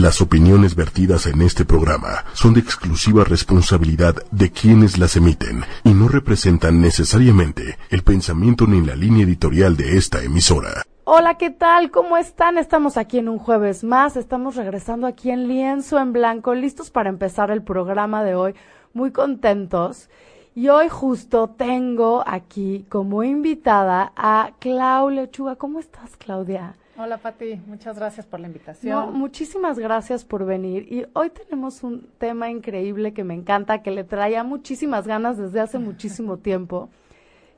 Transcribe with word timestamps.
Las 0.00 0.20
opiniones 0.20 0.74
vertidas 0.74 1.26
en 1.26 1.40
este 1.40 1.64
programa 1.64 2.24
son 2.32 2.54
de 2.54 2.58
exclusiva 2.58 3.22
responsabilidad 3.22 4.16
de 4.32 4.50
quienes 4.50 4.98
las 4.98 5.14
emiten 5.14 5.62
y 5.84 5.94
no 5.94 6.08
representan 6.08 6.80
necesariamente 6.80 7.78
el 7.90 8.02
pensamiento 8.02 8.66
ni 8.66 8.84
la 8.84 8.96
línea 8.96 9.22
editorial 9.22 9.76
de 9.76 9.96
esta 9.96 10.20
emisora. 10.24 10.82
Hola, 11.04 11.38
¿qué 11.38 11.50
tal? 11.50 11.92
¿Cómo 11.92 12.16
están? 12.16 12.58
Estamos 12.58 12.96
aquí 12.96 13.18
en 13.18 13.28
un 13.28 13.38
jueves 13.38 13.84
más, 13.84 14.16
estamos 14.16 14.56
regresando 14.56 15.06
aquí 15.06 15.30
en 15.30 15.46
Lienzo 15.46 16.00
en 16.00 16.12
Blanco, 16.12 16.56
listos 16.56 16.90
para 16.90 17.08
empezar 17.08 17.52
el 17.52 17.62
programa 17.62 18.24
de 18.24 18.34
hoy, 18.34 18.56
muy 18.94 19.12
contentos. 19.12 20.10
Y 20.56 20.70
hoy 20.70 20.88
justo 20.88 21.54
tengo 21.56 22.24
aquí 22.26 22.84
como 22.88 23.22
invitada 23.22 24.12
a 24.16 24.50
Clau 24.58 25.10
Lechuga. 25.10 25.54
¿Cómo 25.54 25.78
estás, 25.78 26.16
Claudia? 26.16 26.74
Hola 26.96 27.18
Pati, 27.18 27.60
muchas 27.66 27.98
gracias 27.98 28.24
por 28.24 28.38
la 28.38 28.46
invitación. 28.46 29.18
muchísimas 29.18 29.80
gracias 29.80 30.24
por 30.24 30.44
venir. 30.44 30.86
Y 30.92 31.04
hoy 31.14 31.30
tenemos 31.30 31.82
un 31.82 32.08
tema 32.18 32.50
increíble 32.50 33.12
que 33.12 33.24
me 33.24 33.34
encanta, 33.34 33.82
que 33.82 33.90
le 33.90 34.04
traía 34.04 34.44
muchísimas 34.44 35.04
ganas 35.04 35.36
desde 35.36 35.58
hace 35.58 35.78
muchísimo 35.80 36.38
tiempo, 36.38 36.90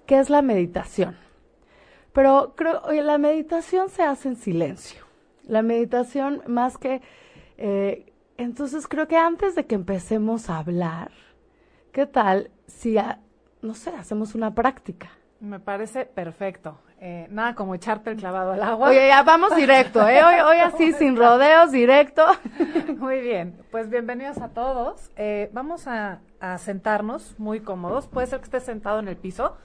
que 0.07 0.19
es 0.19 0.31
la 0.31 0.41
meditación. 0.41 1.17
Pero 2.15 2.55
creo 2.57 2.81
que 2.83 3.03
la 3.03 3.19
meditación 3.19 3.91
se 3.91 4.05
hace 4.05 4.29
en 4.29 4.37
silencio. 4.37 5.05
La 5.45 5.61
meditación 5.61 6.43
más 6.47 6.79
que... 6.79 7.03
Eh, 7.59 8.13
entonces 8.39 8.89
creo 8.89 9.07
que 9.07 9.17
antes 9.19 9.55
de 9.55 9.67
que 9.67 9.75
empecemos 9.75 10.49
a 10.49 10.59
hablar, 10.59 11.11
¿qué 11.93 12.07
tal 12.07 12.51
si, 12.67 12.97
no 13.61 13.75
sé, 13.75 13.91
hacemos 13.91 14.35
una 14.35 14.55
práctica? 14.55 15.11
Me 15.41 15.61
parece 15.61 16.07
perfecto. 16.07 16.79
Eh, 17.09 17.29
nada 17.31 17.55
como 17.55 17.73
echarte 17.77 18.11
el 18.11 18.17
clavado 18.17 18.51
al 18.51 18.63
agua. 18.65 18.89
Oye, 18.89 19.07
ya 19.07 19.23
vamos 19.23 19.55
directo, 19.55 20.09
¿eh? 20.09 20.25
Hoy, 20.25 20.41
hoy 20.41 20.57
así, 20.57 20.93
sin 20.99 21.15
rodeos, 21.15 21.71
directo. 21.71 22.27
Muy 22.99 23.21
bien, 23.21 23.57
pues 23.71 23.89
bienvenidos 23.89 24.39
a 24.39 24.49
todos. 24.49 25.13
Eh, 25.15 25.49
vamos 25.53 25.87
a, 25.87 26.19
sentarnos 26.59 27.39
muy 27.39 27.61
cómodos. 27.61 28.09
Puede 28.09 28.27
ser 28.27 28.41
que 28.41 28.47
estés 28.47 28.65
sentado 28.65 28.99
en 28.99 29.07
el 29.07 29.17
piso, 29.17 29.57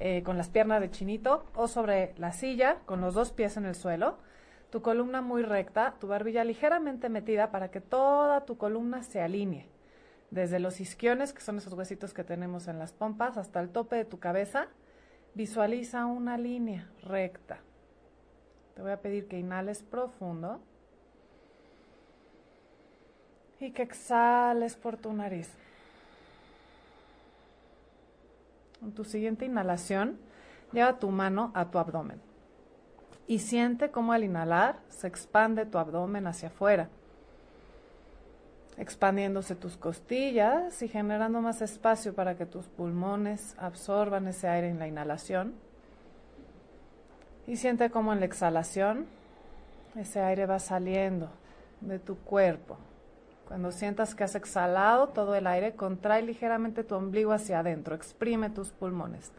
eh, 0.00 0.22
con 0.22 0.36
las 0.36 0.50
piernas 0.50 0.82
de 0.82 0.90
chinito, 0.90 1.46
o 1.54 1.66
sobre 1.66 2.12
la 2.18 2.32
silla, 2.32 2.76
con 2.84 3.00
los 3.00 3.14
dos 3.14 3.32
pies 3.32 3.56
en 3.56 3.64
el 3.64 3.74
suelo. 3.74 4.18
Tu 4.68 4.82
columna 4.82 5.22
muy 5.22 5.44
recta, 5.44 5.94
tu 5.98 6.08
barbilla 6.08 6.44
ligeramente 6.44 7.08
metida 7.08 7.50
para 7.50 7.70
que 7.70 7.80
toda 7.80 8.44
tu 8.44 8.58
columna 8.58 9.02
se 9.02 9.22
alinee. 9.22 9.66
Desde 10.30 10.60
los 10.60 10.78
isquiones, 10.78 11.32
que 11.32 11.40
son 11.40 11.56
esos 11.56 11.72
huesitos 11.72 12.12
que 12.12 12.22
tenemos 12.22 12.68
en 12.68 12.78
las 12.78 12.92
pompas, 12.92 13.38
hasta 13.38 13.60
el 13.60 13.70
tope 13.70 13.96
de 13.96 14.04
tu 14.04 14.18
cabeza 14.18 14.68
Visualiza 15.34 16.06
una 16.06 16.36
línea 16.36 16.90
recta. 17.04 17.58
Te 18.74 18.82
voy 18.82 18.90
a 18.90 19.00
pedir 19.00 19.28
que 19.28 19.38
inhales 19.38 19.82
profundo 19.82 20.60
y 23.60 23.70
que 23.70 23.82
exhales 23.82 24.76
por 24.76 24.96
tu 24.96 25.12
nariz. 25.12 25.50
En 28.82 28.92
tu 28.92 29.04
siguiente 29.04 29.44
inhalación, 29.44 30.18
lleva 30.72 30.98
tu 30.98 31.10
mano 31.10 31.52
a 31.54 31.70
tu 31.70 31.78
abdomen 31.78 32.20
y 33.26 33.38
siente 33.38 33.90
cómo 33.90 34.12
al 34.12 34.24
inhalar 34.24 34.80
se 34.88 35.06
expande 35.06 35.64
tu 35.64 35.78
abdomen 35.78 36.26
hacia 36.26 36.48
afuera 36.48 36.88
expandiéndose 38.76 39.54
tus 39.54 39.76
costillas 39.76 40.82
y 40.82 40.88
generando 40.88 41.40
más 41.40 41.62
espacio 41.62 42.14
para 42.14 42.36
que 42.36 42.46
tus 42.46 42.66
pulmones 42.66 43.54
absorban 43.58 44.26
ese 44.28 44.48
aire 44.48 44.68
en 44.68 44.78
la 44.78 44.88
inhalación. 44.88 45.54
Y 47.46 47.56
siente 47.56 47.90
como 47.90 48.12
en 48.12 48.20
la 48.20 48.26
exhalación 48.26 49.06
ese 49.96 50.20
aire 50.20 50.46
va 50.46 50.58
saliendo 50.58 51.28
de 51.80 51.98
tu 51.98 52.16
cuerpo. 52.16 52.78
Cuando 53.46 53.72
sientas 53.72 54.14
que 54.14 54.24
has 54.24 54.34
exhalado 54.34 55.08
todo 55.08 55.34
el 55.34 55.46
aire, 55.46 55.74
contrae 55.74 56.22
ligeramente 56.22 56.84
tu 56.84 56.94
ombligo 56.94 57.32
hacia 57.32 57.58
adentro, 57.58 57.94
exprime 57.94 58.48
tus 58.48 58.70
pulmones. 58.70 59.30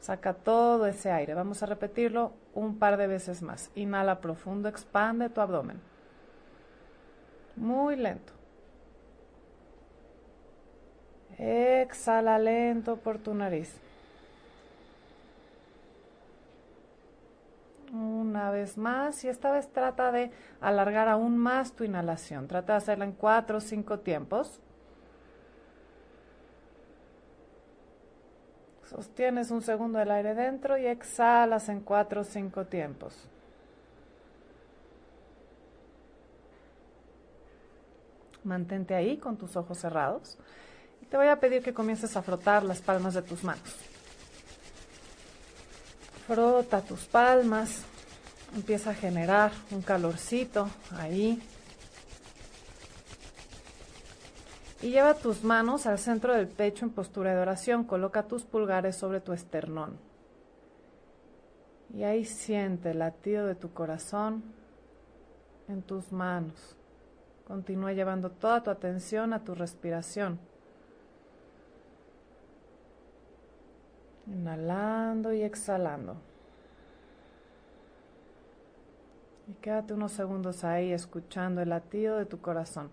Saca 0.00 0.34
todo 0.34 0.86
ese 0.86 1.10
aire. 1.10 1.34
Vamos 1.34 1.62
a 1.62 1.66
repetirlo 1.66 2.32
un 2.54 2.78
par 2.78 2.96
de 2.96 3.06
veces 3.06 3.42
más. 3.42 3.70
Inhala 3.74 4.20
profundo, 4.20 4.68
expande 4.68 5.28
tu 5.28 5.40
abdomen. 5.40 5.80
Muy 7.56 7.96
lento. 7.96 8.37
Exhala 11.38 12.38
lento 12.38 12.96
por 12.96 13.18
tu 13.18 13.32
nariz. 13.32 13.72
Una 17.92 18.50
vez 18.50 18.76
más 18.76 19.24
y 19.24 19.28
esta 19.28 19.50
vez 19.52 19.68
trata 19.68 20.12
de 20.12 20.30
alargar 20.60 21.08
aún 21.08 21.38
más 21.38 21.72
tu 21.72 21.84
inhalación. 21.84 22.48
Trata 22.48 22.74
de 22.74 22.78
hacerla 22.78 23.04
en 23.04 23.12
cuatro 23.12 23.58
o 23.58 23.60
cinco 23.60 24.00
tiempos. 24.00 24.60
Sostienes 28.84 29.50
un 29.50 29.62
segundo 29.62 30.00
el 30.00 30.10
aire 30.10 30.34
dentro 30.34 30.76
y 30.76 30.86
exhalas 30.86 31.68
en 31.68 31.80
cuatro 31.80 32.22
o 32.22 32.24
cinco 32.24 32.64
tiempos. 32.64 33.28
Mantente 38.44 38.94
ahí 38.94 39.18
con 39.18 39.36
tus 39.36 39.56
ojos 39.56 39.78
cerrados. 39.78 40.38
Te 41.10 41.16
voy 41.16 41.28
a 41.28 41.40
pedir 41.40 41.62
que 41.62 41.72
comiences 41.72 42.16
a 42.16 42.22
frotar 42.22 42.62
las 42.62 42.80
palmas 42.80 43.14
de 43.14 43.22
tus 43.22 43.42
manos. 43.42 43.74
Frota 46.26 46.82
tus 46.82 47.06
palmas, 47.06 47.82
empieza 48.54 48.90
a 48.90 48.94
generar 48.94 49.52
un 49.70 49.80
calorcito 49.80 50.68
ahí. 50.98 51.40
Y 54.82 54.90
lleva 54.90 55.14
tus 55.14 55.42
manos 55.42 55.86
al 55.86 55.98
centro 55.98 56.34
del 56.34 56.46
pecho 56.46 56.84
en 56.84 56.90
postura 56.90 57.34
de 57.34 57.40
oración. 57.40 57.84
Coloca 57.84 58.24
tus 58.24 58.44
pulgares 58.44 58.96
sobre 58.96 59.20
tu 59.20 59.32
esternón. 59.32 59.98
Y 61.94 62.04
ahí 62.04 62.26
siente 62.26 62.90
el 62.90 62.98
latido 62.98 63.46
de 63.46 63.54
tu 63.54 63.72
corazón 63.72 64.44
en 65.68 65.82
tus 65.82 66.12
manos. 66.12 66.76
Continúa 67.46 67.94
llevando 67.94 68.30
toda 68.30 68.62
tu 68.62 68.68
atención 68.70 69.32
a 69.32 69.42
tu 69.42 69.54
respiración. 69.54 70.38
Inhalando 74.28 75.32
y 75.32 75.42
exhalando. 75.42 76.16
Y 79.48 79.54
quédate 79.54 79.94
unos 79.94 80.12
segundos 80.12 80.62
ahí 80.62 80.92
escuchando 80.92 81.62
el 81.62 81.70
latido 81.70 82.18
de 82.18 82.26
tu 82.26 82.40
corazón. 82.40 82.90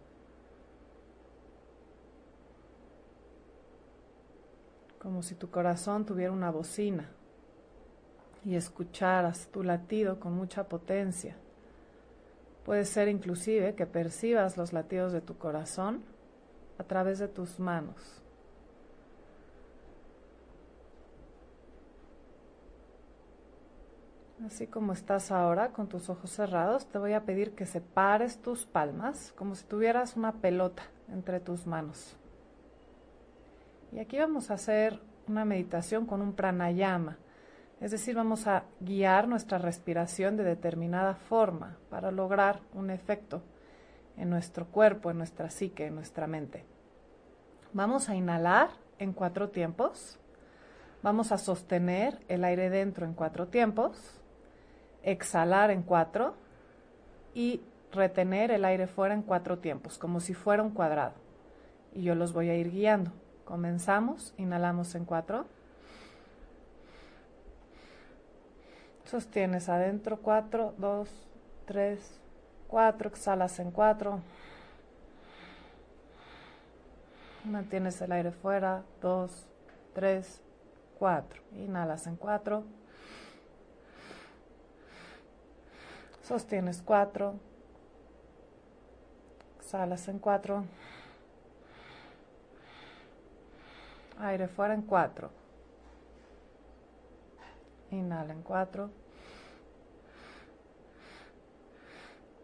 Como 5.00 5.22
si 5.22 5.36
tu 5.36 5.52
corazón 5.52 6.06
tuviera 6.06 6.32
una 6.32 6.50
bocina 6.50 7.10
y 8.46 8.56
escucharas 8.56 9.48
tu 9.48 9.64
latido 9.64 10.20
con 10.20 10.34
mucha 10.34 10.70
potencia. 10.70 11.36
Puede 12.64 12.86
ser 12.86 13.10
inclusive 13.10 13.76
que 13.76 13.86
percibas 13.86 14.56
los 14.56 14.72
latidos 14.72 15.12
de 15.12 15.22
tu 15.22 15.38
corazón 15.38 16.04
a 16.78 16.84
través 16.84 17.20
de 17.20 17.28
tus 17.28 17.60
manos. 17.60 18.25
Así 24.46 24.68
como 24.68 24.94
estás 24.94 25.32
ahora 25.32 25.70
con 25.70 25.88
tus 25.88 26.08
ojos 26.08 26.30
cerrados, 26.30 26.86
te 26.86 27.00
voy 27.00 27.14
a 27.14 27.24
pedir 27.26 27.56
que 27.56 27.66
separes 27.66 28.38
tus 28.44 28.68
palmas 28.68 29.34
como 29.36 29.56
si 29.56 29.66
tuvieras 29.66 30.16
una 30.18 30.34
pelota 30.34 30.84
entre 31.12 31.40
tus 31.40 31.66
manos. 31.66 32.16
Y 33.92 33.98
aquí 33.98 34.20
vamos 34.20 34.52
a 34.52 34.56
hacer 34.56 35.02
una 35.28 35.46
meditación 35.46 36.06
con 36.06 36.22
un 36.22 36.34
pranayama, 36.34 37.18
es 37.82 37.90
decir, 37.90 38.16
vamos 38.16 38.46
a 38.46 38.66
guiar 38.80 39.28
nuestra 39.28 39.58
respiración 39.58 40.38
de 40.38 40.44
determinada 40.44 41.16
forma 41.16 41.78
para 41.90 42.12
lograr 42.12 42.62
un 42.74 42.92
efecto 42.92 43.42
en 44.16 44.30
nuestro 44.30 44.68
cuerpo, 44.68 45.10
en 45.10 45.18
nuestra 45.18 45.50
psique, 45.50 45.88
en 45.88 45.96
nuestra 45.96 46.28
mente. 46.28 46.66
Vamos 47.74 48.10
a 48.10 48.16
inhalar 48.16 48.70
en 49.00 49.12
cuatro 49.12 49.50
tiempos. 49.50 50.20
Vamos 51.02 51.32
a 51.32 51.40
sostener 51.40 52.24
el 52.28 52.44
aire 52.44 52.70
dentro 52.70 53.08
en 53.08 53.14
cuatro 53.14 53.48
tiempos 53.48 54.22
exhalar 55.06 55.72
en 55.72 55.84
cuatro 55.84 56.36
y 57.34 57.62
retener 57.92 58.52
el 58.52 58.66
aire 58.66 58.88
fuera 58.88 59.14
en 59.14 59.22
cuatro 59.22 59.60
tiempos, 59.60 59.98
como 59.98 60.20
si 60.20 60.34
fuera 60.34 60.64
un 60.64 60.72
cuadrado. 60.72 61.14
Y 61.94 62.04
yo 62.04 62.16
los 62.16 62.34
voy 62.34 62.50
a 62.50 62.56
ir 62.56 62.72
guiando. 62.72 63.12
Comenzamos, 63.46 64.34
inhalamos 64.38 64.96
en 64.96 65.06
cuatro. 65.06 65.46
Sostienes 69.06 69.70
adentro 69.70 70.18
cuatro, 70.18 70.74
dos, 70.78 71.10
tres, 71.66 72.20
cuatro, 72.68 73.10
exhalas 73.10 73.60
en 73.60 73.72
cuatro. 73.72 74.20
Mantienes 77.46 78.02
el 78.02 78.12
aire 78.12 78.32
fuera, 78.32 78.84
dos, 79.02 79.48
tres, 79.94 80.42
cuatro. 80.98 81.44
Inhalas 81.54 82.08
en 82.08 82.16
cuatro. 82.16 82.64
Sostienes 86.26 86.82
cuatro. 86.82 87.36
Exhalas 89.60 90.08
en 90.08 90.18
cuatro. 90.18 90.66
Aire 94.18 94.48
fuera 94.48 94.74
en 94.74 94.82
cuatro. 94.82 95.30
Inhala 97.92 98.34
en 98.34 98.42
cuatro. 98.42 98.90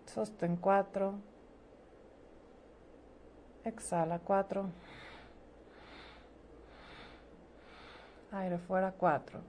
Sostén 0.05 0.57
cuatro. 0.57 1.15
Exhala 3.63 4.19
cuatro. 4.19 4.69
Aire 8.31 8.59
fuera 8.59 8.91
cuatro. 8.91 9.39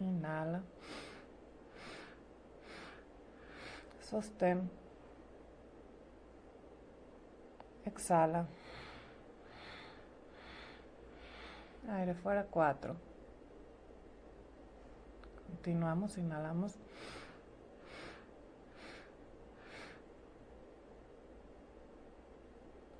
Inhala. 0.00 0.60
Sostén. 4.10 4.70
Exhala. 7.84 8.46
Aire 11.88 12.14
fuera 12.14 12.44
cuatro. 12.44 12.94
Continuamos, 15.48 16.18
inhalamos. 16.18 16.78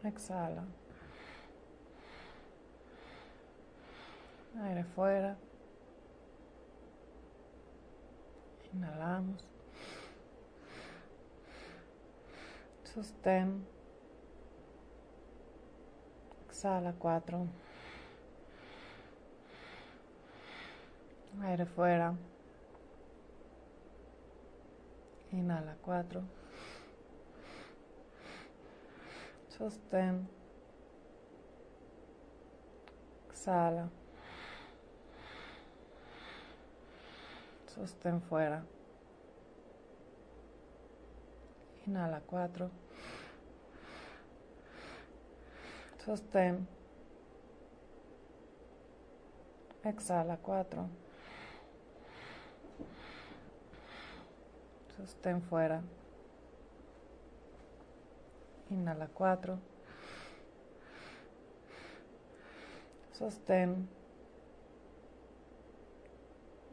Exhala. 0.03 0.65
Aire 4.61 4.83
fuera. 4.83 5.37
Inhalamos. 8.73 9.56
Sostén. 12.97 13.63
Exhala 16.47 16.95
cuatro. 16.95 17.47
Aire 21.43 21.67
fuera. 21.67 22.15
Inhala 25.31 25.77
cuatro. 25.83 26.23
Sostén. 29.49 30.27
Exhala. 33.29 33.91
Sostén 37.67 38.23
fuera. 38.23 38.65
Inhala 41.87 42.23
cuatro. 42.23 42.86
Sostén. 46.07 46.69
Exhala 49.83 50.37
cuatro. 50.37 50.87
Sostén 54.97 55.43
fuera. 55.43 55.83
Inhala 58.71 59.09
cuatro. 59.09 59.59
Sostén. 63.11 63.89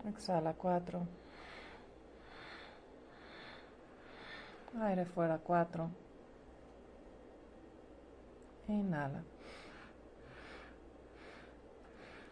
Exhala 0.06 0.54
cuatro. 0.54 1.08
Aire 4.80 5.06
fuera 5.06 5.40
cuatro. 5.40 6.03
Inhala. 8.68 9.24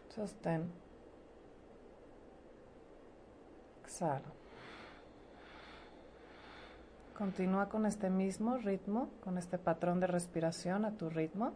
Sostén. 0.08 0.70
Exhala. 3.82 4.32
Continúa 7.16 7.68
con 7.68 7.86
este 7.86 8.10
mismo 8.10 8.56
ritmo, 8.56 9.10
con 9.22 9.38
este 9.38 9.58
patrón 9.58 10.00
de 10.00 10.06
respiración 10.06 10.84
a 10.84 10.96
tu 10.96 11.08
ritmo. 11.08 11.52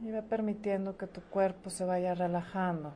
Y 0.00 0.10
ve 0.10 0.22
permitiendo 0.22 0.96
que 0.96 1.06
tu 1.06 1.20
cuerpo 1.22 1.70
se 1.70 1.84
vaya 1.84 2.14
relajando. 2.14 2.92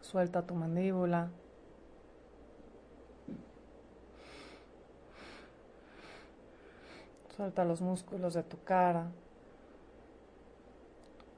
Suelta 0.00 0.42
tu 0.42 0.54
mandíbula. 0.54 1.30
Suelta 7.38 7.64
los 7.64 7.80
músculos 7.80 8.34
de 8.34 8.42
tu 8.42 8.60
cara, 8.64 9.06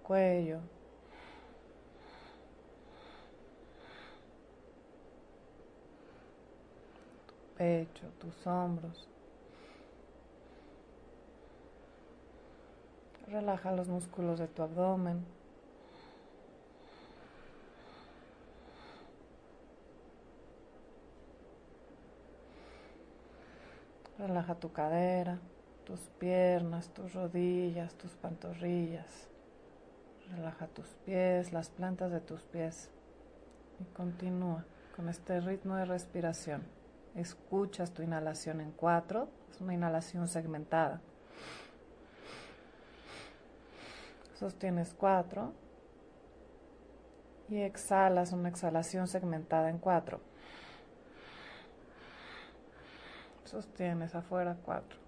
cuello, 0.03 0.61
pecho, 7.59 8.07
tus 8.19 8.47
hombros. 8.47 9.07
Relaja 13.27 13.71
los 13.71 13.89
músculos 13.89 14.39
de 14.39 14.49
tu 14.49 14.63
abdomen. 14.63 15.23
Relaja 24.17 24.55
tu 24.55 24.73
cadera, 24.73 25.39
tus 25.91 26.09
piernas, 26.21 26.89
tus 26.95 27.15
rodillas, 27.15 27.95
tus 27.95 28.13
pantorrillas. 28.13 29.29
Relaja 30.31 30.69
tus 30.69 30.87
pies, 31.05 31.53
las 31.53 31.69
plantas 31.69 32.13
de 32.13 32.21
tus 32.21 32.43
pies. 32.43 32.93
Y 33.81 33.85
continúa 33.87 34.65
con 34.95 35.09
este 35.09 35.41
ritmo 35.41 35.75
de 35.75 35.87
respiración. 35.87 36.63
Escuchas 37.17 37.91
tu 37.93 38.03
inhalación 38.03 38.61
en 38.61 38.71
cuatro, 38.71 39.31
es 39.51 39.61
una 39.61 39.75
inhalación 39.75 40.29
segmentada. 40.29 41.01
Sostienes 44.35 44.95
cuatro 44.95 45.55
y 47.49 47.63
exhalas 47.63 48.31
una 48.31 48.49
exhalación 48.49 49.09
segmentada 49.09 49.69
en 49.69 49.79
cuatro. 49.79 50.21
Sostienes 53.45 54.15
afuera 54.15 54.57
cuatro. 54.65 55.00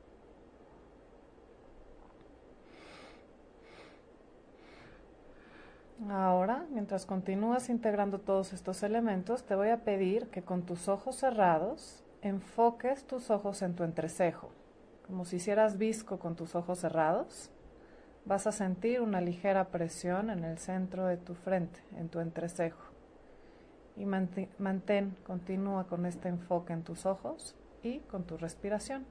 Ahora, 6.11 6.67
mientras 6.71 7.07
continúas 7.07 7.69
integrando 7.69 8.19
todos 8.19 8.53
estos 8.53 8.83
elementos, 8.83 9.45
te 9.45 9.55
voy 9.55 9.69
a 9.69 9.85
pedir 9.85 10.29
que 10.29 10.43
con 10.43 10.63
tus 10.63 10.89
ojos 10.89 11.17
cerrados 11.17 12.03
enfoques 12.23 13.05
tus 13.05 13.31
ojos 13.31 13.63
en 13.63 13.75
tu 13.75 13.85
entrecejo, 13.85 14.51
como 15.07 15.25
si 15.25 15.37
hicieras 15.37 15.79
visco 15.79 16.19
con 16.19 16.35
tus 16.35 16.55
ojos 16.55 16.81
cerrados. 16.81 17.51
Vas 18.25 18.47
a 18.47 18.53
sentir 18.53 19.01
una 19.01 19.21
ligera 19.21 19.69
presión 19.69 20.31
en 20.31 20.45
el 20.45 20.59
centro 20.59 21.07
de 21.07 21.17
tu 21.17 21.35
frente, 21.35 21.81
en 21.97 22.09
tu 22.09 22.21
entrecejo. 22.21 22.83
Y 23.97 24.05
mantén, 24.05 25.17
continúa 25.25 25.87
con 25.87 26.07
este 26.07 26.29
enfoque 26.29 26.73
en 26.73 26.83
tus 26.83 27.07
ojos 27.07 27.55
y 27.83 27.99
con 28.01 28.25
tu 28.25 28.37
respiración. 28.37 29.07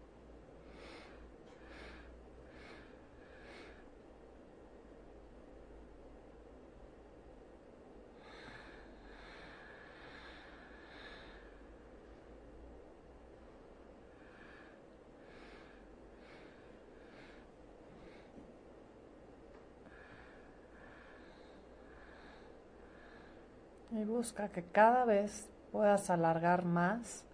Y 23.84 24.06
busca 24.22 24.50
que 24.50 24.62
cada 24.62 25.04
vez 25.04 25.50
puedas 25.72 26.12
alargar 26.12 26.64
más 26.64 27.26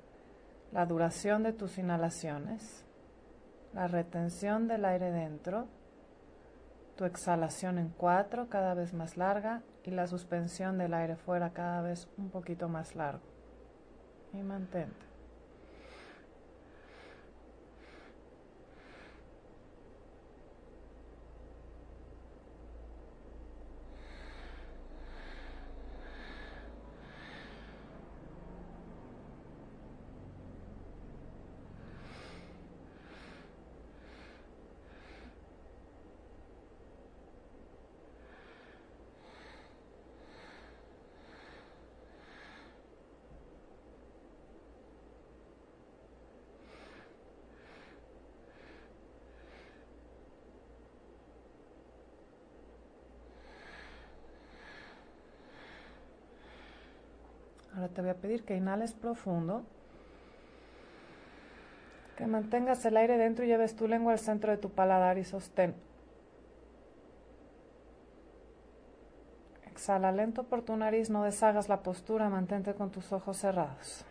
la 0.71 0.85
duración 0.85 1.43
de 1.43 1.51
tus 1.51 1.77
inhalaciones, 1.77 2.85
la 3.73 3.89
retención 3.89 4.69
del 4.69 4.85
aire 4.85 5.11
dentro, 5.11 5.67
tu 6.95 7.03
exhalación 7.03 7.77
en 7.77 7.89
cuatro 7.89 8.47
cada 8.47 8.73
vez 8.73 8.93
más 8.93 9.17
larga 9.17 9.63
y 9.83 9.91
la 9.91 10.07
suspensión 10.07 10.77
del 10.77 10.93
aire 10.93 11.17
fuera 11.17 11.49
cada 11.49 11.81
vez 11.81 12.07
un 12.17 12.29
poquito 12.29 12.69
más 12.69 12.95
largo. 12.95 13.25
Y 14.31 14.37
mantente. 14.37 15.07
Ahora 57.77 57.86
te 57.97 58.01
voy 58.03 58.11
a 58.11 58.21
pedir 58.21 58.43
que 58.43 58.55
inhales 58.55 58.93
profundo, 58.93 59.63
que 62.15 62.27
mantengas 62.27 62.85
el 62.85 62.95
aire 62.95 63.17
dentro 63.17 63.43
y 63.43 63.47
lleves 63.47 63.75
tu 63.75 63.87
lengua 63.87 64.13
al 64.13 64.19
centro 64.19 64.51
de 64.51 64.59
tu 64.59 64.69
paladar 64.69 65.17
y 65.17 65.23
sostén. 65.23 65.73
Exhala 69.71 70.11
lento 70.11 70.43
por 70.43 70.61
tu 70.61 70.77
nariz, 70.77 71.09
no 71.09 71.23
deshagas 71.23 71.69
la 71.69 71.81
postura, 71.81 72.29
mantente 72.29 72.75
con 72.75 72.91
tus 72.91 73.11
ojos 73.11 73.37
cerrados. 73.37 74.05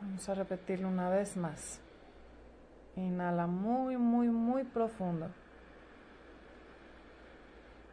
Vamos 0.00 0.28
a 0.28 0.34
repetirlo 0.34 0.86
una 0.86 1.10
vez 1.10 1.36
más. 1.36 1.80
Inhala 2.94 3.48
muy, 3.48 3.96
muy, 3.96 4.28
muy 4.28 4.62
profundo. 4.62 5.30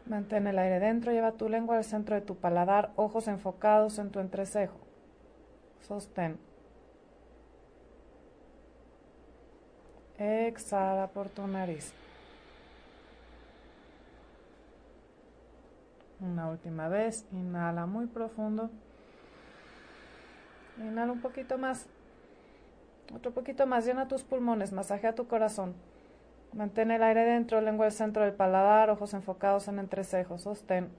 Mantén 0.06 0.46
el 0.46 0.60
aire 0.60 0.80
dentro, 0.80 1.12
lleva 1.12 1.32
tu 1.32 1.50
lengua 1.50 1.78
al 1.78 1.84
centro 1.84 2.14
de 2.14 2.22
tu 2.22 2.36
paladar, 2.36 2.92
ojos 2.98 3.28
enfocados 3.28 3.98
en 3.98 4.12
tu 4.12 4.20
entrecejo. 4.20 4.89
Sostén. 5.82 6.38
Exhala 10.18 11.08
por 11.08 11.30
tu 11.30 11.48
nariz. 11.48 11.94
Una 16.20 16.50
última 16.50 16.90
vez, 16.90 17.26
inhala 17.32 17.86
muy 17.86 18.08
profundo. 18.08 18.70
Inhala 20.78 21.14
un 21.14 21.22
poquito 21.22 21.58
más. 21.58 21.88
Otro 23.16 23.32
poquito 23.32 23.66
más, 23.66 23.86
llena 23.86 24.08
tus 24.08 24.24
pulmones, 24.24 24.74
masajea 24.74 25.16
tu 25.16 25.28
corazón. 25.28 25.74
Mantén 26.54 26.92
el 26.92 27.04
aire 27.04 27.26
dentro, 27.26 27.62
lengua 27.62 27.86
al 27.86 27.92
centro 27.92 28.24
del 28.24 28.34
paladar, 28.34 28.90
ojos 28.90 29.14
enfocados 29.14 29.68
en 29.68 29.80
entrecejos. 29.80 30.42
Sostén. 30.42 30.90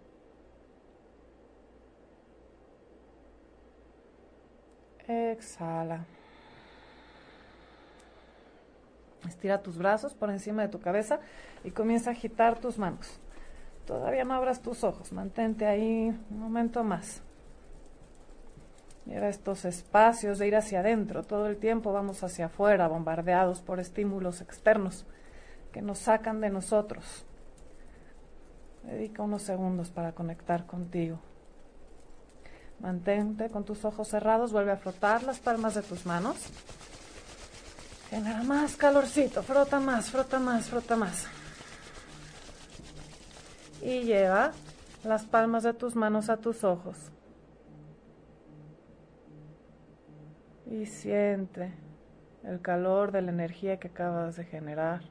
Exhala. 5.11 6.05
Estira 9.29 9.61
tus 9.61 9.76
brazos 9.76 10.14
por 10.14 10.31
encima 10.31 10.62
de 10.62 10.69
tu 10.69 10.81
cabeza 10.81 11.19
y 11.64 11.73
comienza 11.73 12.11
a 12.11 12.12
agitar 12.12 12.59
tus 12.61 12.79
manos. 12.79 13.19
Todavía 13.87 14.25
no 14.25 14.35
abras 14.35 14.62
tus 14.62 14.85
ojos, 14.85 15.12
mantente 15.12 15.67
ahí 15.67 16.17
un 16.31 16.38
momento 16.38 16.85
más. 16.85 17.23
Lleva 19.05 19.29
estos 19.29 19.64
espacios 19.64 20.38
de 20.38 20.47
ir 20.47 20.55
hacia 20.55 20.81
adentro. 20.81 21.25
Todo 21.25 21.49
el 21.49 21.57
tiempo 21.57 21.93
vamos 21.93 22.23
hacia 22.23 22.47
afuera, 22.47 22.87
bombardeados 22.87 23.61
por 23.61 23.81
estímulos 23.81 24.40
externos 24.40 25.07
que 25.73 25.83
nos 25.83 25.99
sacan 25.99 26.40
de 26.40 26.50
nosotros. 26.50 27.26
Dedica 28.85 29.23
unos 29.23 29.43
segundos 29.43 29.90
para 29.90 30.12
conectar 30.12 30.67
contigo. 30.67 31.19
Mantente 32.80 33.50
con 33.50 33.64
tus 33.64 33.84
ojos 33.84 34.08
cerrados, 34.08 34.52
vuelve 34.52 34.72
a 34.72 34.76
frotar 34.76 35.22
las 35.22 35.38
palmas 35.38 35.75
de 35.75 35.82
tus 35.82 36.06
manos. 36.06 36.37
Genera 38.08 38.42
más 38.42 38.76
calorcito, 38.76 39.42
frota 39.42 39.80
más, 39.80 40.10
frota 40.10 40.38
más, 40.38 40.68
frota 40.68 40.96
más. 40.96 41.26
Y 43.82 44.00
lleva 44.02 44.52
las 45.04 45.25
palmas 45.25 45.62
de 45.62 45.75
tus 45.75 45.94
manos 45.94 46.30
a 46.30 46.38
tus 46.38 46.64
ojos. 46.64 46.96
Y 50.66 50.87
siente 50.87 51.75
el 52.44 52.60
calor 52.60 53.12
de 53.12 53.22
la 53.22 53.30
energía 53.30 53.78
que 53.78 53.88
acabas 53.88 54.37
de 54.37 54.44
generar. 54.44 55.02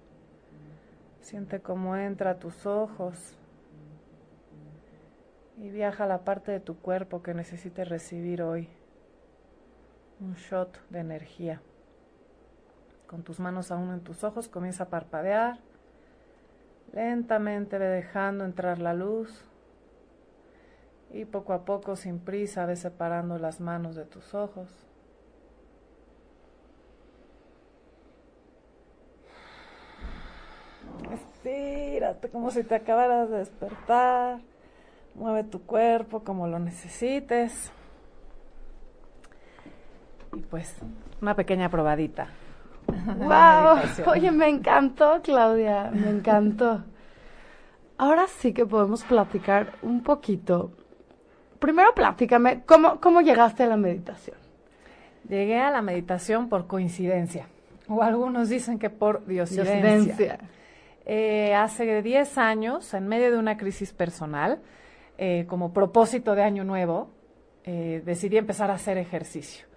Siente 1.21 1.61
cómo 1.61 1.95
entra 1.95 2.31
a 2.31 2.39
tus 2.39 2.65
ojos 2.65 3.35
y 5.59 5.69
viaja 5.69 6.05
a 6.05 6.07
la 6.07 6.23
parte 6.23 6.51
de 6.51 6.61
tu 6.61 6.77
cuerpo 6.77 7.21
que 7.21 7.33
necesites 7.33 7.87
recibir 7.89 8.41
hoy. 8.41 8.69
Un 10.21 10.35
shot 10.35 10.79
de 10.89 10.99
energía. 10.99 11.61
Con 13.07 13.23
tus 13.23 13.39
manos 13.39 13.71
aún 13.71 13.91
en 13.91 14.01
tus 14.01 14.23
ojos 14.23 14.47
comienza 14.47 14.85
a 14.85 14.89
parpadear. 14.89 15.59
Lentamente 16.93 17.77
ve 17.77 17.87
dejando 17.87 18.45
entrar 18.45 18.79
la 18.79 18.93
luz 18.93 19.45
y 21.11 21.25
poco 21.25 21.53
a 21.53 21.65
poco, 21.65 21.95
sin 21.95 22.19
prisa, 22.19 22.65
ve 22.65 22.75
separando 22.75 23.37
las 23.37 23.59
manos 23.59 23.95
de 23.95 24.05
tus 24.05 24.33
ojos. 24.33 24.69
Estírate 31.11 32.29
como 32.29 32.51
si 32.51 32.63
te 32.63 32.75
acabaras 32.75 33.29
de 33.29 33.37
despertar. 33.39 34.48
Mueve 35.15 35.43
tu 35.43 35.61
cuerpo 35.61 36.23
como 36.23 36.47
lo 36.47 36.59
necesites. 36.59 37.71
Y 40.33 40.41
pues, 40.41 40.75
una 41.21 41.35
pequeña 41.35 41.69
probadita. 41.69 42.27
¡Wow! 43.17 44.11
Oye, 44.11 44.31
me 44.31 44.47
encantó, 44.47 45.21
Claudia, 45.21 45.91
me 45.93 46.09
encantó. 46.09 46.83
Ahora 47.97 48.27
sí 48.27 48.53
que 48.53 48.65
podemos 48.65 49.03
platicar 49.03 49.73
un 49.81 50.01
poquito. 50.01 50.71
Primero, 51.59 51.93
platícame, 51.93 52.63
¿cómo, 52.65 53.01
cómo 53.01 53.21
llegaste 53.21 53.63
a 53.63 53.67
la 53.67 53.75
meditación? 53.75 54.37
Llegué 55.27 55.59
a 55.59 55.69
la 55.69 55.81
meditación 55.81 56.47
por 56.47 56.65
coincidencia, 56.65 57.47
o 57.89 58.01
algunos 58.01 58.47
dicen 58.47 58.79
que 58.79 58.89
por 58.89 59.25
diosidencia. 59.25 60.39
Eh, 61.05 61.53
hace 61.53 62.01
10 62.01 62.37
años, 62.37 62.93
en 62.93 63.07
medio 63.07 63.31
de 63.31 63.37
una 63.37 63.57
crisis 63.57 63.91
personal, 63.91 64.59
eh, 65.21 65.45
como 65.47 65.73
propósito 65.73 66.33
de 66.33 66.43
año 66.43 66.63
nuevo, 66.63 67.09
eh, 67.65 68.01
decidí 68.05 68.37
empezar 68.37 68.71
a 68.71 68.75
hacer 68.75 68.97
ejercicio. 68.97 69.67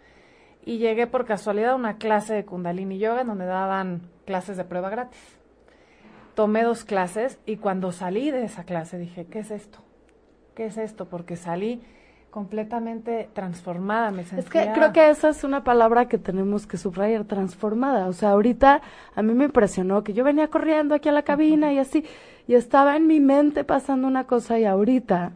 Y 0.64 0.78
llegué 0.78 1.08
por 1.08 1.26
casualidad 1.26 1.72
a 1.72 1.75
una 1.75 1.96
clase 1.96 2.32
de 2.32 2.44
Kundalini 2.44 3.00
Yoga 3.00 3.25
donde 3.25 3.46
daban 3.46 4.02
clases 4.25 4.56
de 4.56 4.62
prueba 4.62 4.88
gratis. 4.88 5.18
Tomé 6.37 6.62
dos 6.62 6.84
clases 6.84 7.40
y 7.44 7.56
cuando 7.56 7.90
salí 7.90 8.30
de 8.30 8.44
esa 8.44 8.62
clase 8.62 8.99
dije, 8.99 9.26
¿qué 9.26 9.40
es 9.40 9.50
esto? 9.50 9.80
¿Qué 10.54 10.66
es 10.66 10.78
esto? 10.78 11.06
Porque 11.06 11.34
salí 11.34 11.82
completamente 12.30 13.28
transformada, 13.32 14.12
me 14.12 14.22
sentía... 14.22 14.38
Es 14.38 14.49
que 14.49 14.72
creo 14.72 14.92
que 14.92 15.11
esa 15.11 15.28
es 15.28 15.42
una 15.42 15.64
palabra 15.64 16.06
que 16.06 16.18
tenemos 16.18 16.68
que 16.68 16.76
subrayar, 16.76 17.25
transformada. 17.25 18.06
O 18.06 18.12
sea, 18.12 18.30
ahorita 18.30 18.80
a 19.14 19.22
mí 19.22 19.34
me 19.34 19.46
impresionó 19.46 20.04
que 20.04 20.12
yo 20.12 20.22
venía 20.22 20.49
corriendo 20.49 20.94
aquí 20.94 21.08
a 21.08 21.12
la 21.12 21.22
cabina 21.22 21.72
y 21.72 21.78
así, 21.78 22.04
y 22.46 22.54
estaba 22.54 22.96
en 22.96 23.06
mi 23.06 23.20
mente 23.20 23.64
pasando 23.64 24.06
una 24.06 24.25
cosa 24.25 24.58
y 24.58 24.64
ahorita, 24.64 25.32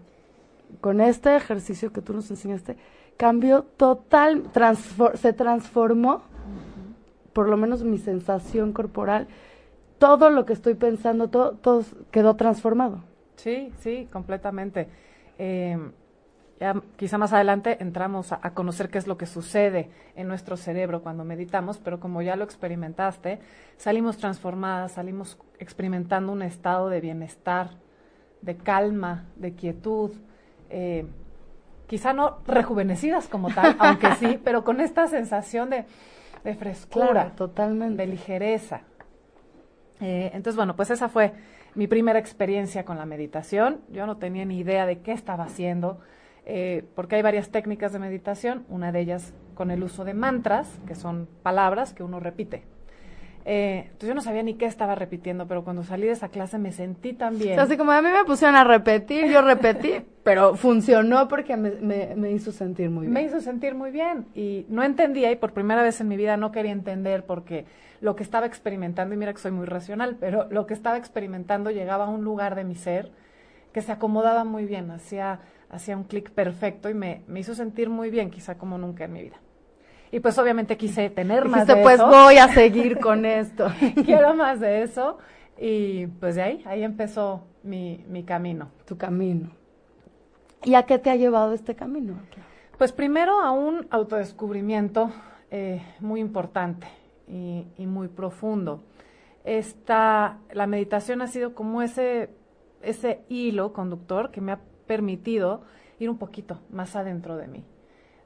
con 0.80 1.00
este 1.00 1.36
ejercicio 1.36 1.92
que 1.92 2.02
tú 2.02 2.12
nos 2.12 2.30
enseñaste, 2.30 2.76
cambió 3.16 3.62
total, 3.62 4.44
se 5.14 5.32
transformó, 5.32 6.22
por 7.32 7.48
lo 7.48 7.56
menos 7.56 7.82
mi 7.82 7.98
sensación 7.98 8.72
corporal, 8.72 9.28
todo 9.98 10.30
lo 10.30 10.44
que 10.44 10.52
estoy 10.52 10.75
pensando, 10.75 11.28
todo, 11.28 11.52
todo 11.52 11.84
quedó 12.10 12.36
transformado. 12.36 13.00
Sí, 13.36 13.72
sí, 13.80 14.08
completamente. 14.12 14.88
Eh, 15.38 15.78
ya 16.58 16.75
quizá 16.96 17.18
más 17.18 17.32
adelante 17.32 17.76
entramos 17.80 18.32
a, 18.32 18.38
conocer 18.54 18.88
qué 18.88 18.98
es 18.98 19.06
lo 19.06 19.18
que 19.18 19.26
sucede 19.26 19.90
en 20.14 20.26
nuestro 20.26 20.56
cerebro 20.56 21.02
cuando 21.02 21.25
meditamos, 21.25 21.78
pero 21.78 22.00
como 22.00 22.22
ya 22.22 22.34
lo 22.34 22.44
experimentaste, 22.44 23.40
salimos 23.76 24.16
transformadas, 24.16 24.92
salimos 24.92 25.38
experimentando 25.58 26.32
un 26.32 26.42
estado 26.42 26.88
de 26.88 27.00
bienestar, 27.00 27.70
de 28.40 28.56
calma, 28.56 29.26
de 29.36 29.52
quietud, 29.52 30.12
eh, 30.70 31.06
quizá 31.86 32.14
no 32.14 32.38
rejuvenecidas 32.46 33.28
como 33.28 33.50
tal, 33.50 33.76
aunque 33.78 34.14
sí, 34.14 34.40
pero 34.42 34.64
con 34.64 34.80
esta 34.80 35.06
sensación 35.08 35.70
de, 35.70 35.84
frescura, 36.54 37.32
totalmente. 37.36 38.02
de 38.02 38.08
ligereza. 38.08 38.80
Eh, 40.00 40.30
entonces, 40.32 40.56
bueno, 40.56 40.76
pues 40.76 40.90
esa 40.90 41.08
fue 41.08 41.32
mi 41.75 41.86
primera 41.86 42.18
experiencia 42.18 42.84
con 42.84 42.96
la 42.96 43.04
meditación. 43.04 43.80
Yo 43.90 44.06
no 44.06 44.16
tenía 44.16 44.44
ni 44.44 44.58
idea 44.58 44.86
de 44.86 45.00
qué 45.00 45.12
estaba 45.12 45.44
haciendo 45.44 46.00
eh, 46.46 46.84
porque 46.94 47.16
hay 47.16 47.22
varias 47.22 47.50
técnicas 47.50 47.92
de 47.92 47.98
meditación, 47.98 48.64
una 48.68 48.92
de 48.92 49.00
ellas 49.00 49.34
con 49.54 49.72
el 49.72 49.82
uso 49.82 50.04
de 50.04 50.14
mantras, 50.14 50.78
que 50.86 50.94
son 50.94 51.28
palabras 51.42 51.92
que 51.92 52.04
uno 52.04 52.20
repite. 52.20 52.62
Eh, 53.48 53.84
entonces 53.84 54.08
yo 54.08 54.14
no 54.14 54.22
sabía 54.22 54.42
ni 54.42 54.54
qué 54.54 54.66
estaba 54.66 54.94
repitiendo, 54.94 55.46
pero 55.46 55.62
cuando 55.62 55.84
salí 55.84 56.06
de 56.06 56.12
esa 56.12 56.28
clase 56.28 56.58
me 56.58 56.72
sentí 56.72 57.12
tan 57.12 57.38
bien. 57.38 57.58
así 57.58 57.76
como 57.76 57.92
a 57.92 58.02
mí 58.02 58.08
me 58.10 58.24
pusieron 58.24 58.56
a 58.56 58.64
repetir, 58.64 59.26
yo 59.26 59.40
repetí, 59.40 60.02
pero 60.24 60.56
funcionó 60.56 61.28
porque 61.28 61.56
me, 61.56 62.14
me, 62.16 62.32
hizo 62.32 62.50
sentir 62.50 62.90
muy 62.90 63.02
bien. 63.02 63.12
Me 63.12 63.22
hizo 63.22 63.40
sentir 63.40 63.74
muy 63.74 63.90
bien 63.90 64.26
y 64.34 64.66
no 64.68 64.82
entendía 64.82 65.30
y 65.30 65.36
por 65.36 65.52
primera 65.52 65.82
vez 65.82 66.00
en 66.00 66.08
mi 66.08 66.16
vida 66.16 66.36
no 66.36 66.50
quería 66.50 66.72
entender 66.72 67.24
porque 67.24 67.66
lo 68.00 68.16
que 68.16 68.22
estaba 68.22 68.46
experimentando, 68.46 69.14
y 69.14 69.18
mira 69.18 69.32
que 69.32 69.38
soy 69.38 69.52
muy 69.52 69.66
racional, 69.66 70.16
pero 70.18 70.48
lo 70.50 70.66
que 70.66 70.74
estaba 70.74 70.96
experimentando 70.96 71.70
llegaba 71.70 72.06
a 72.06 72.08
un 72.08 72.24
lugar 72.24 72.56
de 72.56 72.64
mi 72.64 72.74
ser 72.74 73.10
que 73.72 73.80
se 73.80 73.92
acomodaba 73.92 74.44
muy 74.44 74.64
bien, 74.64 74.90
hacía 74.90 75.40
hacía 75.70 75.96
un 75.96 76.04
clic 76.04 76.30
perfecto 76.30 76.88
y 76.88 76.94
me, 76.94 77.23
me, 77.26 77.40
hizo 77.40 77.54
sentir 77.54 77.88
muy 77.88 78.11
bien, 78.11 78.30
quizá 78.30 78.56
como 78.56 78.78
nunca 78.78 79.04
en 79.04 79.12
mi 79.12 79.23
vida. 79.23 79.37
Y 80.12 80.20
pues 80.20 80.38
obviamente 80.38 80.76
quise 80.76 81.11
tener 81.11 81.49
más 81.49 81.66
de 81.66 81.76
pues 81.76 82.00
voy 82.00 82.38
a 82.38 82.49
seguir 82.49 82.99
con 83.00 83.25
esto. 83.25 83.73
Quiero 84.04 84.35
más 84.35 84.61
de 84.61 84.82
eso. 84.82 85.18
Y 85.58 86.06
pues 86.06 86.37
de 86.37 86.42
ahí, 86.42 86.62
ahí 86.66 86.85
empezó 86.85 87.44
mi, 87.62 88.04
mi 88.08 88.23
camino. 88.23 88.70
Tu 88.85 88.96
camino. 88.96 89.50
¿Y 90.64 90.75
a 90.75 90.85
qué 90.85 90.99
te 90.99 91.11
ha 91.11 91.16
llevado 91.16 91.52
este 91.52 91.75
camino? 91.75 92.14
Pues 92.78 92.92
primero 92.92 93.40
a 93.40 93.50
un 93.50 93.87
autodescubrimiento 93.90 95.11
eh, 95.50 95.82
muy 96.00 96.20
importante 96.20 96.87
y, 97.26 97.66
y, 97.78 97.87
muy 97.87 98.08
profundo. 98.08 98.82
Esta, 99.44 100.38
la 100.52 100.66
meditación 100.66 101.23
ha 101.23 101.26
sido 101.26 101.54
como 101.54 101.82
ese, 101.82 102.30
ese 102.82 103.20
hilo 103.28 103.73
conductor 103.73 104.30
que 104.30 104.40
me 104.40 104.52
ha 104.52 104.61
permitido 104.87 105.62
ir 105.99 106.11
un 106.11 106.19
poquito 106.19 106.61
más 106.71 106.97
adentro 106.97 107.37
de 107.37 107.49
mí. 107.49 107.64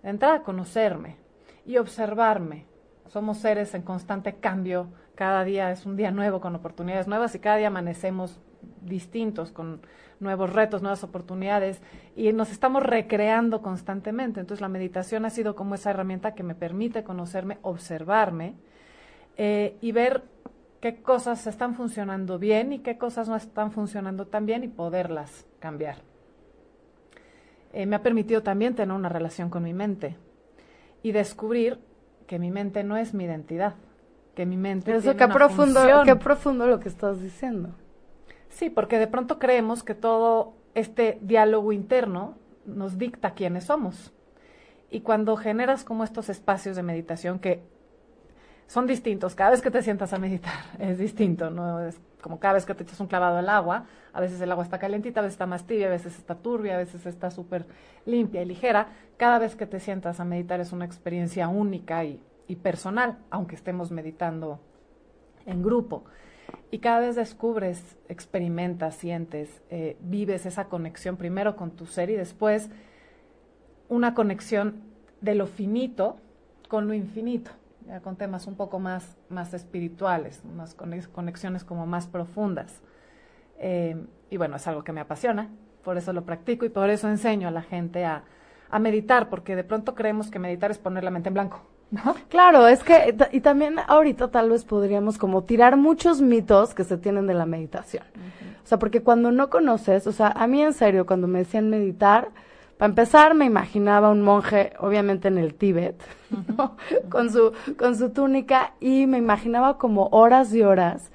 De 0.03 0.11
entrada 0.11 0.37
a 0.37 0.43
conocerme 0.43 1.17
y 1.67 1.77
observarme. 1.77 2.67
Somos 3.09 3.39
seres 3.39 3.75
en 3.75 3.83
constante 3.83 4.35
cambio. 4.37 4.89
Cada 5.15 5.45
día 5.45 5.71
es 5.71 5.85
un 5.87 5.97
día 5.97 6.11
nuevo 6.11 6.41
con 6.41 6.55
oportunidades 6.55 7.09
nuevas 7.09 7.35
y 7.35 7.39
cada 7.39 7.57
día 7.57 7.69
amanecemos 7.69 8.41
distintos, 8.83 9.53
con 9.53 9.81
nuevos 10.21 10.53
retos, 10.53 10.83
nuevas 10.83 11.03
oportunidades, 11.03 11.81
y 12.15 12.33
nos 12.33 12.51
estamos 12.51 12.83
recreando 12.83 13.63
constantemente. 13.63 14.41
Entonces 14.41 14.61
la 14.61 14.69
meditación 14.69 15.25
ha 15.25 15.31
sido 15.31 15.55
como 15.57 15.75
esa 15.75 15.91
herramienta 15.91 16.35
que 16.35 16.43
me 16.43 16.55
permite 16.55 17.05
conocerme, 17.05 17.59
observarme 17.63 18.55
eh, 19.37 19.77
y 19.81 19.93
ver 19.93 20.23
qué 20.81 21.03
cosas 21.03 21.47
están 21.47 21.75
funcionando 21.75 22.39
bien 22.39 22.73
y 22.73 22.79
qué 22.81 22.99
cosas 22.99 23.29
no 23.29 23.37
están 23.37 23.73
funcionando 23.73 24.27
tan 24.27 24.47
bien 24.47 24.65
y 24.65 24.69
poderlas 24.69 25.47
cambiar. 25.59 26.10
Eh, 27.73 27.87
me 27.87 27.97
ha 27.97 28.03
permitido 28.03 28.43
también 28.43 28.75
tener 28.75 28.95
una 28.95 29.09
relación 29.09 29.51
con 29.51 29.63
mi 29.63 29.73
mente 29.73 30.17
y 31.03 31.13
descubrir 31.13 31.79
que 32.27 32.39
mi 32.39 32.51
mente 32.51 32.85
no 32.85 32.97
es 32.97 33.15
mi 33.15 33.25
identidad, 33.25 33.75
que 34.35 34.47
mi 34.47 34.57
mente 34.57 34.93
Eso, 34.93 35.03
tiene 35.03 35.17
qué 35.19 35.25
una 35.25 35.35
profundo, 35.35 35.81
función. 35.81 36.05
qué 36.05 36.17
profundo 36.17 36.67
lo 36.67 36.81
que 36.81 36.89
estás 36.89 37.21
diciendo. 37.21 37.71
Sí, 38.49 38.71
porque 38.71 38.99
de 38.99 39.07
pronto 39.07 39.39
creemos 39.39 39.83
que 39.83 39.95
todo 39.95 40.55
este 40.75 41.19
diálogo 41.23 41.73
interno 41.73 42.37
nos 42.67 42.99
dicta 42.99 43.35
quiénes 43.35 43.65
somos. 43.65 44.13
Y 44.91 45.01
cuando 45.01 45.37
generas 45.37 45.85
como 45.85 46.03
estos 46.05 46.29
espacios 46.29 46.77
de 46.77 46.83
meditación 46.83 47.39
que 47.39 47.63
son 48.71 48.87
distintos, 48.87 49.35
cada 49.35 49.51
vez 49.51 49.63
que 49.63 49.71
te 49.73 49.83
sientas 49.83 50.13
a 50.13 50.19
meditar 50.19 50.55
es 50.79 50.99
distinto, 50.99 51.51
no 51.51 51.81
es 51.81 51.99
como 52.23 52.39
cada 52.39 52.55
vez 52.55 52.65
que 52.65 52.75
te 52.75 52.85
echas 52.85 53.01
un 53.01 53.09
clavado 53.09 53.39
al 53.39 53.49
agua, 53.49 53.87
a 54.13 54.21
veces 54.21 54.41
el 54.41 54.53
agua 54.53 54.63
está 54.63 54.79
calentita, 54.79 55.19
a 55.19 55.23
veces 55.25 55.35
está 55.35 55.47
más 55.47 55.67
tibia, 55.67 55.89
a 55.89 55.91
veces 55.91 56.17
está 56.17 56.37
turbia, 56.37 56.75
a 56.75 56.79
veces 56.79 57.05
está 57.05 57.33
súper 57.33 57.67
limpia 58.07 58.43
y 58.43 58.45
ligera. 58.45 58.89
Cada 59.17 59.41
vez 59.41 59.57
que 59.57 59.67
te 59.67 59.81
sientas 59.81 60.21
a 60.21 60.25
meditar 60.25 60.61
es 60.61 60.71
una 60.71 60.85
experiencia 60.85 61.49
única 61.49 62.05
y, 62.05 62.23
y 62.47 62.57
personal, 62.57 63.19
aunque 63.31 63.57
estemos 63.57 63.91
meditando 63.91 64.61
en 65.47 65.63
grupo. 65.63 66.05
Y 66.71 66.79
cada 66.79 67.01
vez 67.01 67.17
descubres, 67.17 67.97
experimentas, 68.09 68.95
sientes, 68.95 69.63
eh, 69.71 69.97
vives 70.01 70.47
esa 70.47 70.67
conexión 70.67 71.17
primero 71.17 71.57
con 71.57 71.73
tu 71.73 71.87
ser 71.87 72.11
y 72.11 72.15
después 72.15 72.71
una 73.89 74.15
conexión 74.15 74.83
de 75.21 75.35
lo 75.35 75.47
finito 75.47 76.19
con 76.69 76.87
lo 76.87 76.95
infinito, 76.95 77.51
ya 77.91 78.01
con 78.01 78.17
temas 78.17 78.47
un 78.47 78.55
poco 78.55 78.79
más, 78.79 79.17
más 79.29 79.53
espirituales, 79.53 80.43
unas 80.45 80.75
conexiones 80.75 81.65
como 81.65 81.87
más 81.87 82.07
profundas. 82.07 82.81
Eh, 83.59 83.97
y 84.31 84.37
bueno, 84.37 84.57
es 84.57 84.67
algo 84.69 84.85
que 84.85 84.93
me 84.93 85.01
apasiona, 85.01 85.51
por 85.83 85.97
eso 85.99 86.13
lo 86.13 86.25
practico 86.25 86.65
y 86.65 86.69
por 86.69 86.89
eso 86.89 87.09
enseño 87.09 87.49
a 87.49 87.51
la 87.51 87.63
gente 87.63 88.05
a, 88.05 88.23
a 88.71 88.79
meditar, 88.79 89.29
porque 89.29 89.57
de 89.57 89.65
pronto 89.65 89.95
creemos 89.97 90.31
que 90.31 90.39
meditar 90.39 90.71
es 90.71 90.79
poner 90.79 91.03
la 91.03 91.11
mente 91.11 91.29
en 91.29 91.35
blanco. 91.35 91.63
¿No? 91.91 92.15
Claro, 92.29 92.69
es 92.69 92.85
que, 92.85 93.17
y 93.33 93.41
también 93.41 93.79
ahorita 93.89 94.29
tal 94.29 94.51
vez 94.51 94.65
podríamos 94.65 95.19
como 95.19 95.43
tirar 95.43 95.77
muchos 95.77 96.21
mitos 96.21 96.73
que 96.73 96.85
se 96.85 96.97
tienen 96.97 97.27
de 97.27 97.35
la 97.35 97.47
meditación. 97.47 98.05
Uh 98.15 98.19
-huh. 98.19 98.63
O 98.63 98.67
sea, 98.67 98.79
porque 98.79 99.03
cuando 99.03 99.33
no 99.33 99.51
conoces, 99.51 100.07
o 100.07 100.13
sea, 100.13 100.29
a 100.29 100.47
mí 100.47 100.63
en 100.63 100.73
serio, 100.73 101.05
cuando 101.05 101.27
me 101.27 101.41
decían 101.41 101.69
meditar, 101.69 102.29
para 102.81 102.89
empezar 102.89 103.35
me 103.35 103.45
imaginaba 103.45 104.09
un 104.09 104.23
monje, 104.23 104.73
obviamente 104.79 105.29
en 105.29 105.37
el 105.37 105.53
Tíbet, 105.53 106.03
uh 106.31 106.37
-huh. 106.37 107.09
con, 107.11 107.29
su, 107.31 107.53
con 107.77 107.95
su 107.95 108.09
túnica, 108.09 108.73
y 108.81 109.07
me 109.07 109.19
imaginaba 109.19 109.77
como 109.77 110.09
horas 110.13 110.55
y 110.55 110.63
horas, 110.63 111.13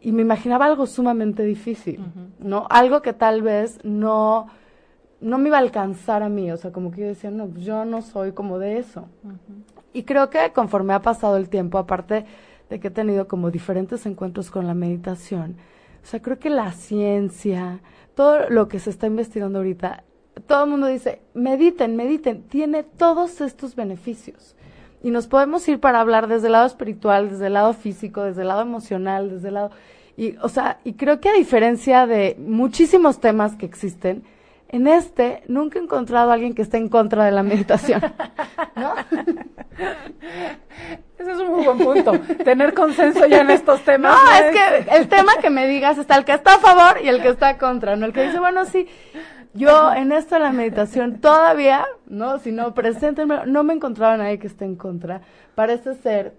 y 0.00 0.10
me 0.10 0.22
imaginaba 0.22 0.64
algo 0.64 0.86
sumamente 0.86 1.44
difícil, 1.44 2.00
uh 2.00 2.02
-huh. 2.02 2.28
¿no? 2.40 2.66
Algo 2.70 3.02
que 3.02 3.12
tal 3.12 3.40
vez 3.42 3.78
no 3.84 4.48
no 5.20 5.38
me 5.38 5.46
iba 5.46 5.58
a 5.58 5.60
alcanzar 5.60 6.24
a 6.24 6.28
mí, 6.28 6.50
o 6.50 6.56
sea, 6.56 6.72
como 6.72 6.90
que 6.90 7.02
yo 7.02 7.06
decía, 7.06 7.30
no, 7.30 7.46
pues 7.46 7.64
yo 7.64 7.84
no 7.84 8.02
soy 8.02 8.32
como 8.32 8.58
de 8.58 8.78
eso. 8.78 9.02
Uh 9.22 9.28
-huh. 9.28 9.36
Y 9.92 10.02
creo 10.02 10.28
que 10.28 10.50
conforme 10.52 10.92
ha 10.92 11.02
pasado 11.02 11.36
el 11.36 11.48
tiempo, 11.48 11.78
aparte 11.78 12.24
de 12.68 12.80
que 12.80 12.88
he 12.88 12.90
tenido 12.90 13.28
como 13.28 13.52
diferentes 13.52 14.06
encuentros 14.06 14.50
con 14.50 14.66
la 14.66 14.74
meditación, 14.74 15.54
o 16.02 16.06
sea, 16.06 16.20
creo 16.20 16.40
que 16.40 16.50
la 16.50 16.72
ciencia, 16.72 17.78
todo 18.16 18.48
lo 18.48 18.66
que 18.66 18.80
se 18.80 18.90
está 18.90 19.06
investigando 19.06 19.60
ahorita, 19.60 20.02
todo 20.40 20.64
el 20.64 20.70
mundo 20.70 20.86
dice, 20.86 21.20
mediten, 21.34 21.96
mediten, 21.96 22.42
tiene 22.42 22.82
todos 22.82 23.40
estos 23.40 23.76
beneficios. 23.76 24.56
Y 25.02 25.10
nos 25.10 25.26
podemos 25.26 25.66
ir 25.68 25.80
para 25.80 26.00
hablar 26.00 26.28
desde 26.28 26.46
el 26.46 26.52
lado 26.52 26.66
espiritual, 26.66 27.30
desde 27.30 27.46
el 27.46 27.54
lado 27.54 27.72
físico, 27.72 28.22
desde 28.22 28.42
el 28.42 28.48
lado 28.48 28.62
emocional, 28.62 29.30
desde 29.30 29.48
el 29.48 29.54
lado... 29.54 29.70
Y, 30.16 30.36
o 30.42 30.48
sea, 30.48 30.80
y 30.84 30.94
creo 30.94 31.20
que 31.20 31.30
a 31.30 31.32
diferencia 31.32 32.06
de 32.06 32.36
muchísimos 32.38 33.20
temas 33.20 33.56
que 33.56 33.64
existen, 33.64 34.24
en 34.68 34.86
este 34.86 35.42
nunca 35.48 35.78
he 35.78 35.82
encontrado 35.82 36.30
a 36.30 36.34
alguien 36.34 36.54
que 36.54 36.62
esté 36.62 36.76
en 36.76 36.88
contra 36.88 37.24
de 37.24 37.32
la 37.32 37.42
meditación. 37.42 38.00
¿No? 38.76 38.94
Ese 41.18 41.32
es 41.32 41.38
un 41.38 41.48
muy 41.48 41.64
buen 41.64 41.78
punto. 41.78 42.12
Tener 42.44 42.72
consenso 42.72 43.26
ya 43.26 43.40
en 43.40 43.50
estos 43.50 43.82
temas. 43.82 44.16
No, 44.16 44.32
es 44.32 44.56
que 44.56 44.96
el 44.96 45.08
tema 45.08 45.32
que 45.40 45.50
me 45.50 45.66
digas 45.66 45.98
está 45.98 46.16
el 46.16 46.24
que 46.24 46.32
está 46.32 46.54
a 46.54 46.58
favor 46.58 47.02
y 47.02 47.08
el 47.08 47.20
que 47.20 47.28
está 47.28 47.58
contra, 47.58 47.96
¿no? 47.96 48.06
El 48.06 48.12
que 48.12 48.22
dice, 48.22 48.38
bueno, 48.38 48.64
sí, 48.64 48.88
yo 49.54 49.92
en 49.92 50.12
esto 50.12 50.36
de 50.36 50.40
la 50.40 50.52
meditación 50.52 51.20
todavía, 51.20 51.86
¿no? 52.06 52.38
Si 52.38 52.52
no, 52.52 52.74
preséntenme, 52.74 53.46
no 53.46 53.64
me 53.64 53.72
he 53.72 53.76
encontrado 53.76 54.14
a 54.14 54.16
nadie 54.16 54.38
que 54.38 54.46
esté 54.46 54.64
en 54.64 54.76
contra. 54.76 55.22
Parece 55.54 55.94
ser 55.94 56.34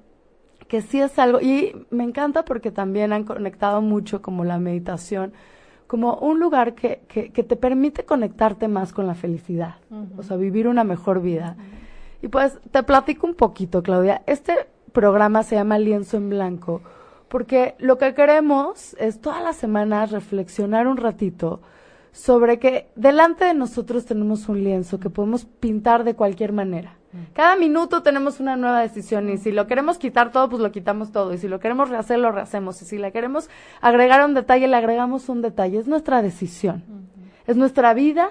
que 0.68 0.82
sí 0.82 1.02
es 1.02 1.20
algo, 1.20 1.42
y 1.42 1.74
me 1.90 2.04
encanta 2.04 2.46
porque 2.46 2.72
también 2.72 3.12
han 3.12 3.26
conectado 3.26 3.82
mucho 3.82 4.22
como 4.22 4.46
la 4.46 4.58
meditación 4.58 5.34
como 5.88 6.16
un 6.16 6.40
lugar 6.40 6.74
que, 6.74 7.02
que, 7.10 7.34
que, 7.34 7.44
te 7.44 7.58
permite 7.58 8.06
conectarte 8.06 8.70
más 8.70 8.94
con 8.94 9.08
la 9.08 9.14
felicidad, 9.14 9.76
uh 9.90 9.96
-huh. 9.96 10.20
o 10.20 10.24
sea, 10.24 10.38
vivir 10.38 10.70
una 10.70 10.86
mejor 10.86 11.22
vida. 11.22 11.58
Uh 11.58 11.62
-huh. 11.62 11.82
Y 12.22 12.28
pues 12.30 12.58
te 12.72 12.82
platico 12.84 13.28
un 13.28 13.36
poquito, 13.36 13.84
Claudia. 13.84 14.22
Este 14.26 14.54
programa 14.94 15.44
se 15.44 15.56
llama 15.56 15.78
Lienzo 15.80 16.16
en 16.16 16.30
Blanco 16.30 16.82
porque 17.32 17.76
lo 17.80 17.98
que 17.98 18.14
queremos 18.14 18.94
es 19.00 19.22
todas 19.22 19.42
las 19.42 19.56
semanas 19.56 20.12
reflexionar 20.12 20.88
un 20.88 20.98
ratito 20.98 21.62
sobre 22.12 22.60
que 22.60 22.90
delante 22.96 23.46
de 23.46 23.54
nosotros 23.54 24.06
tenemos 24.06 24.50
un 24.50 24.64
lienzo 24.64 25.00
que 25.00 25.10
podemos 25.10 25.46
pintar 25.46 26.04
de 26.04 26.16
cualquier 26.16 26.52
manera. 26.52 26.98
Cada 27.34 27.58
minuto 27.58 28.04
tenemos 28.04 28.40
una 28.40 28.56
nueva 28.56 28.80
decisión 28.80 29.30
y 29.30 29.38
si 29.38 29.52
lo 29.52 29.68
queremos 29.68 29.98
quitar 29.98 30.32
todo, 30.32 30.48
pues 30.50 30.62
lo 30.62 30.72
quitamos 30.72 31.12
todo. 31.12 31.34
Y 31.34 31.38
si 31.38 31.50
lo 31.50 31.60
queremos 31.60 31.90
rehacer, 31.90 32.20
lo 32.20 32.32
rehacemos. 32.32 32.82
Y 32.82 32.86
si 32.86 32.98
le 32.98 33.12
queremos 33.12 33.50
agregar 33.82 34.24
un 34.24 34.34
detalle, 34.34 34.68
le 34.70 34.78
agregamos 34.78 35.28
un 35.28 35.42
detalle. 35.42 35.78
Es 35.78 35.88
nuestra 35.88 36.22
decisión. 36.22 36.84
Uh 36.88 36.94
-huh. 36.94 37.32
Es 37.48 37.58
nuestra 37.58 37.94
vida 37.94 38.30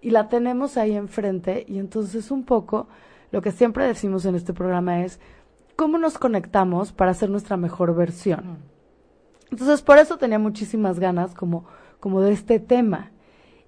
y 0.00 0.10
la 0.10 0.28
tenemos 0.28 0.78
ahí 0.78 0.92
enfrente. 0.96 1.66
Y 1.68 1.78
entonces 1.78 2.30
un 2.30 2.44
poco 2.44 2.88
lo 3.32 3.42
que 3.42 3.52
siempre 3.52 3.86
decimos 3.86 4.24
en 4.24 4.34
este 4.34 4.54
programa 4.54 5.02
es 5.04 5.20
cómo 5.76 5.98
nos 5.98 6.16
conectamos 6.16 6.92
para 6.92 7.10
hacer 7.10 7.28
nuestra 7.28 7.58
mejor 7.58 7.94
versión. 7.94 8.40
Uh 8.40 8.52
-huh. 8.52 9.50
Entonces 9.50 9.82
por 9.82 9.98
eso 9.98 10.16
tenía 10.16 10.38
muchísimas 10.38 10.98
ganas 10.98 11.34
como, 11.34 11.66
como 12.00 12.22
de 12.22 12.32
este 12.32 12.60
tema. 12.60 13.10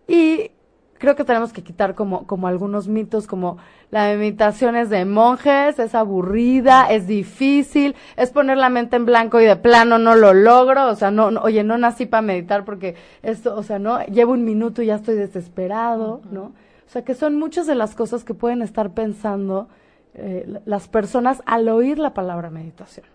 Y 0.06 0.50
creo 0.98 1.16
que 1.16 1.24
tenemos 1.24 1.52
que 1.52 1.62
quitar 1.62 1.94
como, 1.94 2.26
como 2.26 2.48
algunos 2.48 2.88
mitos, 2.88 3.26
como 3.26 3.58
la 3.90 4.06
meditación 4.16 4.74
es 4.74 4.90
de 4.90 5.04
monjes, 5.04 5.78
es 5.78 5.94
aburrida, 5.94 6.86
es 6.90 7.06
difícil, 7.06 7.94
es 8.16 8.30
poner 8.30 8.56
la 8.56 8.70
mente 8.70 8.96
en 8.96 9.04
blanco 9.04 9.40
y 9.40 9.44
de 9.44 9.56
plano 9.56 9.98
no 9.98 10.14
lo 10.14 10.32
logro, 10.32 10.88
o 10.88 10.94
sea, 10.94 11.10
no, 11.10 11.30
no 11.30 11.42
oye, 11.42 11.62
no 11.62 11.78
nací 11.78 12.06
para 12.06 12.22
meditar 12.22 12.64
porque 12.64 12.96
esto, 13.22 13.54
o 13.54 13.62
sea, 13.62 13.78
no, 13.78 14.04
llevo 14.06 14.32
un 14.32 14.44
minuto 14.44 14.82
y 14.82 14.86
ya 14.86 14.96
estoy 14.96 15.14
desesperado, 15.16 16.16
uh 16.16 16.20
-huh. 16.22 16.30
¿no? 16.30 16.42
O 16.86 16.88
sea, 16.88 17.02
que 17.02 17.14
son 17.14 17.38
muchas 17.38 17.66
de 17.66 17.74
las 17.74 17.94
cosas 17.94 18.24
que 18.24 18.34
pueden 18.34 18.62
estar 18.62 18.90
pensando 18.90 19.68
eh, 20.14 20.60
las 20.64 20.88
personas 20.88 21.42
al 21.44 21.68
oír 21.68 21.98
la 21.98 22.14
palabra 22.14 22.50
meditación. 22.50 23.13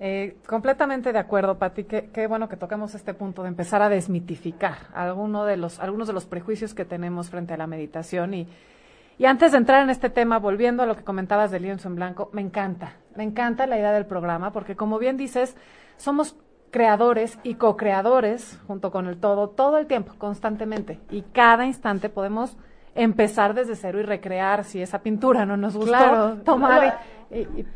Eh, 0.00 0.36
completamente 0.46 1.12
de 1.12 1.18
acuerdo, 1.18 1.58
Pati. 1.58 1.84
Qué, 1.84 2.10
qué, 2.12 2.26
bueno 2.26 2.48
que 2.48 2.56
tocamos 2.56 2.94
este 2.94 3.14
punto 3.14 3.42
de 3.42 3.48
empezar 3.48 3.82
a 3.82 3.88
desmitificar 3.88 4.78
alguno 4.94 5.44
de 5.44 5.56
los, 5.56 5.80
algunos 5.80 6.06
de 6.06 6.12
los 6.12 6.24
prejuicios 6.24 6.72
que 6.72 6.84
tenemos 6.84 7.30
frente 7.30 7.54
a 7.54 7.56
la 7.56 7.66
meditación. 7.66 8.34
Y, 8.34 8.48
y 9.18 9.26
antes 9.26 9.52
de 9.52 9.58
entrar 9.58 9.82
en 9.82 9.90
este 9.90 10.10
tema, 10.10 10.38
volviendo 10.38 10.84
a 10.84 10.86
lo 10.86 10.96
que 10.96 11.02
comentabas 11.02 11.50
del 11.50 11.62
lienzo 11.62 11.88
en 11.88 11.96
blanco, 11.96 12.30
me 12.32 12.40
encanta, 12.40 12.92
me 13.16 13.24
encanta 13.24 13.66
la 13.66 13.76
idea 13.76 13.92
del 13.92 14.06
programa, 14.06 14.52
porque 14.52 14.76
como 14.76 15.00
bien 15.00 15.16
dices, 15.16 15.56
somos 15.96 16.36
creadores 16.70 17.38
y 17.42 17.54
co-creadores 17.54 18.60
junto 18.68 18.92
con 18.92 19.06
el 19.08 19.18
todo, 19.18 19.48
todo 19.48 19.78
el 19.78 19.86
tiempo, 19.86 20.14
constantemente. 20.18 21.00
Y 21.10 21.22
cada 21.22 21.66
instante 21.66 22.08
podemos 22.08 22.56
empezar 22.94 23.54
desde 23.54 23.74
cero 23.74 23.98
y 23.98 24.02
recrear 24.04 24.62
si 24.62 24.80
esa 24.80 25.00
pintura 25.00 25.44
no 25.44 25.56
nos 25.56 25.74
gustó, 25.74 25.90
claro, 25.90 26.36
tomar 26.44 27.00
y, 27.30 27.40
y 27.40 27.66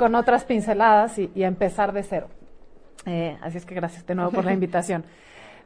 con 0.00 0.14
otras 0.14 0.44
pinceladas 0.44 1.18
y, 1.18 1.30
y 1.34 1.42
empezar 1.42 1.92
de 1.92 2.02
cero. 2.02 2.28
Eh, 3.04 3.36
así 3.42 3.58
es 3.58 3.66
que 3.66 3.74
gracias 3.74 4.06
de 4.06 4.14
nuevo 4.14 4.30
por 4.30 4.46
la 4.46 4.52
invitación. 4.58 5.04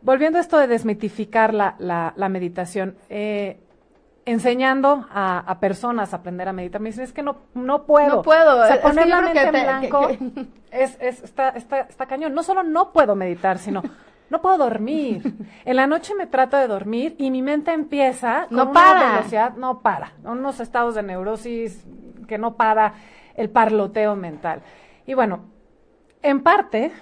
Volviendo 0.02 0.38
a 0.38 0.40
esto 0.40 0.58
de 0.58 0.66
desmitificar 0.66 1.54
la, 1.54 1.76
la, 1.78 2.12
la 2.16 2.28
meditación, 2.28 2.96
eh, 3.08 3.60
enseñando 4.24 5.06
a, 5.08 5.56
personas 5.60 6.12
a 6.12 6.16
aprender 6.16 6.48
a 6.48 6.52
meditar. 6.52 6.80
Me 6.80 6.88
dicen, 6.88 7.04
es 7.04 7.12
que 7.12 7.22
no, 7.22 7.36
no 7.54 7.84
puedo. 7.84 8.16
No 8.16 8.22
puedo. 8.22 8.60
O 8.60 8.66
sea, 8.66 8.82
poner 8.82 9.06
la 9.06 9.20
mente 9.20 9.40
en 9.40 9.50
blanco 9.52 10.08
Es, 10.72 10.98
es, 11.00 11.22
está, 11.22 11.50
está, 11.50 11.82
está 11.82 12.06
cañón. 12.06 12.34
No 12.34 12.42
solo 12.42 12.64
no 12.64 12.90
puedo 12.92 13.14
meditar, 13.14 13.58
sino 13.58 13.84
no 14.30 14.42
puedo 14.42 14.58
dormir. 14.58 15.32
En 15.64 15.76
la 15.76 15.86
noche 15.86 16.12
me 16.16 16.26
trato 16.26 16.56
de 16.56 16.66
dormir 16.66 17.14
y 17.18 17.30
mi 17.30 17.40
mente 17.40 17.72
empieza 17.72 18.46
con 18.48 18.56
no 18.56 18.62
una 18.64 18.72
para. 18.72 19.10
velocidad, 19.12 19.54
no 19.54 19.78
para. 19.78 20.10
Unos 20.24 20.58
estados 20.58 20.96
de 20.96 21.04
neurosis 21.04 21.84
que 22.26 22.36
no 22.36 22.54
para 22.56 22.94
el 23.34 23.50
parloteo 23.50 24.16
mental. 24.16 24.62
Y 25.06 25.14
bueno, 25.14 25.44
en 26.22 26.42
parte 26.42 26.92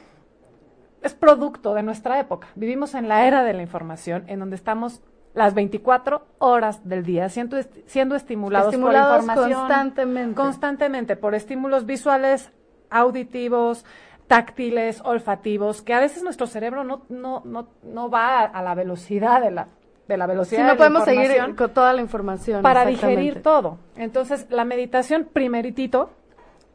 es 1.03 1.15
producto 1.15 1.75
de 1.75 1.83
nuestra 1.83 2.19
época. 2.21 2.49
Vivimos 2.55 2.95
en 2.95 3.09
la 3.09 3.27
era 3.27 3.43
de 3.45 3.53
la 3.53 3.63
información, 3.63 4.25
en 4.29 4.41
donde 4.41 4.57
estamos 4.57 5.03
las 5.35 5.55
24 5.55 6.27
horas 6.39 6.87
del 6.89 7.05
día 7.05 7.29
siendo, 7.29 7.57
siendo 7.87 8.15
estimulados, 8.15 8.75
por 8.75 8.93
información 8.93 9.53
constantemente. 9.53 10.35
Constantemente, 10.35 11.17
por 11.17 11.35
estímulos 11.35 11.87
visuales, 11.87 12.53
auditivos, 12.91 13.85
táctiles, 14.27 15.01
olfativos, 15.05 15.83
que 15.83 15.95
a 15.95 16.01
veces 16.01 16.23
nuestro 16.23 16.47
cerebro 16.47 16.85
no, 16.85 17.03
no, 17.09 17.43
no, 17.45 17.69
no 17.83 18.11
va 18.11 18.43
a, 18.43 18.63
la 18.63 18.75
velocidad 18.75 19.41
de 19.41 19.51
la, 19.51 19.69
de 20.07 20.17
la 20.17 20.27
velocidad. 20.27 20.63
Sí, 20.63 20.67
no 20.67 20.77
podemos 20.77 21.05
seguir 21.05 21.33
con 21.57 21.71
toda 21.71 21.93
la 21.93 22.01
información. 22.01 22.63
Para 22.63 22.85
digerir 22.85 23.43
todo. 23.43 23.79
Entonces, 23.97 24.47
la 24.51 24.65
meditación 24.65 25.29
primeritito 25.33 26.11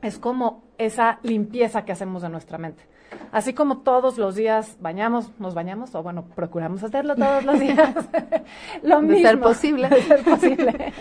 es 0.02 0.20
como 0.20 0.64
esa 0.78 1.20
limpieza 1.24 1.86
que 1.86 1.92
hacemos 1.92 2.22
de 2.22 2.30
nuestra 2.30 2.58
mente. 2.58 2.84
Así 3.32 3.54
como 3.54 3.80
todos 3.80 4.18
los 4.18 4.36
días 4.36 4.78
bañamos, 4.80 5.32
nos 5.40 5.54
bañamos, 5.54 5.96
o 5.96 6.04
bueno, 6.04 6.26
procuramos 6.36 6.84
hacerlo 6.84 7.16
todos 7.16 7.44
los 7.46 7.60
días. 7.60 7.94
lo 8.84 9.02
de 9.02 9.08
mismo. 9.08 9.28
Ser 9.28 9.40
posible. 9.40 9.90
De 9.90 10.02
ser 10.02 10.24
posible. 10.24 10.94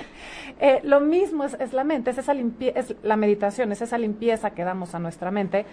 Eh, 0.58 0.80
lo 0.84 1.00
mismo 1.00 1.44
es, 1.44 1.54
es, 1.60 1.72
la 1.72 1.84
mente, 1.84 2.10
es 2.10 2.18
esa 2.18 2.32
es 2.32 2.94
la 3.02 3.16
meditación, 3.16 3.72
es 3.72 3.82
esa 3.82 3.98
limpieza 3.98 4.50
que 4.50 4.64
damos 4.64 4.94
a 4.94 4.98
nuestra 4.98 5.30
mente. 5.30 5.66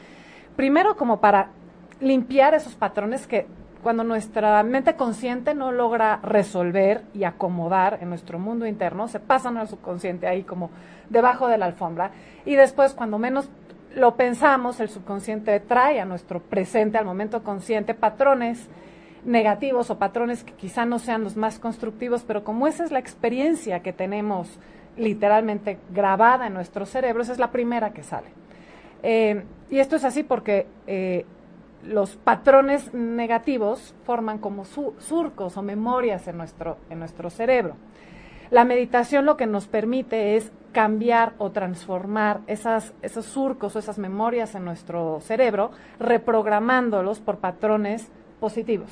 Primero 0.55 0.95
como 0.95 1.19
para 1.19 1.51
limpiar 1.99 2.53
esos 2.53 2.75
patrones 2.75 3.27
que 3.27 3.47
cuando 3.83 4.03
nuestra 4.03 4.63
mente 4.63 4.95
consciente 4.95 5.53
no 5.53 5.71
logra 5.71 6.19
resolver 6.23 7.03
y 7.13 7.25
acomodar 7.25 7.99
en 8.01 8.09
nuestro 8.09 8.39
mundo 8.39 8.65
interno, 8.65 9.07
se 9.07 9.19
pasan 9.19 9.57
al 9.57 9.67
subconsciente 9.67 10.25
ahí 10.25 10.43
como 10.43 10.71
debajo 11.09 11.47
de 11.47 11.57
la 11.57 11.65
alfombra 11.65 12.11
y 12.45 12.55
después 12.55 12.93
cuando 12.93 13.19
menos 13.19 13.49
lo 13.95 14.15
pensamos, 14.15 14.79
el 14.79 14.89
subconsciente 14.89 15.59
trae 15.59 15.99
a 15.99 16.05
nuestro 16.05 16.41
presente, 16.41 16.97
al 16.97 17.05
momento 17.05 17.43
consciente, 17.43 17.93
patrones 17.93 18.67
negativos 19.25 19.89
o 19.89 19.99
patrones 19.99 20.43
que 20.43 20.53
quizá 20.53 20.85
no 20.85 20.99
sean 20.99 21.23
los 21.23 21.37
más 21.37 21.59
constructivos, 21.59 22.23
pero 22.23 22.43
como 22.43 22.67
esa 22.67 22.83
es 22.83 22.91
la 22.91 22.99
experiencia 22.99 23.81
que 23.81 23.93
tenemos 23.93 24.59
literalmente 24.97 25.79
grabada 25.91 26.47
en 26.47 26.53
nuestro 26.53 26.85
cerebro, 26.85 27.21
esa 27.21 27.33
es 27.33 27.39
la 27.39 27.51
primera 27.51 27.93
que 27.93 28.03
sale. 28.03 28.27
Eh, 29.01 29.43
y 29.69 29.79
esto 29.79 29.95
es 29.95 30.05
así 30.05 30.23
porque 30.23 30.67
eh, 30.87 31.25
los 31.83 32.15
patrones 32.15 32.93
negativos 32.93 33.93
forman 34.05 34.39
como 34.39 34.65
surcos 34.65 35.57
o 35.57 35.61
memorias 35.61 36.27
en 36.27 36.37
nuestro, 36.37 36.77
en 36.89 36.99
nuestro 36.99 37.29
cerebro. 37.29 37.75
La 38.51 38.65
meditación 38.65 39.25
lo 39.25 39.35
que 39.35 39.47
nos 39.47 39.67
permite 39.67 40.35
es 40.35 40.51
cambiar 40.71 41.33
o 41.37 41.51
transformar 41.51 42.41
esas, 42.47 42.93
esos 43.01 43.25
surcos 43.25 43.75
o 43.75 43.79
esas 43.79 43.97
memorias 43.97 44.55
en 44.55 44.65
nuestro 44.65 45.19
cerebro, 45.21 45.71
reprogramándolos 45.99 47.19
por 47.19 47.37
patrones 47.37 48.09
positivos. 48.39 48.89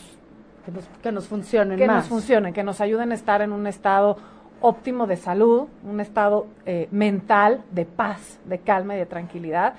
Que 0.65 0.71
nos, 0.71 0.87
que 1.01 1.11
nos 1.11 1.27
funcionen 1.27 1.77
que 1.77 1.87
nos 1.87 2.07
funcionen, 2.07 2.53
que 2.53 2.63
nos 2.63 2.81
ayuden 2.81 3.11
a 3.11 3.15
estar 3.15 3.41
en 3.41 3.51
un 3.51 3.65
estado 3.65 4.17
óptimo 4.61 5.07
de 5.07 5.17
salud, 5.17 5.67
un 5.83 5.99
estado 5.99 6.45
eh, 6.65 6.87
mental 6.91 7.63
de 7.71 7.85
paz, 7.85 8.39
de 8.45 8.59
calma 8.59 8.95
y 8.95 8.99
de 8.99 9.07
tranquilidad. 9.07 9.73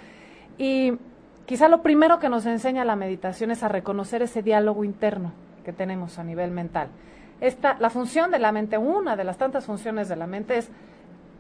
Y 0.58 0.92
quizá 1.46 1.68
lo 1.68 1.82
primero 1.82 2.18
que 2.18 2.28
nos 2.28 2.46
enseña 2.46 2.84
la 2.84 2.96
meditación 2.96 3.50
es 3.50 3.62
a 3.62 3.68
reconocer 3.68 4.22
ese 4.22 4.42
diálogo 4.42 4.84
interno 4.84 5.32
que 5.64 5.72
tenemos 5.72 6.18
a 6.18 6.24
nivel 6.24 6.50
mental. 6.50 6.88
Esta, 7.40 7.76
la 7.80 7.90
función 7.90 8.30
de 8.30 8.38
la 8.38 8.52
mente, 8.52 8.78
una 8.78 9.16
de 9.16 9.24
las 9.24 9.36
tantas 9.36 9.66
funciones 9.66 10.08
de 10.08 10.16
la 10.16 10.26
mente 10.26 10.58
es 10.58 10.70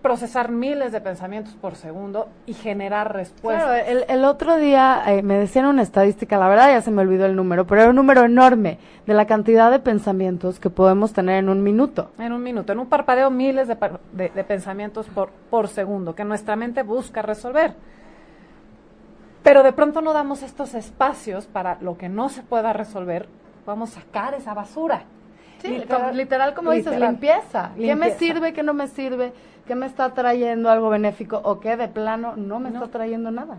procesar 0.02 0.50
miles 0.50 0.90
de 0.90 1.00
pensamientos 1.00 1.54
por 1.54 1.76
segundo 1.76 2.28
y 2.44 2.54
generar 2.54 3.14
respuestas. 3.14 3.84
Claro, 3.84 4.04
el, 4.08 4.24
otro 4.24 4.56
día 4.56 5.02
eh, 5.06 5.22
me 5.22 5.38
decían 5.38 5.66
una 5.66 5.82
estadística, 5.82 6.36
la 6.38 6.48
verdad 6.48 6.72
ya 6.72 6.80
se 6.80 6.90
me 6.90 7.02
olvidó 7.02 7.24
el 7.24 7.36
número, 7.36 7.66
pero 7.66 7.82
era 7.82 7.90
un 7.90 7.96
número 7.96 8.24
enorme 8.24 8.78
de 9.06 9.14
la 9.14 9.26
cantidad 9.26 9.70
de 9.70 9.78
pensamientos 9.78 10.58
que 10.58 10.70
podemos 10.70 11.12
tener 11.12 11.36
en 11.36 11.48
un 11.48 11.62
minuto. 11.62 12.10
En 12.18 12.32
un 12.32 12.42
minuto, 12.42 12.72
en 12.72 12.80
un 12.80 12.88
parpadeo 12.88 13.30
miles 13.30 13.68
de, 13.68 13.76
de 14.12 14.44
pensamientos 14.44 15.06
por, 15.06 15.30
por 15.50 15.68
segundo 15.68 16.16
que 16.16 16.24
nuestra 16.24 16.56
mente 16.56 16.82
busca 16.82 17.22
resolver. 17.22 17.74
Pero 19.42 19.62
de 19.62 19.72
pronto 19.72 20.00
no 20.00 20.12
damos 20.12 20.42
estos 20.42 20.74
espacios 20.74 21.46
para 21.46 21.78
lo 21.80 21.98
que 21.98 22.08
no 22.08 22.28
se 22.28 22.42
pueda 22.42 22.72
resolver, 22.72 23.28
vamos 23.66 23.96
a 23.96 24.00
sacar 24.00 24.34
esa 24.34 24.54
basura. 24.54 25.04
Sí, 25.60 25.80
literal, 26.14 26.54
como 26.54 26.72
dices, 26.72 26.98
limpieza. 26.98 27.70
¿Qué 27.76 27.94
me 27.94 28.10
sirve, 28.12 28.52
qué 28.52 28.62
no 28.62 28.74
me 28.74 28.88
sirve? 28.88 29.32
¿Qué 29.66 29.76
me 29.76 29.86
está 29.86 30.12
trayendo 30.12 30.70
algo 30.70 30.90
benéfico 30.90 31.40
o 31.44 31.60
qué 31.60 31.76
de 31.76 31.86
plano 31.86 32.34
no 32.36 32.58
me 32.58 32.70
está 32.70 32.88
trayendo 32.88 33.30
nada? 33.30 33.58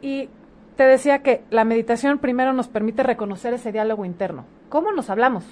Y 0.00 0.30
te 0.76 0.84
decía 0.84 1.22
que 1.22 1.42
la 1.50 1.64
meditación 1.64 2.18
primero 2.18 2.52
nos 2.54 2.68
permite 2.68 3.02
reconocer 3.02 3.52
ese 3.52 3.70
diálogo 3.70 4.04
interno. 4.04 4.44
¿Cómo 4.70 4.92
nos 4.92 5.10
hablamos? 5.10 5.44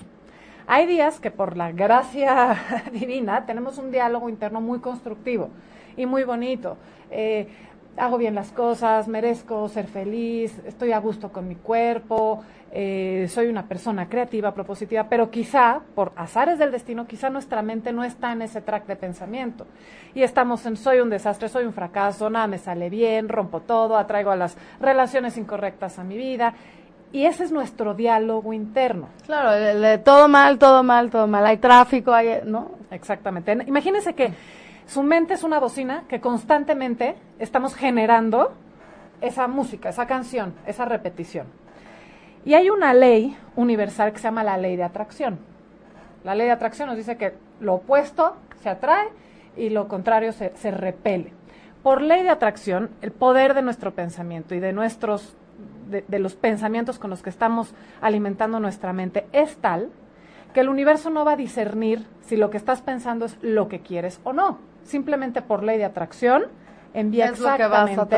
Hay 0.66 0.86
días 0.86 1.20
que 1.20 1.30
por 1.30 1.56
la 1.56 1.72
gracia 1.72 2.56
divina 2.92 3.44
tenemos 3.44 3.76
un 3.76 3.90
diálogo 3.90 4.30
interno 4.30 4.62
muy 4.62 4.80
constructivo 4.80 5.50
y 5.96 6.06
muy 6.06 6.24
bonito. 6.24 6.78
Eh, 7.10 7.48
hago 7.96 8.18
bien 8.18 8.34
las 8.34 8.50
cosas, 8.52 9.08
merezco 9.08 9.68
ser 9.68 9.86
feliz, 9.86 10.58
estoy 10.66 10.92
a 10.92 10.98
gusto 10.98 11.30
con 11.30 11.46
mi 11.48 11.56
cuerpo, 11.56 12.42
eh, 12.72 13.26
soy 13.28 13.46
una 13.46 13.66
persona 13.66 14.08
creativa, 14.08 14.52
propositiva, 14.52 15.06
pero 15.08 15.30
quizá, 15.30 15.80
por 15.94 16.12
azares 16.16 16.58
del 16.58 16.72
destino, 16.72 17.06
quizá 17.06 17.30
nuestra 17.30 17.62
mente 17.62 17.92
no 17.92 18.02
está 18.02 18.32
en 18.32 18.42
ese 18.42 18.60
track 18.60 18.86
de 18.86 18.96
pensamiento. 18.96 19.66
Y 20.14 20.22
estamos 20.22 20.66
en 20.66 20.76
soy 20.76 21.00
un 21.00 21.10
desastre, 21.10 21.48
soy 21.48 21.64
un 21.64 21.72
fracaso, 21.72 22.28
nada 22.30 22.48
me 22.48 22.58
sale 22.58 22.90
bien, 22.90 23.28
rompo 23.28 23.60
todo, 23.60 23.96
atraigo 23.96 24.30
a 24.32 24.36
las 24.36 24.56
relaciones 24.80 25.36
incorrectas 25.36 25.98
a 25.98 26.04
mi 26.04 26.16
vida. 26.16 26.54
Y 27.12 27.26
ese 27.26 27.44
es 27.44 27.52
nuestro 27.52 27.94
diálogo 27.94 28.52
interno. 28.52 29.08
Claro, 29.24 30.02
todo 30.02 30.26
mal, 30.26 30.58
todo 30.58 30.82
mal, 30.82 31.10
todo 31.10 31.28
mal. 31.28 31.46
Hay 31.46 31.58
tráfico, 31.58 32.12
hay, 32.12 32.40
¿no? 32.44 32.72
Exactamente. 32.90 33.56
Imagínense 33.66 34.14
que 34.14 34.32
su 34.86 35.02
mente 35.02 35.34
es 35.34 35.42
una 35.42 35.58
bocina 35.58 36.04
que 36.08 36.20
constantemente 36.20 37.16
estamos 37.38 37.74
generando 37.74 38.52
esa 39.20 39.48
música, 39.48 39.88
esa 39.88 40.06
canción, 40.06 40.54
esa 40.66 40.84
repetición. 40.84 41.46
Y 42.44 42.54
hay 42.54 42.68
una 42.68 42.92
ley 42.92 43.36
universal 43.56 44.12
que 44.12 44.18
se 44.18 44.24
llama 44.24 44.44
la 44.44 44.58
ley 44.58 44.76
de 44.76 44.82
atracción. 44.82 45.38
La 46.24 46.34
ley 46.34 46.46
de 46.46 46.52
atracción 46.52 46.88
nos 46.88 46.96
dice 46.96 47.16
que 47.16 47.32
lo 47.60 47.74
opuesto 47.74 48.36
se 48.62 48.68
atrae 48.68 49.08
y 49.56 49.70
lo 49.70 49.88
contrario 49.88 50.32
se, 50.32 50.70
repele. 50.70 51.32
Por 51.82 52.02
ley 52.02 52.22
de 52.22 52.30
atracción, 52.30 52.90
el 53.00 53.12
poder 53.12 53.54
de 53.54 53.62
nuestro 53.62 53.94
pensamiento 53.94 54.54
y 54.54 54.60
de 54.60 54.72
nuestros 54.72 55.36
de, 55.88 56.18
los 56.18 56.34
pensamientos 56.34 56.98
con 56.98 57.10
los 57.10 57.22
que 57.22 57.30
estamos 57.30 57.74
alimentando 58.00 58.58
nuestra 58.58 58.92
mente 58.92 59.26
es 59.32 59.56
tal 59.58 59.90
que 60.52 60.60
el 60.60 60.68
universo 60.68 61.10
no 61.10 61.24
va 61.24 61.32
a 61.32 61.36
discernir 61.36 62.06
si 62.22 62.36
lo 62.36 62.50
que 62.50 62.56
estás 62.56 62.82
pensando 62.82 63.26
es 63.26 63.38
lo 63.42 63.68
que 63.68 63.80
quieres 63.80 64.20
o 64.24 64.32
no 64.32 64.58
simplemente 64.84 65.42
por 65.42 65.62
ley 65.62 65.78
de 65.78 65.84
atracción, 65.84 66.44
envía 66.92 67.26
exactamente 67.26 68.16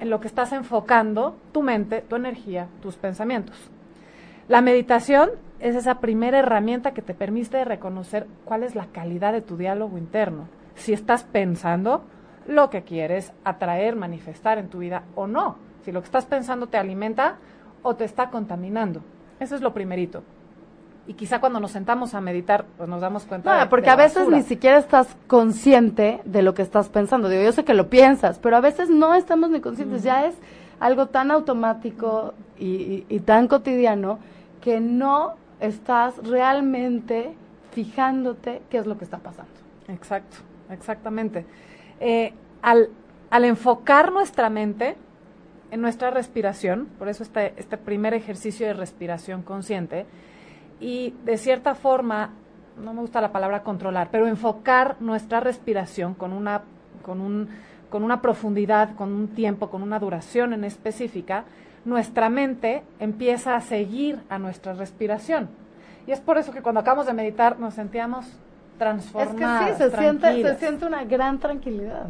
en 0.00 0.10
lo 0.10 0.20
que 0.20 0.28
estás 0.28 0.52
enfocando 0.52 1.36
tu 1.52 1.62
mente, 1.62 2.02
tu 2.02 2.16
energía, 2.16 2.68
tus 2.80 2.96
pensamientos. 2.96 3.70
La 4.48 4.60
meditación 4.60 5.30
es 5.60 5.76
esa 5.76 6.00
primera 6.00 6.38
herramienta 6.38 6.92
que 6.92 7.02
te 7.02 7.14
permite 7.14 7.64
reconocer 7.64 8.26
cuál 8.44 8.62
es 8.62 8.74
la 8.74 8.86
calidad 8.86 9.32
de 9.32 9.42
tu 9.42 9.56
diálogo 9.56 9.98
interno. 9.98 10.48
Si 10.74 10.92
estás 10.92 11.24
pensando 11.24 12.04
lo 12.46 12.68
que 12.68 12.82
quieres 12.82 13.32
atraer, 13.44 13.96
manifestar 13.96 14.58
en 14.58 14.68
tu 14.68 14.78
vida 14.78 15.04
o 15.14 15.26
no. 15.26 15.56
Si 15.82 15.92
lo 15.92 16.00
que 16.00 16.06
estás 16.06 16.26
pensando 16.26 16.66
te 16.66 16.76
alimenta 16.76 17.36
o 17.82 17.94
te 17.96 18.04
está 18.04 18.30
contaminando. 18.30 19.02
Eso 19.40 19.54
es 19.54 19.60
lo 19.60 19.72
primerito 19.72 20.22
y 21.06 21.14
quizá 21.14 21.40
cuando 21.40 21.60
nos 21.60 21.72
sentamos 21.72 22.14
a 22.14 22.20
meditar 22.20 22.64
pues 22.76 22.88
nos 22.88 23.00
damos 23.00 23.24
cuenta 23.24 23.64
no, 23.64 23.68
porque 23.68 23.90
a 23.90 23.96
veces 23.96 24.28
ni 24.28 24.42
siquiera 24.42 24.78
estás 24.78 25.08
consciente 25.26 26.20
de 26.24 26.42
lo 26.42 26.54
que 26.54 26.62
estás 26.62 26.88
pensando. 26.88 27.28
Digo 27.28 27.42
yo 27.42 27.52
sé 27.52 27.64
que 27.64 27.74
lo 27.74 27.88
piensas 27.88 28.38
pero 28.38 28.56
a 28.56 28.60
veces 28.60 28.90
no 28.90 29.14
estamos 29.14 29.50
ni 29.50 29.60
conscientes. 29.60 30.02
Ya 30.02 30.26
es 30.26 30.34
algo 30.80 31.06
tan 31.06 31.30
automático 31.30 32.34
y, 32.58 33.04
y, 33.08 33.20
tan 33.20 33.48
cotidiano 33.48 34.18
que 34.60 34.80
no 34.80 35.34
estás 35.60 36.16
realmente 36.26 37.34
fijándote 37.72 38.62
qué 38.70 38.78
es 38.78 38.86
lo 38.86 38.98
que 38.98 39.04
está 39.04 39.18
pasando. 39.18 39.52
Exacto 39.88 40.36
exactamente. 40.70 41.44
Eh, 42.00 42.32
al, 42.62 42.90
al 43.30 43.44
enfocar 43.44 44.12
nuestra 44.12 44.50
mente 44.50 44.96
en 45.70 45.80
nuestra 45.80 46.10
respiración 46.10 46.86
por 46.98 47.08
eso 47.08 47.22
este, 47.22 47.54
este 47.56 47.78
primer 47.78 48.14
ejercicio 48.14 48.66
de 48.66 48.74
respiración 48.74 49.42
consciente 49.42 50.06
y 50.84 51.14
de 51.24 51.38
cierta 51.38 51.74
forma 51.74 52.34
no 52.76 52.92
me 52.92 53.00
gusta 53.00 53.22
la 53.22 53.32
palabra 53.32 53.62
controlar, 53.62 54.08
pero 54.10 54.26
enfocar 54.26 54.96
nuestra 55.00 55.40
respiración 55.40 56.12
con 56.12 56.34
una, 56.34 56.60
con 57.02 57.22
un, 57.22 57.48
con 57.88 58.02
una 58.02 58.20
profundidad, 58.20 58.94
con 58.94 59.10
un 59.10 59.28
tiempo, 59.28 59.70
con 59.70 59.82
una 59.82 59.98
duración 59.98 60.52
en 60.52 60.62
específica, 60.62 61.44
nuestra 61.86 62.28
mente 62.28 62.82
empieza 62.98 63.56
a 63.56 63.62
seguir 63.62 64.20
a 64.28 64.38
nuestra 64.38 64.74
respiración. 64.74 65.48
Y 66.06 66.12
es 66.12 66.20
por 66.20 66.36
eso 66.36 66.52
que 66.52 66.60
cuando 66.60 66.82
acabamos 66.82 67.06
de 67.06 67.14
meditar 67.14 67.58
nos 67.58 67.72
sentíamos 67.72 68.26
transformados. 68.76 69.70
Es 69.70 69.76
que 69.78 69.84
sí, 69.84 69.90
se 69.90 69.96
siente, 69.96 70.42
se 70.42 70.54
siente 70.56 70.84
una 70.84 71.04
gran 71.04 71.38
tranquilidad. 71.38 72.08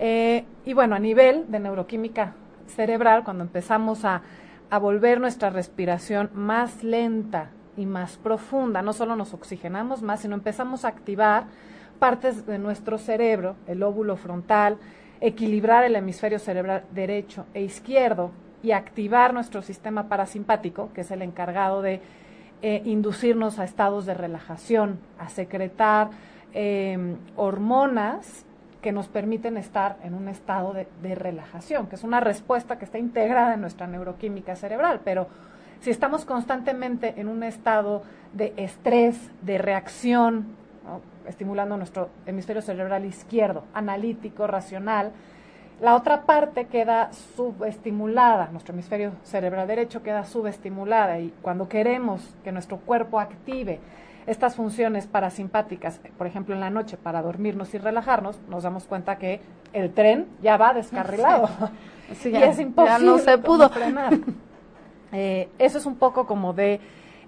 Eh, 0.00 0.44
y 0.64 0.72
bueno, 0.72 0.96
a 0.96 0.98
nivel 0.98 1.48
de 1.48 1.60
neuroquímica 1.60 2.32
cerebral, 2.66 3.22
cuando 3.22 3.44
empezamos 3.44 4.04
a, 4.04 4.22
a 4.68 4.78
volver 4.78 5.20
nuestra 5.20 5.50
respiración 5.50 6.30
más 6.34 6.82
lenta 6.82 7.50
y 7.78 7.86
más 7.86 8.16
profunda, 8.16 8.82
no 8.82 8.92
solo 8.92 9.14
nos 9.14 9.32
oxigenamos 9.32 10.02
más, 10.02 10.20
sino 10.20 10.34
empezamos 10.34 10.84
a 10.84 10.88
activar 10.88 11.44
partes 12.00 12.44
de 12.44 12.58
nuestro 12.58 12.98
cerebro, 12.98 13.54
el 13.68 13.82
óvulo 13.84 14.16
frontal, 14.16 14.78
equilibrar 15.20 15.84
el 15.84 15.96
hemisferio 15.96 16.40
cerebral 16.40 16.84
derecho 16.92 17.46
e 17.54 17.62
izquierdo 17.62 18.32
y 18.62 18.72
activar 18.72 19.32
nuestro 19.32 19.62
sistema 19.62 20.08
parasimpático, 20.08 20.90
que 20.92 21.02
es 21.02 21.10
el 21.12 21.22
encargado 21.22 21.80
de 21.80 22.00
eh, 22.62 22.82
inducirnos 22.84 23.60
a 23.60 23.64
estados 23.64 24.04
de 24.04 24.14
relajación, 24.14 24.98
a 25.18 25.28
secretar 25.28 26.10
em, 26.52 27.16
hormonas 27.36 28.44
que 28.82 28.90
nos 28.90 29.06
permiten 29.06 29.56
estar 29.56 29.96
en 30.02 30.14
un 30.14 30.28
estado 30.28 30.72
de, 30.72 30.88
de, 31.02 31.14
relajación, 31.14 31.86
que 31.86 31.94
es 31.94 32.02
una 32.02 32.18
respuesta 32.18 32.78
que 32.78 32.84
está 32.84 32.98
integrada 32.98 33.54
en 33.54 33.60
nuestra 33.60 33.86
neuroquímica 33.86 34.56
cerebral, 34.56 35.00
pero 35.04 35.28
si 35.80 35.90
estamos 35.90 36.24
constantemente 36.24 37.14
en 37.16 37.28
un 37.28 37.42
estado 37.42 38.02
de 38.32 38.52
estrés, 38.56 39.16
de 39.42 39.58
reacción, 39.58 40.46
estimulando 41.26 41.76
nuestro 41.76 42.08
hemisferio 42.26 42.62
cerebral 42.62 43.04
izquierdo, 43.04 43.64
analítico, 43.74 44.46
racional, 44.46 45.12
la 45.80 45.94
otra 45.94 46.22
parte 46.22 46.66
queda 46.66 47.12
subestimulada, 47.36 48.48
nuestro 48.50 48.72
hemisferio 48.72 49.12
cerebral 49.22 49.68
derecho 49.68 50.02
queda 50.02 50.24
subestimulada 50.24 51.20
y 51.20 51.32
cuando 51.40 51.68
queremos 51.68 52.34
que 52.42 52.50
nuestro 52.50 52.78
cuerpo 52.78 53.20
active 53.20 53.78
estas 54.26 54.56
funciones 54.56 55.06
parasimpáticas, 55.06 56.00
por 56.18 56.26
ejemplo 56.26 56.54
en 56.54 56.60
la 56.60 56.68
noche 56.68 56.96
para 56.96 57.22
dormirnos 57.22 57.72
y 57.74 57.78
relajarnos, 57.78 58.40
nos 58.48 58.64
damos 58.64 58.84
cuenta 58.84 59.16
que 59.16 59.40
el 59.72 59.92
tren 59.94 60.26
ya 60.42 60.56
va 60.56 60.74
descarrilado. 60.74 61.48
Y 62.24 62.34
es 62.34 62.58
imposible 62.58 63.04
no 63.04 63.18
se 63.18 63.36
pudo. 63.36 63.68
frenar. 63.68 64.14
Eh, 65.12 65.48
eso 65.58 65.78
es 65.78 65.86
un 65.86 65.96
poco 65.96 66.26
como 66.26 66.52
de 66.52 66.80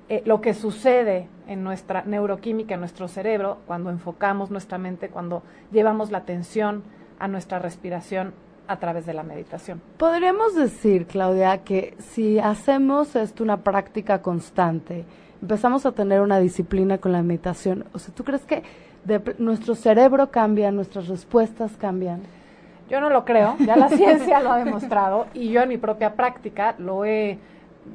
eh, 0.08 0.22
lo 0.24 0.40
que 0.40 0.54
sucede 0.54 1.28
en 1.46 1.62
nuestra 1.62 2.02
neuroquímica, 2.04 2.74
en 2.74 2.80
nuestro 2.80 3.08
cerebro, 3.08 3.58
cuando 3.66 3.90
enfocamos 3.90 4.50
nuestra 4.50 4.78
mente, 4.78 5.08
cuando 5.08 5.42
llevamos 5.72 6.10
la 6.10 6.18
atención 6.18 6.82
a 7.18 7.28
nuestra 7.28 7.58
respiración 7.58 8.32
a 8.66 8.78
través 8.78 9.04
de 9.04 9.14
la 9.14 9.22
meditación. 9.22 9.82
Podríamos 9.98 10.54
decir, 10.54 11.06
Claudia, 11.06 11.58
que 11.58 11.96
si 11.98 12.38
hacemos 12.38 13.16
esto 13.16 13.42
una 13.42 13.58
práctica 13.58 14.22
constante, 14.22 15.04
empezamos 15.42 15.86
a 15.86 15.92
tener 15.92 16.20
una 16.20 16.38
disciplina 16.38 16.98
con 16.98 17.12
la 17.12 17.22
meditación, 17.22 17.84
o 17.92 17.98
sea, 17.98 18.14
¿tú 18.14 18.24
crees 18.24 18.42
que 18.42 18.62
nuestro 19.38 19.74
cerebro 19.74 20.30
cambia, 20.30 20.70
nuestras 20.70 21.08
respuestas 21.08 21.76
cambian? 21.76 22.20
Yo 22.88 23.00
no 23.00 23.10
lo 23.10 23.24
creo, 23.24 23.56
ya 23.58 23.76
la 23.76 23.88
ciencia 23.96 24.40
lo 24.40 24.52
ha 24.52 24.58
demostrado 24.58 25.26
y 25.34 25.50
yo 25.50 25.62
en 25.62 25.68
mi 25.68 25.78
propia 25.78 26.14
práctica 26.14 26.74
lo 26.78 27.04
he, 27.04 27.38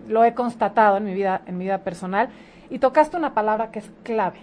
lo 0.08 0.24
he 0.24 0.34
constatado 0.34 0.98
en 0.98 1.06
mi 1.06 1.14
vida, 1.14 1.42
en 1.46 1.58
mi 1.58 1.66
vida 1.66 1.80
personal. 1.80 2.30
Y 2.70 2.80
tocaste 2.80 3.18
una 3.18 3.34
palabra 3.34 3.72
que 3.72 3.80
es 3.80 3.92
clave, 4.04 4.40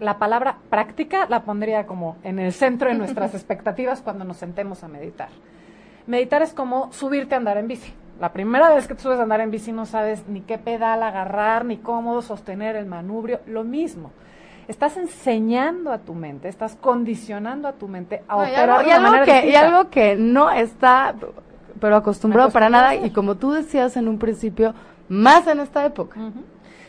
la 0.00 0.18
palabra 0.18 0.56
práctica 0.70 1.26
la 1.28 1.42
pondría 1.42 1.86
como 1.86 2.16
en 2.24 2.38
el 2.38 2.52
centro 2.52 2.88
de 2.88 2.94
nuestras 2.94 3.34
expectativas 3.34 4.00
cuando 4.00 4.24
nos 4.24 4.38
sentemos 4.38 4.82
a 4.82 4.88
meditar. 4.88 5.28
Meditar 6.06 6.42
es 6.42 6.52
como 6.52 6.92
subirte 6.92 7.34
a 7.34 7.38
andar 7.38 7.58
en 7.58 7.68
bici. 7.68 7.92
La 8.18 8.32
primera 8.32 8.74
vez 8.74 8.86
que 8.86 8.94
te 8.94 9.02
subes 9.02 9.18
a 9.18 9.22
andar 9.22 9.40
en 9.40 9.50
bici 9.50 9.72
no 9.72 9.86
sabes 9.86 10.26
ni 10.26 10.40
qué 10.40 10.58
pedal 10.58 11.02
agarrar, 11.02 11.64
ni 11.64 11.78
cómo 11.78 12.20
sostener 12.22 12.76
el 12.76 12.86
manubrio, 12.86 13.40
lo 13.46 13.64
mismo. 13.64 14.10
Estás 14.68 14.96
enseñando 14.96 15.92
a 15.92 15.98
tu 15.98 16.14
mente, 16.14 16.48
estás 16.48 16.76
condicionando 16.76 17.66
a 17.66 17.72
tu 17.72 17.88
mente 17.88 18.22
a 18.28 18.36
operar 18.36 18.86
y 18.86 18.90
algo, 18.90 19.24
que, 19.24 19.48
y 19.48 19.54
algo 19.54 19.90
que 19.90 20.16
no 20.16 20.50
está 20.50 21.14
pero 21.80 21.96
acostumbrado 21.96 22.50
para 22.50 22.68
nada 22.68 22.94
y 22.94 23.10
como 23.10 23.36
tú 23.36 23.52
decías 23.52 23.96
en 23.96 24.06
un 24.06 24.18
principio, 24.18 24.74
más 25.10 25.46
en 25.48 25.60
esta 25.60 25.84
época. 25.84 26.18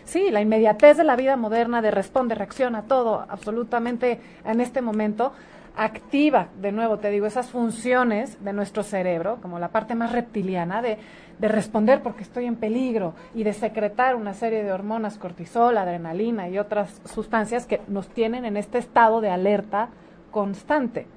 Sí, 0.05 0.29
la 0.29 0.41
inmediatez 0.41 0.95
de 0.97 1.03
la 1.03 1.15
vida 1.15 1.35
moderna, 1.35 1.81
de 1.81 1.91
responde, 1.91 2.35
reacciona 2.35 2.83
todo, 2.83 3.25
absolutamente 3.27 4.21
en 4.45 4.61
este 4.61 4.81
momento, 4.81 5.33
activa, 5.75 6.49
de 6.61 6.71
nuevo 6.71 6.99
te 6.99 7.09
digo, 7.09 7.25
esas 7.25 7.49
funciones 7.49 8.43
de 8.43 8.53
nuestro 8.53 8.83
cerebro, 8.83 9.39
como 9.41 9.57
la 9.57 9.69
parte 9.69 9.95
más 9.95 10.11
reptiliana, 10.11 10.81
de, 10.81 10.97
de 11.39 11.47
responder 11.47 12.03
porque 12.03 12.23
estoy 12.23 12.45
en 12.45 12.57
peligro 12.57 13.15
y 13.33 13.43
de 13.43 13.53
secretar 13.53 14.15
una 14.15 14.33
serie 14.33 14.63
de 14.63 14.71
hormonas, 14.71 15.17
cortisol, 15.17 15.77
adrenalina 15.77 16.47
y 16.47 16.59
otras 16.59 17.01
sustancias 17.05 17.65
que 17.65 17.81
nos 17.87 18.07
tienen 18.09 18.45
en 18.45 18.57
este 18.57 18.77
estado 18.77 19.21
de 19.21 19.31
alerta 19.31 19.89
constante. 20.29 21.07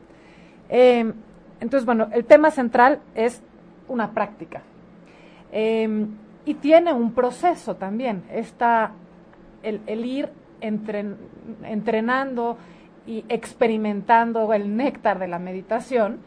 Em, 0.71 1.13
entonces, 1.61 1.85
bueno, 1.85 2.09
el 2.13 2.25
tema 2.25 2.51
central 2.51 3.01
es 3.15 3.43
una 3.89 4.13
práctica. 4.13 4.63
Eh, 5.53 6.07
y 6.47 6.55
tiene 6.55 6.93
un 6.93 7.13
proceso 7.13 7.77
también, 7.77 8.25
está 8.31 8.93
el, 9.63 9.81
el 9.87 10.05
ir 10.05 10.29
entrenando 11.63 12.59
y 13.07 13.25
experimentando 13.29 14.53
el 14.53 14.77
néctar 14.77 15.19
de 15.19 15.29
la 15.29 15.39
meditación 15.39 16.19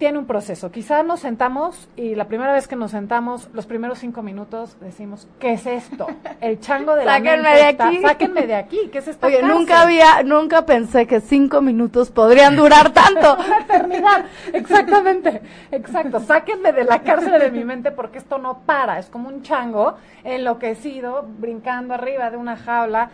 tiene 0.00 0.18
un 0.18 0.24
proceso. 0.24 0.72
Quizá 0.72 1.02
nos 1.02 1.20
sentamos 1.20 1.90
y 1.94 2.14
la 2.14 2.26
primera 2.26 2.54
vez 2.54 2.66
que 2.66 2.74
nos 2.74 2.90
sentamos, 2.90 3.50
los 3.52 3.66
primeros 3.66 3.98
cinco 3.98 4.22
minutos 4.22 4.78
decimos, 4.80 5.28
¿qué 5.38 5.52
es 5.52 5.66
esto? 5.66 6.06
El 6.40 6.58
chango 6.58 6.94
de 6.94 7.04
la 7.04 7.18
Sáquenme 7.18 7.54
de 7.54 7.64
aquí. 7.64 8.00
sáquenme 8.00 8.46
de 8.46 8.54
aquí, 8.54 8.78
¿qué 8.90 8.98
es 8.98 9.08
esta 9.08 9.26
Oye, 9.26 9.42
nunca 9.42 9.82
había, 9.82 10.22
nunca 10.22 10.64
pensé 10.64 11.06
que 11.06 11.20
cinco 11.20 11.60
minutos 11.60 12.10
podrían 12.10 12.56
durar 12.56 12.94
tanto. 12.94 13.36
Una 13.46 13.58
eternidad, 13.58 14.24
exactamente, 14.54 15.42
exacto. 15.70 16.18
Sáquenme 16.18 16.72
de 16.72 16.84
la 16.84 17.02
cárcel 17.02 17.38
de 17.38 17.50
mi 17.50 17.62
mente 17.62 17.90
porque 17.90 18.16
esto 18.16 18.38
no 18.38 18.60
para. 18.60 18.98
Es 18.98 19.10
como 19.10 19.28
un 19.28 19.42
chango 19.42 19.96
enloquecido, 20.24 21.28
brincando 21.38 21.92
arriba 21.92 22.30
de 22.30 22.38
una 22.38 22.56
jaula. 22.56 23.10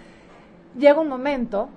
Llega 0.79 1.01
un 1.01 1.09
momento 1.09 1.68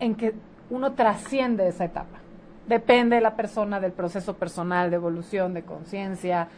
en 0.00 0.14
que 0.14 0.32
uno 0.70 0.92
trasciende 0.92 1.68
esa 1.68 1.84
etapa 1.84 2.21
Depende 2.66 3.16
de 3.16 3.22
la 3.22 3.34
persona, 3.34 3.80
del 3.80 3.92
proceso 3.92 4.34
personal, 4.34 4.90
de 4.90 4.96
evolución, 4.96 5.52
de 5.52 5.62
conciencia, 5.62 6.48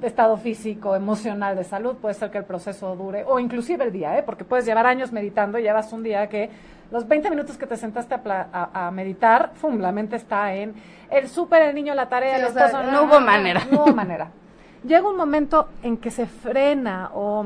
de 0.00 0.06
estado 0.06 0.36
físico, 0.36 0.96
emocional, 0.96 1.56
de 1.56 1.64
salud. 1.64 1.96
Puede 1.96 2.14
ser 2.14 2.30
que 2.30 2.38
el 2.38 2.44
proceso 2.44 2.96
dure, 2.96 3.24
o 3.24 3.38
inclusive 3.38 3.84
el 3.84 3.92
día, 3.92 4.16
¿eh? 4.18 4.22
porque 4.22 4.44
puedes 4.44 4.64
llevar 4.64 4.86
años 4.86 5.12
meditando 5.12 5.58
y 5.58 5.62
llevas 5.62 5.92
un 5.92 6.02
día 6.02 6.26
que 6.28 6.50
los 6.90 7.06
20 7.06 7.30
minutos 7.30 7.58
que 7.58 7.66
te 7.66 7.76
sentaste 7.76 8.14
a, 8.14 8.90
meditar, 8.92 9.52
¡fum! 9.54 9.78
la 9.78 9.92
mente 9.92 10.16
está 10.16 10.54
en 10.54 10.74
el 11.10 11.28
súper, 11.28 11.62
el 11.62 11.74
niño, 11.74 11.94
la 11.94 12.08
tarea, 12.08 12.36
el 12.36 12.44
esposo. 12.44 12.82
no 12.82 13.04
hubo 13.04 13.20
manera. 13.20 13.62
No 13.70 13.84
hubo 13.84 13.94
manera. 13.94 14.30
Llega 14.84 15.08
un 15.08 15.16
momento 15.16 15.68
en 15.82 15.96
que 15.96 16.10
se 16.10 16.26
frena, 16.26 17.10
o 17.14 17.44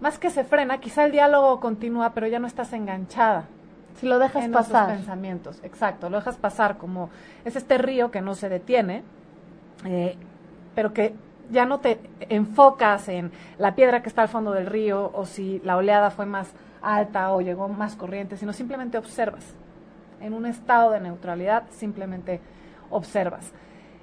más 0.00 0.18
que 0.18 0.30
se 0.30 0.44
frena, 0.44 0.78
quizá 0.78 1.04
el 1.04 1.12
diálogo 1.12 1.58
continúa, 1.60 2.12
pero 2.12 2.26
ya 2.26 2.38
no 2.38 2.46
estás 2.46 2.72
enganchada 2.72 3.46
si 4.00 4.06
lo 4.06 4.18
dejas 4.18 4.44
en 4.44 4.52
pasar. 4.52 4.88
pensamientos, 4.88 5.60
exacto, 5.62 6.08
lo 6.08 6.16
dejas 6.16 6.36
pasar 6.36 6.78
como 6.78 7.10
es 7.44 7.54
este 7.54 7.76
río 7.76 8.10
que 8.10 8.22
no 8.22 8.34
se 8.34 8.48
detiene, 8.48 9.02
eh, 9.84 10.16
pero 10.74 10.94
que 10.94 11.14
ya 11.50 11.66
no 11.66 11.80
te 11.80 12.00
enfocas 12.20 13.08
en 13.08 13.30
la 13.58 13.74
piedra 13.74 14.02
que 14.02 14.08
está 14.08 14.22
al 14.22 14.28
fondo 14.28 14.52
del 14.52 14.66
río 14.66 15.10
o 15.12 15.26
si 15.26 15.60
la 15.64 15.76
oleada 15.76 16.10
fue 16.10 16.24
más 16.24 16.52
alta 16.80 17.32
o 17.32 17.40
llegó 17.40 17.68
más 17.68 17.96
corriente, 17.96 18.36
sino 18.36 18.52
simplemente 18.52 18.96
observas. 18.96 19.44
En 20.20 20.32
un 20.32 20.46
estado 20.46 20.92
de 20.92 21.00
neutralidad, 21.00 21.64
simplemente 21.70 22.40
observas. 22.88 23.52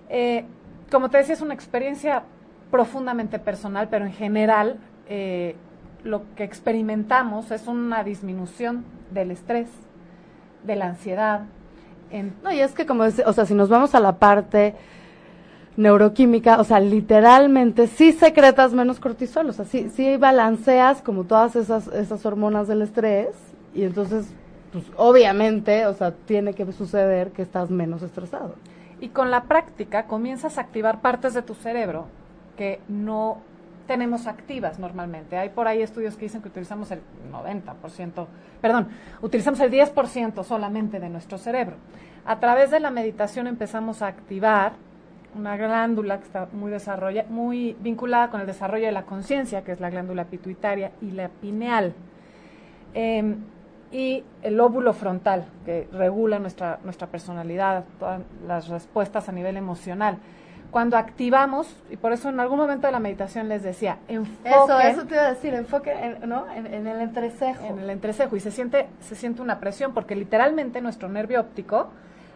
Eh, 0.10 0.46
como 0.92 1.10
te 1.10 1.18
decía, 1.18 1.34
es 1.34 1.42
una 1.42 1.54
experiencia 1.54 2.24
profundamente 2.70 3.40
personal, 3.40 3.88
pero 3.90 4.06
en 4.06 4.14
general 4.14 4.78
eh, 5.08 5.56
lo 6.04 6.24
que 6.36 6.44
experimentamos 6.44 7.52
es 7.52 7.68
una 7.68 8.04
disminución 8.04 8.86
del 9.12 9.32
estrés, 9.32 9.70
de 10.64 10.76
la 10.76 10.88
ansiedad. 10.88 11.42
No, 12.44 12.52
y 12.52 12.60
es 12.62 12.72
que 12.72 12.86
como, 12.86 13.04
o 13.04 13.34
sea, 13.34 13.46
si 13.46 13.54
nos 13.54 13.70
vamos 13.70 13.94
a 13.94 14.00
la 14.00 14.18
parte 14.18 14.76
neuroquímica, 15.76 16.60
o 16.60 16.64
sea, 16.64 16.80
literalmente 16.80 17.88
sí 17.88 18.12
secretas 18.14 18.74
menos 18.74 19.00
cortisol, 19.00 19.50
o 19.50 19.54
sea, 19.54 19.66
sí, 19.66 19.92
sí 19.94 20.18
balanceas 20.18 21.02
como 21.02 21.26
todas 21.26 21.56
esas, 21.56 21.88
esas 21.88 22.26
hormonas 22.26 22.68
del 22.68 22.82
estrés 22.82 23.36
y 23.76 23.84
entonces, 23.84 24.28
pues 24.72 24.86
obviamente, 24.96 25.86
o 25.86 25.94
sea, 25.94 26.12
tiene 26.12 26.54
que 26.54 26.72
suceder 26.72 27.32
que 27.32 27.42
estás 27.42 27.70
menos 27.70 28.02
estresado. 28.02 28.56
Y 29.00 29.10
con 29.10 29.30
la 29.30 29.44
práctica 29.44 30.08
comienzas 30.08 30.58
a 30.58 30.62
activar 30.62 31.02
partes 31.02 31.34
de 31.34 31.44
tu 31.44 31.54
cerebro 31.54 32.06
que 32.58 32.80
no 32.88 33.38
tenemos 33.88 34.28
activas 34.28 34.78
normalmente. 34.78 35.38
Hay 35.38 35.50
por 35.50 35.68
ahí 35.68 35.82
estudios 35.82 36.16
que 36.16 36.26
dicen 36.26 36.42
que 36.42 36.50
utilizamos 36.50 36.92
el 36.92 37.00
90%, 37.32 38.28
perdón, 38.62 38.90
utilizamos 39.22 39.60
el 39.62 39.72
10% 39.72 40.44
solamente 40.44 41.00
de 41.00 41.10
nuestro 41.10 41.38
cerebro. 41.38 41.78
A 42.26 42.40
través 42.40 42.70
de 42.70 42.80
la 42.80 42.92
meditación 42.92 43.48
empezamos 43.48 44.02
a 44.02 44.08
activar 44.08 44.74
una 45.36 45.56
glándula 45.58 46.18
que 46.20 46.26
está 46.26 46.48
muy, 46.52 46.74
muy 47.30 47.76
vinculada 47.80 48.30
con 48.30 48.42
el 48.42 48.48
desarrollo 48.48 48.86
de 48.86 48.92
la 48.92 49.04
conciencia, 49.04 49.64
que 49.64 49.72
es 49.72 49.80
la 49.80 49.90
glándula 49.90 50.26
pituitaria 50.26 50.92
y 51.02 51.12
la 51.12 51.30
pineal. 51.30 51.94
Em, 52.94 53.38
y 53.92 54.24
el 54.42 54.58
lóbulo 54.58 54.92
frontal, 54.94 55.46
que 55.66 55.88
regula 55.94 56.40
nuestra, 56.40 56.80
nuestra 56.84 57.08
personalidad, 57.08 57.86
todas 58.00 58.22
las 58.46 58.68
respuestas 58.68 59.30
a 59.30 59.32
nivel 59.32 59.56
emocional 59.56 60.18
cuando 60.78 60.96
activamos, 60.96 61.76
y 61.90 61.98
por 61.98 62.14
eso 62.14 62.30
en 62.30 62.40
algún 62.40 62.60
momento 62.60 62.86
de 62.86 62.94
la 62.94 63.00
meditación 63.00 63.50
les 63.50 63.64
decía, 63.64 63.98
enfoque. 64.08 64.48
Eso, 64.48 64.80
eso 64.80 65.06
te 65.08 65.16
iba 65.16 65.24
a 65.24 65.34
decir, 65.34 65.56
enfoque 65.56 65.92
en, 65.92 66.30
¿no? 66.30 66.46
en, 66.54 66.86
el 66.86 67.02
entrecejo. 67.02 67.66
En 67.66 67.80
el 67.80 67.90
entrecejo, 67.90 68.36
y 68.36 68.40
se 68.40 68.52
siente, 68.52 68.86
se 69.00 69.16
siente 69.16 69.42
una 69.42 69.60
presión, 69.60 69.96
porque 69.96 70.16
literalmente 70.16 70.80
nuestro 70.80 71.10
nervio 71.10 71.42
óptico 71.42 71.88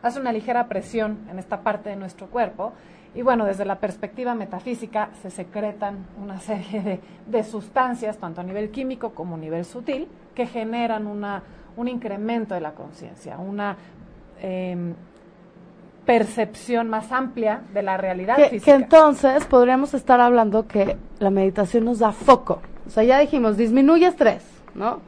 hace 0.01 0.19
una 0.19 0.31
ligera 0.31 0.65
presión 0.65 1.19
en 1.29 1.37
esta 1.37 1.61
parte 1.61 1.91
de 1.91 1.95
nuestro 1.97 2.31
cuerpo, 2.31 2.73
y 3.13 3.21
bueno, 3.21 3.45
desde 3.45 3.63
la 3.63 3.75
perspectiva 3.75 4.33
metafísica 4.33 5.09
se 5.21 5.29
secretan 5.29 5.99
una 6.19 6.39
serie 6.39 6.81
de, 6.81 6.99
de 7.27 7.43
sustancias, 7.43 8.17
tanto 8.17 8.41
a 8.41 8.43
nivel 8.43 8.71
químico 8.71 9.11
como 9.11 9.35
a 9.35 9.37
nivel 9.37 9.65
sutil, 9.65 10.07
que 10.33 10.47
generan 10.47 11.05
una, 11.05 11.43
un 11.77 11.87
incremento 11.87 12.55
de 12.55 12.61
la 12.61 12.71
conciencia, 12.71 13.37
una... 13.37 13.77
Eh, 14.41 14.95
percepción 16.05 16.89
más 16.89 17.11
amplia 17.11 17.61
de 17.73 17.83
la 17.83 17.97
realidad 17.97 18.35
que, 18.35 18.49
física. 18.49 18.65
Que 18.65 18.83
entonces 18.83 19.45
podríamos 19.45 19.93
estar 19.93 20.19
hablando 20.19 20.67
que 20.67 20.97
la 21.19 21.29
meditación 21.29 21.85
nos 21.85 21.99
da 21.99 22.11
foco. 22.11 22.61
O 22.87 22.89
sea, 22.89 23.03
ya 23.03 23.19
dijimos, 23.19 23.57
disminuye 23.57 24.07
estrés, 24.07 24.43
¿no? 24.73 24.99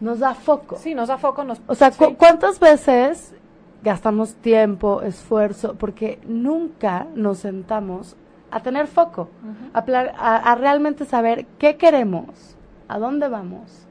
Nos 0.00 0.20
da 0.20 0.34
foco. 0.34 0.76
Sí, 0.76 0.94
nos 0.94 1.08
da 1.08 1.18
foco. 1.18 1.44
Nos, 1.44 1.60
o 1.66 1.74
sea, 1.74 1.90
¿cuántas 1.90 2.58
veces 2.60 3.34
gastamos 3.82 4.34
tiempo, 4.36 5.02
esfuerzo, 5.02 5.74
porque 5.74 6.18
nunca 6.26 7.06
nos 7.14 7.38
sentamos 7.38 8.16
a 8.50 8.60
tener 8.60 8.86
foco, 8.86 9.28
a, 9.74 10.54
realmente 10.54 11.04
saber 11.04 11.46
qué 11.58 11.76
queremos, 11.76 12.56
a 12.88 12.98
dónde 12.98 13.28
vamos, 13.28 13.86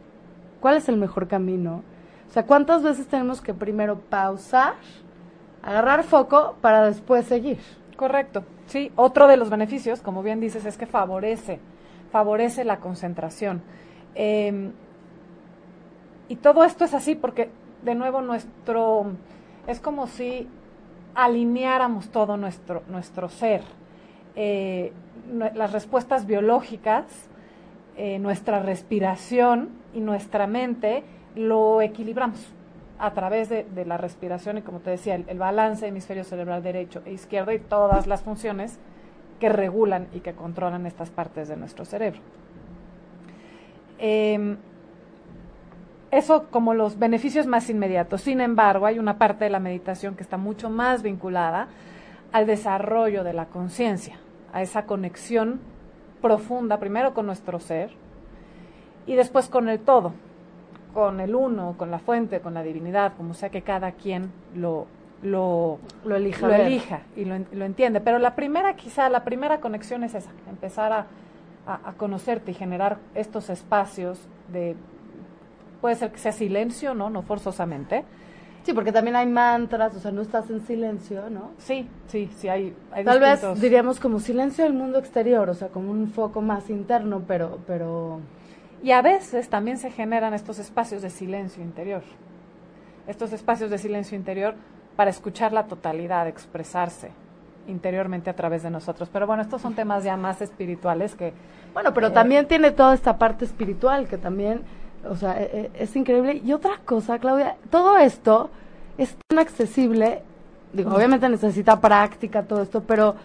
cuál 0.60 0.78
es 0.78 0.89
el 0.89 0.98
mejor 0.98 1.28
camino? 1.28 1.84
O 2.30 2.34
sea, 2.34 2.46
¿cuántas 2.46 2.84
veces 2.84 3.08
tenemos 3.08 3.39
que 3.41 3.54
primero 3.54 4.00
pausar? 4.00 4.74
Agarrar 5.67 6.03
foco 6.03 6.56
para 6.62 6.86
después 6.86 7.25
seguir. 7.25 7.60
Correcto. 7.97 8.45
Sí, 8.67 8.89
otro 8.95 9.27
de 9.27 9.36
los 9.36 9.49
beneficios, 9.49 9.99
como 9.99 10.23
bien 10.23 10.39
dices, 10.39 10.65
es 10.65 10.77
que 10.77 10.86
favorece, 10.86 11.60
favorece 12.10 12.63
la 12.63 12.77
concentración. 12.77 13.62
Em, 14.15 14.71
y 16.30 16.38
todo 16.38 16.63
esto 16.63 16.86
es 16.86 16.93
así 16.93 17.15
porque, 17.15 17.49
de 17.84 17.95
nuevo, 17.95 18.21
nuestro, 18.21 19.08
es 19.67 19.82
como 19.82 20.08
si 20.08 20.47
alineáramos 21.15 22.10
todo 22.12 22.38
nuestro, 22.38 22.84
nuestro 22.88 23.27
ser. 23.27 23.62
Eh, 24.38 24.93
las 25.53 25.73
respuestas 25.73 26.25
biológicas, 26.25 27.03
eh, 27.97 28.19
nuestra 28.19 28.62
respiración 28.62 29.69
y 29.93 29.99
nuestra 29.99 30.47
mente 30.47 31.03
lo 31.36 31.82
equilibramos 31.82 32.53
a 32.99 33.12
través 33.12 33.49
de, 33.49 33.65
la 33.86 33.97
respiración 33.97 34.57
y 34.57 34.62
como 34.62 34.79
te 34.79 34.91
decía, 34.91 35.15
el, 35.15 35.38
balance 35.38 35.88
hemisferio 35.88 36.23
cerebral 36.23 36.63
derecho 36.63 37.01
e 37.05 37.12
izquierdo 37.12 37.51
y 37.51 37.60
todas 37.60 38.07
las 38.07 38.23
funciones 38.23 38.79
que 39.39 39.49
regulan 39.49 40.07
y 40.13 40.21
que 40.21 40.33
controlan 40.33 40.86
estas 40.86 41.10
partes 41.10 41.47
de 41.47 41.57
nuestro 41.57 41.86
cerebro. 41.86 42.19
Em, 43.99 44.57
eso 46.10 46.47
como 46.49 46.73
los 46.73 46.97
beneficios 46.97 47.47
más 47.47 47.69
inmediatos. 47.69 48.21
Sin 48.21 48.41
embargo, 48.41 48.86
hay 48.86 48.97
una 48.97 49.17
parte 49.17 49.45
de 49.45 49.51
la 49.51 49.60
meditación 49.60 50.15
que 50.15 50.23
está 50.23 50.38
mucho 50.38 50.69
más 50.69 51.03
vinculada 51.03 51.67
al 52.31 52.47
desarrollo 52.47 53.23
de 53.23 53.33
la 53.33 53.45
conciencia, 53.45 54.17
a 54.53 54.62
esa 54.62 54.86
conexión 54.86 55.60
profunda, 56.21 56.79
primero 56.79 57.13
con 57.13 57.25
nuestro 57.25 57.60
ser 57.60 57.91
y 59.05 59.15
después 59.15 59.47
con 59.47 59.69
el 59.69 59.79
todo, 59.79 60.13
con 60.97 61.19
el 61.19 61.36
uno, 61.36 61.75
con 61.77 61.91
la 61.91 61.99
fuente, 61.99 62.39
con 62.39 62.55
la 62.55 62.63
divinidad, 62.63 63.13
como 63.15 63.36
sea 63.36 63.49
que 63.49 63.62
cada 63.62 63.91
quien 63.91 64.31
lo, 64.55 64.88
lo, 65.21 65.77
lo 66.03 66.15
elija, 66.15 66.47
lo 66.47 66.55
elija 66.55 67.01
y 67.15 67.23
lo, 67.23 67.38
lo, 67.51 67.65
entiende. 67.65 68.01
Pero 68.01 68.17
la 68.17 68.33
primera, 68.33 68.75
quizá, 68.75 69.07
la 69.07 69.23
primera 69.23 69.60
conexión 69.60 70.03
es 70.03 70.15
esa, 70.15 70.31
empezar 70.49 70.91
a, 70.91 71.05
a, 71.67 71.93
conocerte 71.93 72.49
y 72.49 72.55
generar 72.55 72.97
estos 73.13 73.51
espacios 73.51 74.17
de, 74.51 74.75
puede 75.81 75.93
ser 75.93 76.12
que 76.12 76.17
sea 76.17 76.31
silencio, 76.31 76.95
¿no? 76.95 77.12
No 77.12 77.21
forzosamente. 77.21 78.03
Sí, 78.63 78.73
porque 78.73 78.91
también 78.91 79.17
hay 79.17 79.27
mantras, 79.27 79.95
o 79.95 79.99
sea, 79.99 80.10
no 80.10 80.23
estás 80.23 80.49
en 80.49 80.65
silencio, 80.65 81.29
¿no? 81.29 81.51
Sí, 81.60 81.88
sí, 82.07 82.27
sí, 82.38 82.49
hay, 82.49 82.75
hay 82.91 83.05
Tal 83.05 83.19
vez 83.19 83.43
diríamos 83.62 83.99
como 83.99 84.19
silencio 84.19 84.63
del 84.63 84.73
mundo 84.73 84.97
exterior, 84.97 85.47
o 85.47 85.53
sea, 85.53 85.67
como 85.67 85.91
un 85.91 86.07
foco 86.07 86.41
más 86.41 86.71
interno, 86.71 87.21
pero, 87.27 87.60
pero 87.67 88.19
y 88.84 88.92
a 88.92 89.02
veces 89.02 89.50
también 89.50 89.78
se 89.78 89.92
generan 89.92 90.34
estos 90.34 90.60
espacios 90.60 91.02
de 91.02 91.10
silencio 91.10 91.63
interior. 91.63 92.04
Estos 93.08 93.34
espacios 93.34 93.70
de 93.70 93.78
silencio 93.78 94.18
interior 94.18 94.56
para 94.96 95.10
escuchar 95.10 95.54
la 95.54 95.68
totalidad, 95.68 96.28
expresarse 96.28 97.12
interiormente 97.68 98.30
a 98.30 98.36
través 98.36 98.63
de 98.63 98.70
nosotros. 98.70 99.10
Pero 99.12 99.28
bueno, 99.28 99.42
estos 99.42 99.62
son 99.62 99.74
temas 99.76 100.04
ya 100.04 100.18
más 100.18 100.42
espirituales 100.42 101.16
que... 101.16 101.34
Bueno, 101.74 101.94
pero 101.94 102.08
eh, 102.08 102.12
también 102.12 102.48
tiene 102.48 102.72
toda 102.72 102.94
esta 102.94 103.18
parte 103.18 103.46
espiritual 103.46 104.08
que 104.08 104.18
también, 104.18 104.62
o 105.08 105.16
sea, 105.16 105.42
e, 105.42 105.72
e, 105.74 105.84
es, 105.84 105.96
increíble. 105.96 106.42
Y 106.44 106.54
otra 106.54 106.80
cosa, 106.86 107.20
Claudia, 107.20 107.58
todo 107.70 107.98
esto 107.98 108.50
es 108.98 109.16
tan 109.28 109.40
accesible, 109.40 110.24
digo, 110.74 110.94
obviamente 110.94 111.30
necesita 111.30 111.80
práctica 111.80 112.44
todo 112.44 112.62
esto, 112.62 112.82
pero 112.82 113.16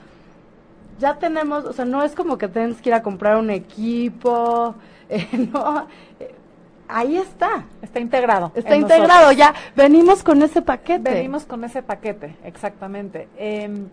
ya 0.99 1.19
tenemos, 1.19 1.65
o 1.65 1.73
sea, 1.73 1.85
no 1.85 2.03
es 2.03 2.15
como 2.15 2.37
que 2.37 2.49
tienes 2.49 2.81
que 2.83 2.91
ir 2.91 2.95
a 2.95 3.03
comprar 3.03 3.37
un 3.37 3.51
equipo, 3.51 4.75
eh, 5.13 5.49
no, 5.53 5.87
eh, 6.19 6.35
ahí 6.89 7.17
está. 7.17 7.65
Está 7.83 8.01
integrado. 8.01 8.53
Está 8.55 8.77
integrado, 8.77 9.33
ya 9.33 9.55
venimos 9.77 10.23
con 10.23 10.43
ese 10.43 10.63
paquete. 10.63 11.13
Venimos 11.13 11.45
con 11.45 11.65
ese 11.65 11.83
paquete, 11.83 12.37
exactamente. 12.45 13.29
Em, 13.37 13.89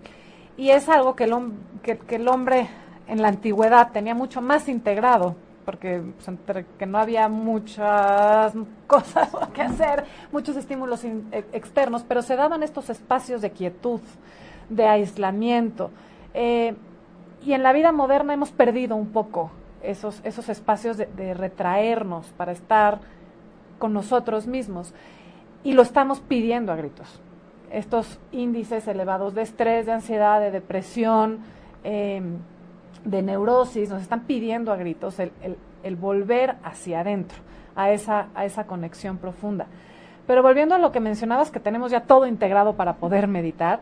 y 0.58 0.70
es 0.70 0.88
algo 0.90 1.16
que 1.16 1.26
el, 1.26 1.34
que, 1.82 2.16
el 2.16 2.28
hombre 2.28 2.68
en 3.08 3.22
la 3.22 3.30
antigüedad 3.30 3.92
tenía 3.92 4.16
mucho 4.16 4.42
más 4.42 4.70
integrado, 4.70 5.36
porque 5.66 6.02
pues, 6.24 6.66
que 6.78 6.86
no 6.86 6.98
había 7.00 7.28
muchas 7.28 8.54
cosas 8.88 9.30
que 9.54 9.62
hacer, 9.62 10.06
muchos 10.32 10.56
estímulos 10.56 11.04
e, 11.04 11.22
externos, 11.54 12.04
pero 12.08 12.22
se 12.22 12.36
daban 12.36 12.64
estos 12.64 12.90
espacios 12.90 13.42
de 13.42 13.52
quietud, 13.52 14.02
de 14.70 14.88
aislamiento. 14.88 15.92
Eh, 16.34 16.76
y 17.42 17.54
en 17.54 17.64
la 17.64 17.74
vida 17.74 17.92
moderna 17.92 18.34
hemos 18.34 18.52
perdido 18.52 18.96
un 18.96 19.08
poco 19.08 19.52
esos, 19.84 20.22
esos 20.24 20.50
espacios 20.50 20.98
de, 20.98 21.34
retraernos 21.34 22.28
para 22.38 22.52
estar 22.52 23.00
con 23.78 23.94
nosotros 23.94 24.48
mismos. 24.48 24.94
Y 25.64 25.74
lo 25.74 25.82
estamos 25.82 26.20
pidiendo 26.20 26.72
a 26.72 26.76
gritos. 26.76 27.22
Estos 27.72 28.20
índices 28.32 28.88
elevados 28.88 29.34
de 29.36 29.44
estrés, 29.44 29.86
de 29.86 29.92
ansiedad, 29.92 30.40
de 30.40 30.52
depresión, 30.52 31.40
em, 31.84 32.38
de 33.04 33.22
neurosis, 33.22 33.90
nos 33.90 34.02
están 34.02 34.22
pidiendo 34.22 34.72
a 34.72 34.76
gritos 34.76 35.20
el, 35.20 35.32
el, 35.84 35.96
volver 35.96 36.56
hacia 36.64 37.02
adentro, 37.02 37.38
a 37.76 37.92
esa, 37.92 38.28
a 38.36 38.46
esa 38.46 38.66
conexión 38.66 39.18
profunda. 39.18 39.68
Pero 40.28 40.44
volviendo 40.44 40.76
a 40.76 40.80
lo 40.80 40.92
que 40.92 41.00
mencionabas, 41.00 41.52
que 41.52 41.60
tenemos 41.60 41.92
ya 41.92 42.02
todo 42.02 42.28
integrado 42.28 42.76
para 42.76 42.96
poder 42.96 43.28
meditar, 43.28 43.80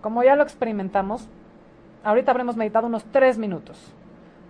como 0.00 0.22
ya 0.22 0.36
lo 0.36 0.42
experimentamos, 0.42 1.28
ahorita 2.04 2.30
habremos 2.30 2.56
meditado 2.56 2.86
unos 2.86 3.04
tres 3.04 3.38
minutos. 3.38 3.94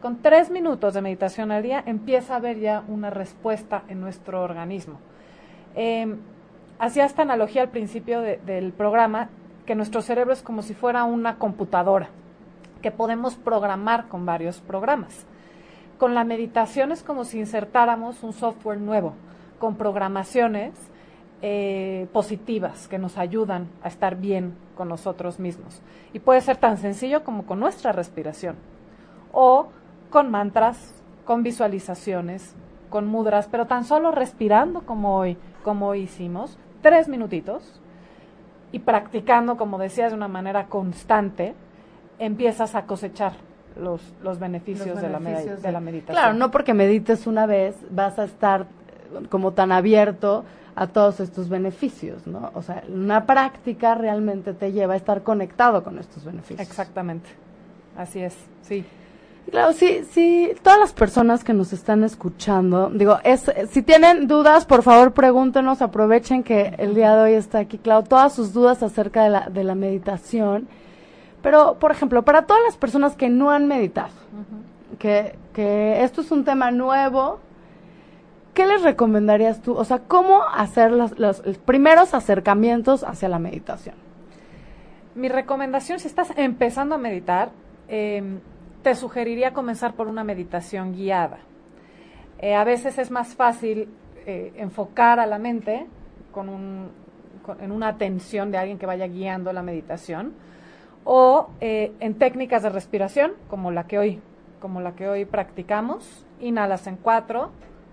Con 0.00 0.22
tres 0.22 0.50
minutos 0.50 0.94
de 0.94 1.02
meditación 1.02 1.52
al 1.52 1.62
día 1.62 1.82
empieza 1.84 2.32
a 2.32 2.36
haber 2.36 2.58
ya 2.58 2.82
una 2.88 3.10
respuesta 3.10 3.82
en 3.88 4.00
nuestro 4.00 4.42
organismo. 4.42 4.98
Eh, 5.76 6.16
hacía 6.78 7.04
esta 7.04 7.20
analogía 7.20 7.60
al 7.60 7.68
principio 7.68 8.22
del 8.22 8.72
programa, 8.72 9.28
que 9.66 9.74
nuestro 9.74 10.00
cerebro 10.00 10.32
es 10.32 10.40
como 10.40 10.62
si 10.62 10.72
fuera 10.72 11.04
una 11.04 11.36
computadora, 11.36 12.08
que 12.80 12.90
podemos 12.90 13.34
programar 13.34 14.08
con 14.08 14.24
varios 14.24 14.62
programas. 14.62 15.26
Con 15.98 16.14
la 16.14 16.24
meditación 16.24 16.92
es 16.92 17.02
como 17.02 17.24
si 17.24 17.38
insertáramos 17.38 18.22
un 18.22 18.32
software 18.32 18.80
nuevo, 18.80 19.12
con 19.58 19.76
programaciones 19.76 20.72
eh, 21.42 22.08
positivas 22.14 22.88
que 22.88 22.98
nos 22.98 23.18
ayudan 23.18 23.68
a 23.82 23.88
estar 23.88 24.16
bien 24.16 24.54
con 24.76 24.88
nosotros 24.88 25.38
mismos. 25.38 25.82
Y 26.14 26.20
puede 26.20 26.40
ser 26.40 26.56
tan 26.56 26.78
sencillo 26.78 27.22
como 27.22 27.44
con 27.44 27.60
nuestra 27.60 27.92
respiración. 27.92 28.56
O 29.32 29.68
con 30.10 30.30
mantras, 30.30 30.94
con 31.24 31.42
visualizaciones, 31.42 32.54
con 32.88 33.06
mudras, 33.06 33.48
pero 33.50 33.66
tan 33.66 33.84
solo 33.84 34.10
respirando 34.10 34.80
como 34.82 35.16
hoy, 35.16 35.36
como 35.62 35.88
hoy 35.88 36.00
hicimos, 36.02 36.58
tres 36.82 37.08
minutitos, 37.08 37.80
y 38.72 38.80
practicando, 38.80 39.56
como 39.56 39.78
decías, 39.78 40.12
de 40.12 40.16
una 40.16 40.28
manera 40.28 40.66
constante, 40.66 41.54
empiezas 42.18 42.74
a 42.74 42.86
cosechar 42.86 43.32
los, 43.76 44.00
los 44.22 44.38
beneficios, 44.38 45.00
de, 45.00 45.08
la 45.08 45.18
de 45.18 45.72
la 45.72 45.80
meditación. 45.80 46.16
Claro, 46.16 46.34
no 46.34 46.50
porque 46.50 46.74
medites 46.74 47.26
una 47.26 47.46
vez 47.46 47.76
vas 47.90 48.18
a 48.18 48.24
estar 48.24 48.66
como 49.28 49.52
tan 49.52 49.72
abierto 49.72 50.44
a 50.76 50.86
todos 50.86 51.20
estos 51.20 51.48
beneficios, 51.48 52.26
¿no? 52.26 52.50
O 52.54 52.62
sea, 52.62 52.84
una 52.88 53.26
práctica 53.26 53.94
realmente 53.94 54.54
te 54.54 54.72
lleva 54.72 54.94
a 54.94 54.96
estar 54.96 55.22
conectado 55.22 55.82
con 55.82 55.98
estos 55.98 56.24
beneficios. 56.24 56.60
Exactamente, 56.60 57.28
así 57.96 58.20
es, 58.20 58.36
sí. 58.62 58.84
Claro, 59.50 59.72
sí, 59.72 60.02
sí, 60.12 60.52
todas 60.62 60.78
las 60.78 60.92
personas 60.92 61.42
que 61.42 61.52
nos 61.52 61.72
están 61.72 62.04
escuchando, 62.04 62.88
digo, 62.90 63.18
es, 63.24 63.50
si 63.70 63.82
tienen 63.82 64.28
dudas, 64.28 64.64
por 64.64 64.84
favor 64.84 65.12
pregúntenos, 65.12 65.82
aprovechen 65.82 66.44
que 66.44 66.74
el 66.78 66.94
día 66.94 67.16
de 67.16 67.22
hoy 67.22 67.32
está 67.32 67.58
aquí, 67.58 67.78
Clau, 67.78 68.04
todas 68.04 68.32
sus 68.32 68.52
dudas 68.52 68.80
acerca 68.84 69.24
de 69.24 69.30
la, 69.30 69.48
de 69.48 69.64
la 69.64 69.74
meditación. 69.74 70.68
Pero, 71.42 71.78
por 71.80 71.90
ejemplo, 71.90 72.22
para 72.22 72.42
todas 72.42 72.62
las 72.64 72.76
personas 72.76 73.16
que 73.16 73.28
no 73.28 73.50
han 73.50 73.66
meditado, 73.66 74.10
que, 75.00 75.36
que 75.52 76.04
esto 76.04 76.20
es 76.20 76.30
un 76.30 76.44
tema 76.44 76.70
nuevo, 76.70 77.40
¿qué 78.54 78.66
les 78.66 78.82
recomendarías 78.82 79.62
tú? 79.62 79.74
O 79.74 79.84
sea, 79.84 79.98
¿cómo 79.98 80.42
hacer 80.44 80.92
los, 80.92 81.18
los, 81.18 81.40
primeros 81.64 82.14
acercamientos 82.14 83.02
hacia 83.02 83.28
la 83.28 83.40
meditación? 83.40 83.96
Mi 85.16 85.28
recomendación, 85.28 85.98
si 85.98 86.06
estás 86.06 86.28
empezando 86.36 86.94
a 86.94 86.98
meditar, 86.98 87.50
em, 87.88 88.38
te 88.82 88.94
sugeriría 88.94 89.52
comenzar 89.52 89.94
por 89.94 90.06
una 90.06 90.24
meditación 90.24 90.92
guiada. 90.92 91.38
Eh, 92.38 92.54
a 92.54 92.64
veces 92.64 92.98
es 92.98 93.10
más 93.10 93.34
fácil 93.34 93.88
eh, 94.26 94.52
enfocar 94.56 95.20
a 95.20 95.26
la 95.26 95.38
mente 95.38 95.86
con 96.32 96.48
un, 96.48 96.90
en 97.60 97.72
una 97.72 97.88
atención 97.88 98.50
de 98.50 98.58
alguien 98.58 98.78
que 98.78 98.86
vaya 98.86 99.06
guiando 99.06 99.52
la 99.52 99.62
meditación 99.62 100.34
o 101.04 101.50
eh, 101.60 101.92
en 102.00 102.14
técnicas 102.14 102.62
de 102.62 102.70
respiración 102.70 103.32
como 103.48 103.70
la 103.70 103.84
que 103.84 103.98
hoy 103.98 104.20
como 104.60 104.80
la 104.80 104.92
que 104.92 105.08
hoy 105.08 105.24
practicamos 105.24 106.26
inhalas 106.38 106.86
en 106.86 106.96
cuatro 106.96 107.50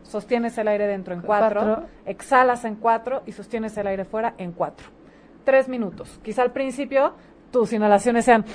sostienes 0.08 0.58
el 0.58 0.68
aire 0.68 0.88
dentro 0.88 1.14
en 1.14 1.22
cuatro, 1.22 1.84
exhalas 2.06 2.66
en 2.66 2.76
cuatro 2.76 3.24
y 3.26 3.34
sostienes 3.34 3.78
el 3.78 3.88
aire 3.88 4.06
fuera 4.06 4.34
en 4.38 4.54
cuatro. 4.54 4.88
Tres 5.44 5.70
minutos. 5.70 6.20
Quizá 6.24 6.42
al 6.42 6.52
principio 6.52 7.14
tus 7.58 7.74
inhalaciones 7.74 8.24
sean, 8.24 8.46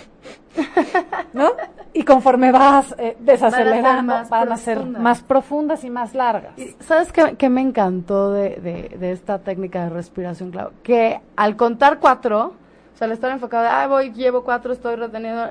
¿no? 1.33 1.51
Y 1.93 2.05
conforme 2.05 2.53
vas 2.53 2.95
eh, 2.99 3.17
desacelerando, 3.19 4.15
van 4.31 4.53
a 4.53 4.57
ser 4.57 4.87
más 4.87 5.23
profundas 5.23 5.83
y 5.83 5.91
más 5.91 6.15
largas. 6.15 6.53
¿Sabes 6.79 7.11
qué, 7.13 7.49
me 7.49 7.61
encantó 7.61 8.31
de, 8.31 8.91
de, 8.97 9.11
esta 9.11 9.41
técnica 9.41 9.83
de 9.85 9.91
respiración, 9.91 10.53
Clau? 10.53 10.71
Que 10.85 11.21
al 11.35 11.57
contar 11.57 11.99
cuatro, 11.99 12.55
o 12.95 12.97
sea, 12.97 13.07
al 13.07 13.13
estar 13.13 13.33
enfocado, 13.33 13.67
ah, 13.69 13.89
voy, 13.89 14.13
llevo 14.13 14.45
cuatro, 14.45 14.73
estoy 14.73 14.95
reteniendo 14.95 15.51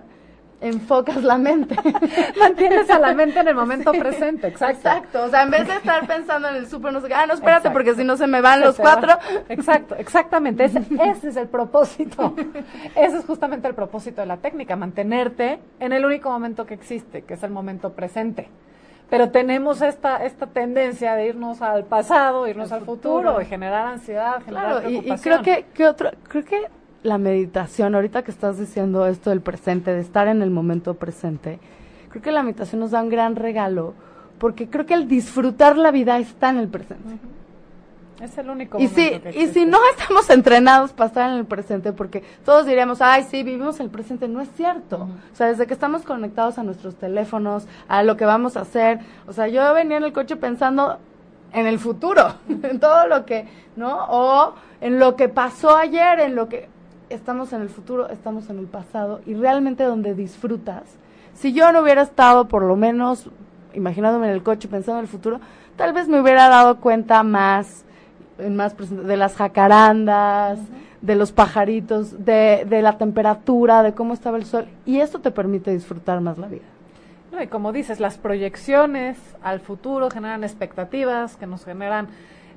enfocas 0.62 1.24
la 1.24 1.38
mente. 1.38 1.76
Mantienes 2.40 2.90
a 2.90 3.00
la 3.00 3.14
mente 3.14 3.40
en 3.40 3.48
el 3.48 3.56
momento 3.56 3.92
presente, 3.92 4.48
exacto. 4.48 4.88
Exacto, 4.88 5.24
o 5.24 5.30
sea, 5.30 5.44
en 5.44 5.52
vez 5.52 5.68
de 5.68 5.76
estar 5.76 6.08
pensando 6.08 6.48
en 6.48 6.56
el 6.56 6.68
súper, 6.68 6.94
no 6.94 7.02
sé 7.02 7.14
ah, 7.14 7.26
no, 7.26 7.34
espérate, 7.34 7.72
porque 7.72 7.96
si 7.96 8.04
no 8.04 8.16
se 8.16 8.28
me 8.28 8.42
van 8.42 8.62
los 8.62 8.78
cuatro. 8.78 9.14
Exacto, 9.50 9.96
exactamente, 9.96 10.64
ese, 10.64 10.80
ese, 11.04 11.30
es 11.30 11.36
el 11.36 11.48
propósito. 11.48 12.36
Ese 12.96 13.18
es 13.18 13.26
justamente 13.26 13.68
el 13.68 13.76
propósito 13.76 14.22
de 14.22 14.28
la 14.28 14.38
técnica, 14.38 14.76
mantenerte 14.76 15.60
en 15.80 15.94
el 15.94 16.06
único 16.06 16.30
momento 16.30 16.66
que 16.66 16.76
existe, 16.76 17.24
que 17.24 17.34
es 17.34 17.44
el 17.44 17.52
momento 17.52 17.94
presente. 17.94 18.48
Pero 19.10 19.30
tenemos 19.30 19.82
esta, 19.82 20.24
esta 20.24 20.48
tendencia 20.48 21.16
de 21.16 21.28
irnos 21.28 21.62
al 21.62 21.84
pasado, 21.84 22.48
irnos 22.48 22.72
al 22.72 22.86
futuro, 22.86 23.42
y 23.42 23.46
generar 23.46 23.88
ansiedad, 23.88 24.42
generar 24.46 24.82
claro, 24.84 24.90
Y, 24.90 25.12
y 25.12 25.18
creo 25.18 25.42
que, 25.42 25.66
que 25.74 25.86
otro, 25.86 26.12
creo 26.30 26.46
que 26.46 26.68
la 27.04 27.18
meditación, 27.18 27.96
ahorita 27.96 28.24
que 28.24 28.32
estás 28.32 28.60
diciendo 28.60 29.06
esto 29.08 29.30
del 29.30 29.42
presente, 29.42 29.92
de 29.92 30.02
estar 30.02 30.28
en 30.28 30.42
el 30.42 30.52
momento 30.52 30.94
presente, 30.94 31.60
creo 32.10 32.22
que 32.22 32.32
la 32.32 32.44
meditación 32.44 32.82
nos 32.82 32.92
da 32.92 33.02
un 33.02 33.10
gran 33.10 33.36
regalo, 33.36 33.94
porque 34.38 34.70
creo 34.70 34.86
que 34.86 34.94
el 34.94 35.08
disfrutar 35.08 35.78
la 35.78 35.92
vida 35.92 36.18
está 36.20 36.50
en 36.50 36.58
el 36.58 36.68
presente. 36.68 37.18
Es 38.22 38.38
el 38.38 38.52
único 38.52 38.80
y 38.80 38.88
si, 38.88 39.20
Y 39.34 39.48
si 39.48 39.66
no 39.66 39.80
estamos 39.98 40.30
entrenados 40.30 40.94
para 40.94 41.08
estar 41.08 41.32
en 41.32 41.38
el 41.38 41.46
presente, 41.46 41.92
porque 41.92 42.24
todos 42.46 42.68
diríamos, 42.68 43.02
ay, 43.02 43.24
sí, 43.24 43.42
vivimos 43.42 43.80
el 43.80 43.90
presente, 43.90 44.28
no 44.28 44.42
es 44.42 44.50
cierto. 44.56 45.08
O 45.34 45.36
sea, 45.36 45.48
desde 45.48 45.66
que 45.66 45.74
estamos 45.74 46.04
conectados 46.04 46.60
a 46.60 46.64
nuestros 46.64 46.96
teléfonos, 46.96 47.66
a 47.88 48.04
lo 48.04 48.18
que 48.18 48.26
vamos 48.26 48.58
a 48.58 48.62
hacer, 48.62 49.00
o 49.26 49.34
sea, 49.34 49.48
yo 49.48 49.74
venía 49.74 49.98
en 49.98 50.04
el 50.04 50.14
coche 50.14 50.36
pensando 50.36 51.00
en 51.52 51.66
el 51.66 51.80
futuro, 51.80 52.36
en 52.48 52.80
todo 52.80 53.08
lo 53.08 53.26
que, 53.26 53.48
¿no? 53.76 54.06
O 54.10 54.54
en 54.82 55.00
lo 55.00 55.16
que 55.16 55.28
pasó 55.28 55.76
ayer, 55.76 56.20
en 56.20 56.36
lo 56.36 56.48
que 56.48 56.70
estamos 57.12 57.54
en 57.54 57.62
el 57.62 57.70
futuro, 57.70 58.10
estamos 58.10 58.50
en 58.50 58.60
el 58.60 58.66
pasado 58.66 59.22
y 59.26 59.34
realmente 59.34 59.84
donde 59.84 60.14
disfrutas. 60.16 60.84
Si 61.34 61.54
yo 61.54 61.72
no 61.72 61.82
hubiera 61.82 62.02
estado 62.02 62.48
por 62.48 62.64
lo 62.64 62.76
menos 62.76 63.30
imaginándome 63.74 64.28
en 64.28 64.34
el 64.34 64.44
coche 64.44 64.68
pensando 64.68 65.00
en 65.00 65.06
el 65.06 65.12
futuro, 65.12 65.40
tal 65.76 65.94
vez 65.94 66.08
me 66.08 66.20
hubiera 66.20 66.50
dado 66.50 66.80
cuenta 66.80 67.24
más, 67.24 67.86
más 68.50 68.76
de 68.90 69.18
las 69.18 69.36
jacarandas, 69.36 70.60
de 71.02 71.16
los 71.16 71.32
pajaritos, 71.32 72.26
de, 72.26 72.66
de 72.68 72.82
la 72.82 72.98
temperatura, 72.98 73.82
de 73.84 73.94
cómo 73.94 74.14
estaba 74.14 74.38
el 74.38 74.46
sol 74.46 74.68
y 74.86 75.00
esto 75.00 75.20
te 75.20 75.32
permite 75.32 75.72
disfrutar 75.72 76.22
más 76.22 76.38
la 76.38 76.48
vida. 76.48 76.66
y 77.42 77.48
como 77.48 77.72
dices, 77.72 78.00
las 78.00 78.18
proyecciones 78.18 79.18
al 79.42 79.62
futuro 79.62 80.10
generan 80.12 80.44
expectativas 80.44 81.38
que 81.38 81.48
nos 81.48 81.66
generan 81.66 82.10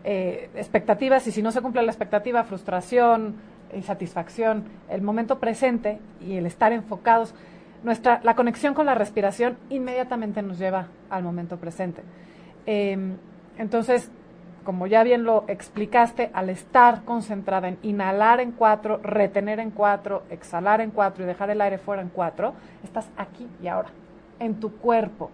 eh, 0.07 0.51
expectativas 0.55 1.27
y 1.27 1.33
si 1.33 1.41
no 1.41 1.51
se 1.51 1.63
cumple 1.63 1.83
la 1.83 1.91
expectativa, 1.91 2.45
frustración, 2.45 3.37
insatisfacción, 3.77 4.65
el 4.89 5.03
momento 5.03 5.39
presente 5.39 5.99
y 6.21 6.37
el 6.37 6.47
estar 6.47 6.73
enfocados, 6.73 7.35
nuestra, 7.83 8.21
la 8.23 8.35
conexión 8.35 8.75
con 8.75 8.87
la 8.87 8.95
respiración 8.95 9.59
inmediatamente 9.69 10.43
nos 10.43 10.59
lleva 10.59 10.87
al 11.11 11.23
momento 11.23 11.59
presente. 11.59 12.03
Em, 12.67 13.17
entonces, 13.59 14.11
como 14.65 14.87
ya 14.87 15.03
bien 15.03 15.25
lo 15.25 15.45
explicaste, 15.49 16.31
al 16.33 16.49
estar 16.49 17.05
concentrada 17.05 17.69
en 17.69 17.79
inhalar 17.83 18.41
en 18.41 18.53
cuatro, 18.53 18.99
retener 19.03 19.61
en 19.61 19.71
cuatro, 19.71 20.23
exhalar 20.31 20.81
en 20.81 20.91
cuatro 20.91 21.25
y 21.25 21.27
dejar 21.27 21.51
el 21.51 21.61
aire 21.61 21.79
fuera 21.79 22.01
en 22.01 22.09
cuatro, 22.09 22.55
estás 22.83 23.11
aquí 23.19 23.47
y 23.63 23.69
ahora, 23.69 23.91
en 24.41 24.55
tu 24.59 24.73
cuerpo, 24.79 25.31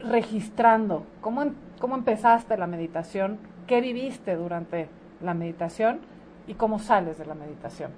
registrando 0.00 1.06
cómo, 1.22 1.52
cómo 1.80 1.94
empezaste 1.94 2.56
la 2.58 2.66
meditación, 2.66 3.38
qué 3.66 3.80
viviste 3.80 4.36
durante 4.36 4.88
la 5.22 5.32
meditación 5.32 6.00
y 6.46 6.54
cómo 6.54 6.78
sales 6.78 7.18
de 7.18 7.26
la 7.26 7.34
meditación. 7.34 7.90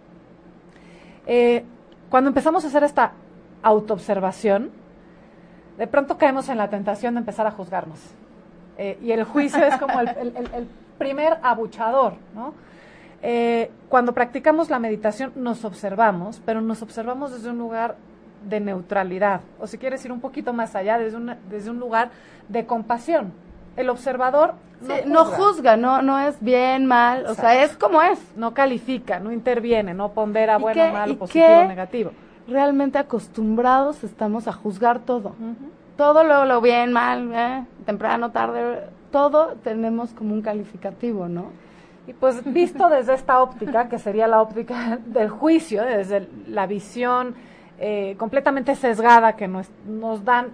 Eh, 1.26 1.64
cuando 2.10 2.28
empezamos 2.28 2.64
a 2.64 2.68
hacer 2.68 2.84
esta 2.84 3.12
autoobservación, 3.62 4.70
de 5.78 5.86
pronto 5.86 6.18
caemos 6.18 6.48
en 6.48 6.58
la 6.58 6.68
tentación 6.68 7.14
de 7.14 7.20
empezar 7.20 7.46
a 7.46 7.50
juzgarnos. 7.50 7.98
Eh, 8.76 8.98
y 9.02 9.12
el 9.12 9.24
juicio 9.24 9.64
es 9.64 9.76
como 9.76 10.00
el, 10.00 10.68
primer 10.98 11.38
abuchador, 11.42 12.14
¿no? 12.34 12.54
Eh, 13.20 13.70
cuando 13.88 14.12
practicamos 14.12 14.70
la 14.70 14.78
meditación 14.78 15.32
nos 15.34 15.64
observamos, 15.64 16.40
pero 16.44 16.60
nos 16.60 16.82
observamos 16.82 17.32
desde 17.32 17.50
un 17.50 17.58
lugar 17.58 17.96
de 18.48 18.60
neutralidad, 18.60 19.40
o 19.58 19.66
si 19.66 19.78
quieres 19.78 20.04
ir 20.04 20.12
un 20.12 20.20
poquito 20.20 20.52
más 20.52 20.76
allá, 20.76 20.98
desde, 20.98 21.18
desde 21.48 21.70
un 21.70 21.80
lugar 21.80 22.10
de 22.48 22.66
compasión. 22.66 23.32
El 23.76 23.90
observador 23.90 24.54
no, 25.06 25.24
juzga. 25.24 25.76
no 25.76 26.02
no, 26.02 26.20
es 26.20 26.40
bien, 26.40 26.86
mal, 26.86 27.26
o 27.26 27.34
sea, 27.34 27.62
es 27.62 27.76
como 27.76 28.02
es. 28.02 28.18
No 28.36 28.54
califica, 28.54 29.18
no 29.18 29.32
interviene, 29.32 29.94
no 29.94 30.12
pondera 30.12 30.58
bueno, 30.58 30.92
malo, 30.92 31.16
positivo, 31.16 31.64
negativo. 31.66 32.10
Realmente 32.46 32.98
acostumbrados 32.98 34.04
estamos 34.04 34.48
a 34.48 34.52
juzgar 34.52 35.00
todo. 35.00 35.34
Todo 35.96 36.24
lo, 36.24 36.44
lo 36.44 36.60
bien, 36.60 36.92
mal, 36.92 37.30
eh, 37.32 37.64
temprano, 37.86 38.30
tarde, 38.30 38.82
todo 39.10 39.54
tenemos 39.62 40.10
como 40.12 40.34
un 40.34 40.42
calificativo, 40.42 41.28
¿no? 41.28 41.46
Y 42.06 42.12
pues 42.12 42.44
visto 42.52 42.88
desde 42.88 43.14
esta 43.14 43.40
óptica, 43.40 43.88
que 43.88 43.98
sería 43.98 44.26
la 44.26 44.42
óptica 44.42 44.98
del 45.06 45.30
juicio, 45.30 45.82
desde 45.82 46.28
la 46.48 46.66
visión 46.66 47.34
eh, 47.78 48.14
completamente 48.18 48.74
sesgada 48.74 49.34
que 49.36 49.48
nos, 49.48 49.68
nos 49.86 50.24
dan 50.24 50.52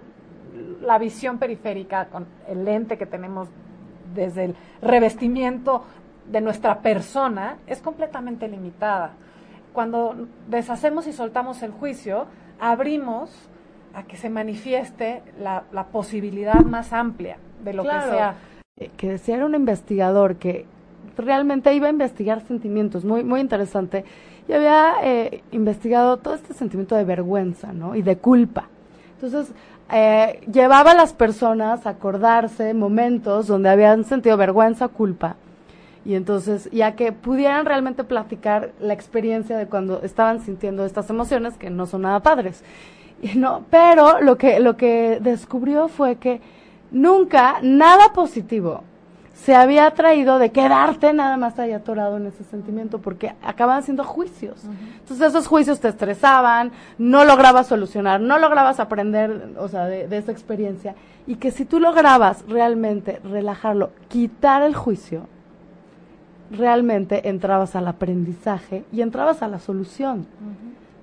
la 0.81 0.97
visión 0.97 1.37
periférica 1.37 2.05
con 2.05 2.25
el 2.47 2.65
lente 2.65 2.97
que 2.97 3.05
tenemos 3.05 3.49
desde 4.13 4.45
el 4.45 4.55
revestimiento 4.81 5.83
de 6.31 6.41
nuestra 6.41 6.79
persona 6.79 7.57
es 7.67 7.81
completamente 7.81 8.47
limitada. 8.47 9.11
Cuando 9.73 10.27
deshacemos 10.47 11.07
y 11.07 11.13
soltamos 11.13 11.63
el 11.63 11.71
juicio, 11.71 12.25
abrimos 12.59 13.31
a 13.93 14.03
que 14.03 14.17
se 14.17 14.29
manifieste 14.29 15.21
la, 15.39 15.63
posibilidad 15.91 16.61
más 16.61 16.93
amplia 16.93 17.37
de 17.63 17.73
lo 17.73 17.83
que 17.83 17.89
sea. 17.89 18.35
Eh, 18.77 18.89
que 18.95 19.09
decía 19.09 19.35
era 19.35 19.45
un 19.45 19.55
investigador 19.55 20.37
que 20.37 20.65
realmente 21.17 21.73
iba 21.73 21.87
a 21.87 21.89
investigar 21.89 22.41
sentimientos, 22.41 23.03
muy, 23.03 23.23
muy 23.23 23.41
interesante, 23.41 24.05
y 24.47 24.53
había 24.53 24.93
eh, 25.03 25.43
investigado 25.51 26.17
todo 26.17 26.33
este 26.33 26.53
sentimiento 26.53 26.95
de 26.95 27.03
vergüenza, 27.03 27.73
¿no? 27.73 27.95
Y 27.95 28.01
de 28.01 28.17
culpa. 28.17 28.69
Entonces, 29.15 29.53
eh, 29.91 30.41
llevaba 30.51 30.91
a 30.91 30.95
las 30.95 31.13
personas 31.13 31.85
a 31.85 31.91
acordarse 31.91 32.73
momentos 32.73 33.47
donde 33.47 33.69
habían 33.69 34.03
sentido 34.05 34.37
vergüenza, 34.37 34.87
culpa. 34.87 35.35
Y 36.03 36.15
entonces, 36.15 36.69
ya 36.71 36.95
que 36.95 37.11
pudieran 37.11 37.65
realmente 37.65 38.03
platicar 38.03 38.71
la 38.79 38.93
experiencia 38.93 39.57
de 39.57 39.67
cuando 39.67 40.01
estaban 40.01 40.41
sintiendo 40.41 40.85
estas 40.85 41.09
emociones 41.09 41.57
que 41.57 41.69
no 41.69 41.85
son 41.85 42.03
nada 42.03 42.21
padres. 42.21 42.63
Y 43.21 43.37
no, 43.37 43.65
pero 43.69 44.19
lo 44.19 44.37
que, 44.37 44.59
lo 44.59 44.77
que 44.77 45.19
descubrió 45.21 45.87
fue 45.87 46.15
que 46.15 46.41
nunca 46.91 47.57
nada 47.61 48.13
positivo 48.13 48.83
se 49.43 49.55
había 49.55 49.89
traído 49.91 50.37
de 50.37 50.51
quedarte 50.51 51.13
nada 51.13 51.35
más 51.35 51.57
ahí 51.57 51.71
atorado 51.71 52.17
en 52.17 52.27
ese 52.27 52.43
sentimiento, 52.43 52.99
porque 52.99 53.33
acaban 53.41 53.81
siendo 53.81 54.03
juicios. 54.03 54.63
Entonces 54.99 55.29
esos 55.29 55.47
juicios 55.47 55.79
te 55.79 55.87
estresaban, 55.87 56.71
no 56.99 57.25
lograbas 57.25 57.65
solucionar, 57.65 58.21
no 58.21 58.37
lograbas 58.37 58.79
aprender, 58.79 59.55
o 59.57 59.67
sea, 59.67 59.85
de, 59.85 60.07
de, 60.07 60.17
esa 60.17 60.31
experiencia. 60.31 60.93
Y 61.25 61.35
que 61.35 61.49
si 61.49 61.65
tú 61.65 61.79
lograbas 61.79 62.43
realmente 62.47 63.19
relajarlo, 63.23 63.89
quitar 64.09 64.61
el 64.61 64.75
juicio, 64.75 65.27
realmente 66.51 67.27
entrabas 67.27 67.75
al 67.75 67.87
aprendizaje 67.87 68.83
y 68.91 69.01
entrabas 69.01 69.41
a 69.41 69.47
la 69.47 69.59
solución 69.59 70.27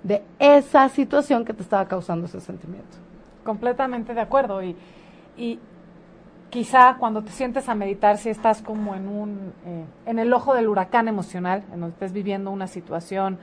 de 0.05 0.23
esa 0.39 0.89
situación 0.91 1.45
que 1.45 1.55
te 1.55 1.63
estaba 1.63 1.87
causando 1.89 2.27
ese 2.27 2.41
sentimiento. 2.41 2.99
Completamente 3.45 4.15
de 4.15 4.21
acuerdo. 4.21 4.63
Y, 4.63 4.77
y 5.37 5.59
quizá 6.51 6.97
cuando 6.99 7.23
te 7.23 7.31
sientes 7.31 7.69
a 7.69 7.75
meditar, 7.75 8.19
si 8.19 8.31
estás 8.31 8.63
como 8.63 8.95
en 8.95 9.09
un 9.09 9.53
eh, 9.67 9.85
en 10.07 10.19
el 10.19 10.33
ojo 10.33 10.55
del 10.55 10.69
huracán 10.69 11.09
emocional, 11.09 11.63
en 11.73 11.81
donde 11.81 11.95
estés 11.95 12.13
viviendo 12.13 12.51
una 12.51 12.67
situación 12.67 13.39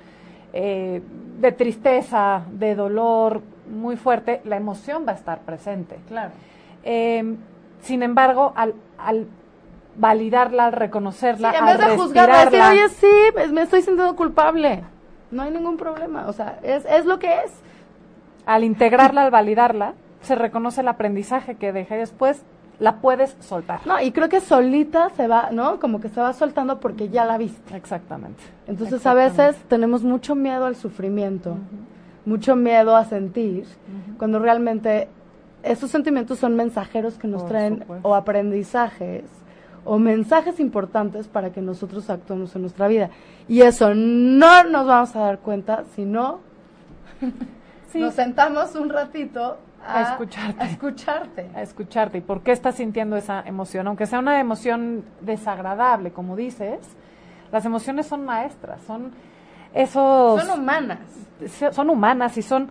eh, 0.53 1.01
de 1.39 1.51
tristeza, 1.51 2.43
de 2.51 2.75
dolor 2.75 3.41
muy 3.69 3.97
fuerte, 3.97 4.41
la 4.45 4.57
emoción 4.57 5.05
va 5.07 5.11
a 5.11 5.15
estar 5.15 5.39
presente. 5.39 5.97
Claro. 6.07 6.31
Eh, 6.83 7.35
sin 7.81 8.03
embargo, 8.03 8.53
al, 8.55 8.73
al 8.97 9.27
validarla, 9.95 10.65
al 10.65 10.73
reconocerla, 10.73 11.51
sí, 11.51 11.57
en 11.57 11.63
al 11.63 11.77
vez 11.77 11.87
de 11.87 11.97
juzgarla, 11.97 12.45
decir, 12.45 12.61
oye, 12.61 12.89
sí, 12.89 13.51
me 13.51 13.61
estoy 13.61 13.81
sintiendo 13.81 14.15
culpable. 14.15 14.83
No 15.31 15.43
hay 15.43 15.51
ningún 15.51 15.77
problema, 15.77 16.27
o 16.27 16.33
sea, 16.33 16.59
es, 16.63 16.85
es 16.85 17.05
lo 17.05 17.19
que 17.19 17.33
es. 17.43 17.51
Al 18.45 18.63
integrarla, 18.63 19.23
al 19.23 19.31
validarla, 19.31 19.93
se 20.21 20.35
reconoce 20.35 20.81
el 20.81 20.87
aprendizaje 20.87 21.55
que 21.55 21.73
deja 21.73 21.95
y 21.95 21.99
después 21.99 22.43
la 22.79 22.97
puedes 22.97 23.35
soltar. 23.39 23.79
No, 23.85 24.01
y 24.01 24.11
creo 24.11 24.27
que 24.29 24.41
solita 24.41 25.09
se 25.11 25.27
va, 25.27 25.49
¿no? 25.51 25.79
Como 25.79 25.99
que 26.01 26.09
se 26.09 26.19
va 26.19 26.33
soltando 26.33 26.79
porque 26.79 27.09
ya 27.09 27.25
la 27.25 27.37
viste. 27.37 27.75
Exactamente. 27.75 28.41
Entonces 28.67 28.95
Exactamente. 28.97 29.41
a 29.41 29.47
veces 29.47 29.63
tenemos 29.67 30.03
mucho 30.03 30.35
miedo 30.35 30.65
al 30.65 30.75
sufrimiento, 30.75 31.51
uh 31.51 31.55
-huh. 31.55 32.27
mucho 32.29 32.55
miedo 32.55 32.95
a 32.95 33.05
sentir, 33.05 33.63
uh 33.63 33.65
-huh. 34.13 34.17
cuando 34.17 34.39
realmente 34.39 35.07
esos 35.63 35.89
sentimientos 35.89 36.37
son 36.39 36.55
mensajeros 36.55 37.15
que 37.17 37.27
nos 37.27 37.41
Por 37.41 37.49
traen 37.51 37.79
supuesto. 37.79 38.07
o 38.07 38.13
aprendizajes 38.15 39.23
o 39.87 39.99
mensajes 39.99 40.59
importantes 40.59 41.27
para 41.27 41.51
que 41.51 41.61
nosotros 41.61 42.09
actuemos 42.09 42.55
en 42.55 42.61
nuestra 42.63 42.87
vida. 42.87 43.09
Y 43.47 43.61
eso 43.61 43.93
no 43.95 44.63
nos 44.63 44.85
vamos 44.87 45.15
a 45.15 45.19
dar 45.19 45.39
cuenta 45.39 45.83
si 45.95 46.05
no 46.05 46.39
Sí. 47.91 47.99
nos 47.99 48.13
sentamos 48.15 48.75
un 48.75 48.89
ratito 48.89 49.57
a, 49.85 49.99
A 49.99 50.11
escucharte. 50.13 50.63
a 50.63 50.65
escucharte. 50.67 51.49
a 51.55 51.61
escucharte 51.61 52.17
y 52.17 52.21
por 52.21 52.41
qué 52.41 52.51
estás 52.51 52.75
sintiendo 52.75 53.15
esa 53.17 53.41
emoción, 53.45 53.87
aunque 53.87 54.05
sea 54.05 54.19
una 54.19 54.39
emoción 54.39 55.03
desagradable, 55.21 56.11
como 56.11 56.35
dices, 56.35 56.79
las 57.51 57.63
emociones 57.65 58.07
son 58.07 58.25
maestras, 58.25 58.81
son 58.81 59.11
esos 59.73 60.41
Son 60.41 60.59
humanas. 60.59 60.99
son 61.71 61.89
humanas 61.89 62.37
y 62.37 62.41
son 62.41 62.69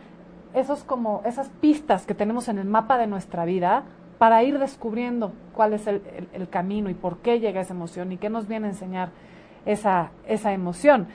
esos 0.54 0.84
como 0.84 1.22
esas 1.24 1.48
pistas 1.60 2.06
que 2.06 2.14
tenemos 2.14 2.48
en 2.48 2.58
el 2.58 2.66
mapa 2.66 2.96
de 2.98 3.06
nuestra 3.06 3.44
vida 3.44 3.82
para 4.18 4.42
ir 4.42 4.58
descubriendo 4.58 5.32
cuál 5.54 5.72
es 5.74 5.86
el, 5.86 5.96
el- 6.16 6.28
el 6.32 6.48
camino 6.48 6.88
y 6.88 6.94
por 6.94 7.18
qué 7.18 7.40
llega 7.40 7.60
esa 7.60 7.74
emoción 7.74 8.12
y 8.12 8.16
qué 8.16 8.30
nos 8.30 8.46
viene 8.48 8.66
a 8.68 8.70
enseñar 8.70 9.10
esa, 9.66 10.10
esa 10.26 10.52
emoción. 10.52 11.08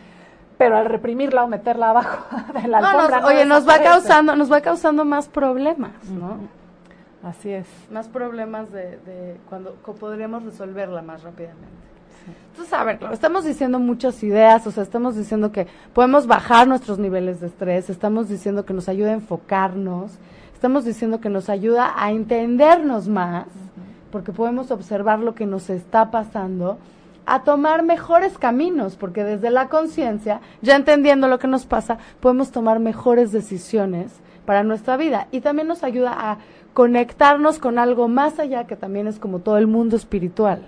Pero 0.60 0.78
al 0.78 0.86
reprimirla 0.86 1.44
o 1.44 1.48
meterla 1.48 1.90
abajo 1.90 2.26
de 2.54 2.68
la 2.68 2.82
No, 2.82 2.88
alfombra, 2.90 3.16
nos- 3.22 3.22
no 3.22 3.36
oye, 3.36 3.46
nos 3.46 3.68
va 3.68 3.80
causando, 3.82 4.36
nos 4.36 4.52
va 4.52 4.62
causando 4.62 5.06
más 5.06 5.28
problemas, 5.28 5.92
¿no? 6.12 6.38
Así 7.28 7.50
es. 7.50 7.66
Más 7.92 8.08
problemas 8.08 8.72
de, 8.72 8.98
de 9.06 9.38
cuando 9.50 9.74
podríamos 10.00 10.44
resolverla 10.44 11.02
más 11.02 11.24
rápidamente. 11.24 11.66
Entonces, 12.52 12.74
a 12.74 12.84
ver, 12.84 13.00
claro, 13.00 13.14
estamos 13.14 13.44
diciendo 13.46 13.80
muchas 13.80 14.22
ideas, 14.22 14.68
o 14.68 14.72
sea, 14.72 14.84
estamos 14.84 15.16
diciendo 15.16 15.52
que 15.52 15.66
podemos 15.94 16.28
bajar 16.28 16.68
nuestros 16.68 17.00
niveles 17.00 17.40
de 17.42 17.48
estrés, 17.48 17.90
estamos 17.90 18.30
diciendo 18.30 18.66
que 18.66 18.74
nos 18.74 18.88
ayuda 18.88 19.10
a 19.10 19.14
enfocarnos, 19.14 20.12
estamos 20.54 20.86
diciendo 20.86 21.20
que 21.22 21.30
nos 21.30 21.50
ayuda 21.50 21.94
a 21.96 22.12
entendernos 22.12 23.08
más, 23.08 23.46
porque 24.12 24.32
podemos 24.34 24.70
observar 24.72 25.20
lo 25.20 25.34
que 25.34 25.46
nos 25.48 25.70
está 25.70 26.12
pasando, 26.12 26.78
a 27.34 27.44
tomar 27.44 27.84
mejores 27.84 28.38
caminos, 28.38 28.96
porque 28.96 29.24
desde 29.24 29.50
la 29.50 29.70
conciencia, 29.70 30.42
ya 30.62 30.76
entendiendo 30.76 31.28
lo 31.28 31.40
que 31.40 31.48
nos 31.48 31.66
pasa, 31.66 31.98
podemos 32.20 32.52
tomar 32.52 32.80
mejores 32.80 33.32
decisiones 33.32 34.20
para 34.46 34.64
nuestra 34.64 34.98
vida 34.98 35.28
y 35.32 35.42
también 35.42 35.68
nos 35.68 35.84
ayuda 35.84 36.14
a 36.18 36.38
conectarnos 36.74 37.60
con 37.60 37.78
algo 37.78 38.08
más 38.08 38.40
allá 38.40 38.66
que 38.66 38.76
también 38.76 39.08
es 39.08 39.20
como 39.20 39.40
todo 39.40 39.58
el 39.58 39.68
mundo 39.68 39.96
espiritual. 39.96 40.68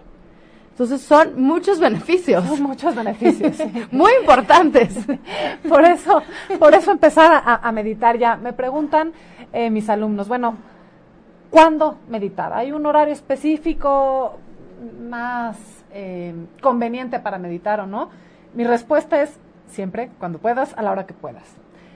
Entonces 0.72 1.02
son 1.02 1.40
muchos 1.42 1.80
beneficios, 1.80 2.44
Son 2.46 2.64
muchos 2.64 2.96
beneficios. 2.96 3.56
sí. 3.56 3.64
muy 3.92 4.12
importantes. 4.22 4.96
por 5.70 5.84
eso, 5.84 6.22
por 6.58 6.74
eso 6.74 6.92
empezar 6.92 7.32
a, 7.34 7.56
a 7.56 7.72
meditar 7.72 8.18
ya. 8.18 8.36
Me 8.36 8.54
preguntan 8.54 9.12
eh, 9.54 9.70
mis 9.70 9.90
alumnos, 9.90 10.28
bueno, 10.28 10.56
¿cuándo 11.50 11.98
meditar? 12.10 12.54
¿Hay 12.54 12.72
un 12.72 12.86
horario 12.86 13.14
específico 13.14 14.40
más 15.10 15.58
eh, 15.94 16.34
conveniente 16.62 17.20
para 17.20 17.38
meditar 17.38 17.80
o 17.80 17.88
no? 17.88 18.10
Mi 18.54 18.64
respuesta 18.64 19.22
es 19.22 19.38
siempre, 19.68 20.10
cuando 20.20 20.40
puedas, 20.40 20.78
a 20.78 20.82
la 20.82 20.92
hora 20.92 21.06
que 21.06 21.14
puedas. 21.14 21.56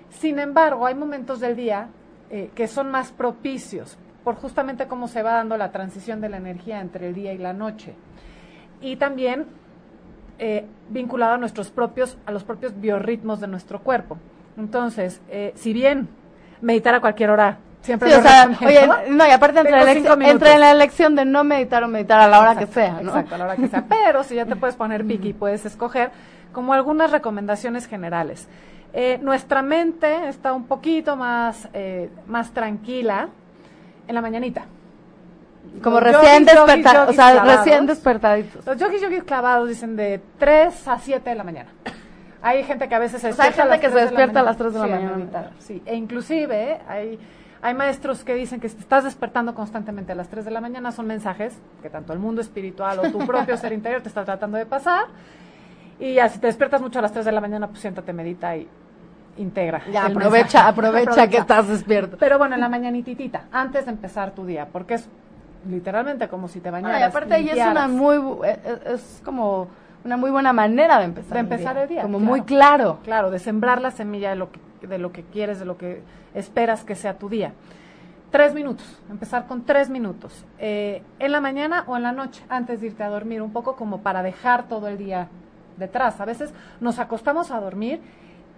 Sin 0.10 0.40
embargo, 0.40 0.86
hay 0.86 0.96
momentos 0.96 1.40
del 1.40 1.56
día 1.56 1.90
eh, 2.30 2.52
que 2.56 2.68
son 2.68 2.92
más 2.92 3.12
propicios 3.12 3.98
por 4.24 4.36
justamente 4.36 4.88
cómo 4.88 5.08
se 5.08 5.22
va 5.22 5.34
dando 5.34 5.58
la 5.58 5.72
transición 5.72 6.22
de 6.22 6.30
la 6.30 6.38
energía 6.38 6.82
entre 6.82 7.08
el 7.10 7.14
día 7.14 7.34
y 7.34 7.38
la 7.38 7.54
noche. 7.54 7.94
Y 8.82 8.96
también 8.96 9.46
eh, 10.40 10.66
vinculado 10.90 11.34
a 11.34 11.38
nuestros 11.38 11.70
propios, 11.70 12.18
a 12.26 12.32
los 12.32 12.44
propios 12.44 12.80
biorritmos 12.80 13.40
de 13.40 13.48
nuestro 13.48 13.82
cuerpo. 13.82 14.18
Entonces, 14.58 15.22
si 15.56 15.74
bien 15.74 16.08
meditar 16.62 16.96
a 16.96 17.02
cualquier 17.02 17.30
hora 17.30 17.60
siempre 17.86 18.10
Sí, 18.10 18.16
o 18.18 18.22
sea, 18.22 18.50
oye, 18.66 18.90
no, 19.10 19.28
y 19.28 19.32
aparte 19.32 19.60
entre, 19.60 19.72
la 19.72 20.30
entre 20.30 20.58
la 20.58 20.72
elección 20.72 21.16
de 21.16 21.24
no 21.26 21.44
meditar 21.44 21.84
o 21.84 21.88
meditar 21.88 22.20
a 22.20 22.28
la 22.28 22.40
hora 22.40 22.56
que 22.56 22.68
sea, 22.68 23.00
¿no? 23.02 23.10
Exacto, 23.12 23.36
a 23.36 23.38
la 23.38 23.46
hora 23.46 23.56
que 23.56 23.68
sea. 23.68 23.84
Pero 23.90 24.24
si 24.24 24.36
ya 24.36 24.46
te 24.46 24.56
puedes 24.56 24.76
poner 24.76 25.06
piqui, 25.06 25.34
puedes 25.34 25.66
escoger 25.66 26.12
como 26.52 26.74
algunas 26.74 27.12
recomendaciones 27.12 27.88
generales. 27.88 28.48
Eh, 28.94 29.20
nuestra 29.22 29.62
mente 29.62 30.28
está 30.30 30.54
un 30.54 30.66
poquito 30.66 31.16
más, 31.16 31.68
eh, 31.74 32.10
más 32.28 32.52
tranquila 32.52 33.28
en 34.08 34.16
la 34.16 34.22
mañanita. 34.22 34.66
Como 35.84 36.00
Los 36.00 36.04
recién 36.04 36.46
despertados, 36.46 37.10
o 37.10 37.14
sea, 37.14 37.32
clavados. 37.34 37.58
recién 37.58 37.86
despertaditos. 37.86 38.66
Los 38.66 38.78
yogis 38.78 39.02
yogis 39.02 39.24
clavados 39.24 39.68
dicen 39.68 39.96
de 39.96 40.22
3 40.40 40.88
a 40.88 40.98
7 41.00 41.30
de 41.30 41.36
la 41.36 41.44
mañana. 41.44 41.70
Hay 42.42 42.64
gente 42.64 42.88
que 42.88 42.96
a 42.96 43.00
veces 43.00 43.20
se 43.20 43.30
O 43.30 43.34
sea, 43.34 43.46
hay 43.46 43.50
despierta 43.52 43.74
gente 43.74 43.82
que 43.82 43.88
se 43.88 43.94
3 43.94 44.04
de 44.04 44.10
despierta 44.10 44.40
a 44.40 44.44
las 44.44 44.60
mañana. 44.60 44.72
3 44.72 44.74
de 44.74 44.80
la 44.80 44.86
Sí, 44.86 45.04
mañana. 45.04 45.50
Sí, 45.60 45.84
e 45.86 45.96
inclusive 45.96 46.80
hay, 46.88 47.20
hay 47.66 47.74
maestros 47.74 48.24
que 48.24 48.36
dicen 48.36 48.60
que 48.60 48.70
si 48.70 48.76
te 48.76 48.82
estás 48.82 49.06
despertando 49.06 49.56
constantemente 49.56 50.12
a 50.12 50.16
las 50.16 50.28
3 50.30 50.46
de 50.46 50.52
la 50.52 50.62
mañana 50.62 50.92
son 50.92 51.08
mensajes 51.08 51.58
que 51.82 51.90
tanto 51.90 52.14
el 52.14 52.20
mundo 52.20 52.40
espiritual 52.40 53.00
o 53.00 53.12
tu 53.12 53.18
propio 53.26 53.58
ser 53.58 53.74
interior 53.74 54.04
te 54.04 54.08
está 54.08 54.24
tratando 54.24 54.56
de 54.60 54.68
pasar. 54.68 55.06
Y 56.00 56.14
ya, 56.14 56.30
si 56.30 56.38
te 56.38 56.46
despiertas 56.46 56.80
mucho 56.80 57.00
a 57.00 57.02
las 57.02 57.12
3 57.12 57.26
de 57.26 57.32
la 57.32 57.42
mañana, 57.42 57.68
pues 57.68 57.80
siéntate, 57.80 58.14
medita 58.14 58.56
y 58.56 58.68
integra. 59.38 59.82
Ya, 59.92 60.06
aprovecha, 60.06 60.68
aprovecha 60.68 61.28
que 61.28 61.38
estás 61.38 61.68
despierto. 61.68 62.18
Pero 62.20 62.38
bueno, 62.38 62.54
en 62.54 62.62
la 62.62 62.70
mañanititita, 62.70 63.46
antes 63.52 63.86
de 63.86 63.92
empezar 63.92 64.36
tu 64.36 64.46
día, 64.46 64.68
porque 64.72 64.94
es 64.94 65.10
literalmente 65.68 66.28
como 66.28 66.48
si 66.48 66.60
te 66.60 66.70
bañaras. 66.70 66.98
Ay, 66.98 67.04
aparte 67.04 67.52
es 67.52 67.66
una 67.66 67.88
muy, 67.88 68.18
eh, 68.48 68.60
eh, 68.64 68.80
es 68.94 69.24
como 69.26 69.70
una 70.04 70.18
muy 70.18 70.30
buena 70.30 70.54
manera 70.54 71.00
de 71.00 71.06
empezar 71.06 71.34
De 71.34 71.40
empezar 71.40 71.78
el 71.78 71.90
día, 71.90 72.04
Como 72.04 72.20
claro. 72.20 72.30
muy 72.30 72.42
claro. 72.44 73.00
Claro, 73.04 73.32
de 73.32 73.40
sembrar 73.40 73.82
la 73.82 73.90
semilla 73.90 74.30
de 74.30 74.36
lo 74.36 74.52
que, 74.52 74.60
de 74.88 74.98
lo 74.98 75.12
que 75.12 75.24
quieres, 75.24 75.60
de 75.60 75.66
lo 75.66 75.78
que 75.78 76.02
esperas 76.34 76.84
que 76.84 76.96
sea 76.96 77.18
tu 77.18 77.30
día. 77.30 77.54
Tres 78.32 78.54
minutos, 78.54 78.86
empezar 79.10 79.48
con 79.48 79.64
tres 79.64 79.90
minutos. 79.90 80.46
Eh, 80.60 81.04
en 81.20 81.32
la 81.32 81.40
mañana 81.40 81.84
o 81.88 81.96
en 81.96 82.04
la 82.04 82.12
noche, 82.12 82.44
antes 82.50 82.82
de 82.82 82.88
irte 82.88 83.04
a 83.04 83.10
dormir, 83.10 83.42
un 83.42 83.54
poco 83.54 83.76
como 83.76 84.02
para 84.02 84.24
dejar 84.24 84.68
todo 84.68 84.88
el 84.88 84.98
día 84.98 85.30
detrás. 85.78 86.20
A 86.20 86.26
veces 86.26 86.54
nos 86.80 87.00
acostamos 87.00 87.52
a 87.52 87.60
dormir 87.60 88.02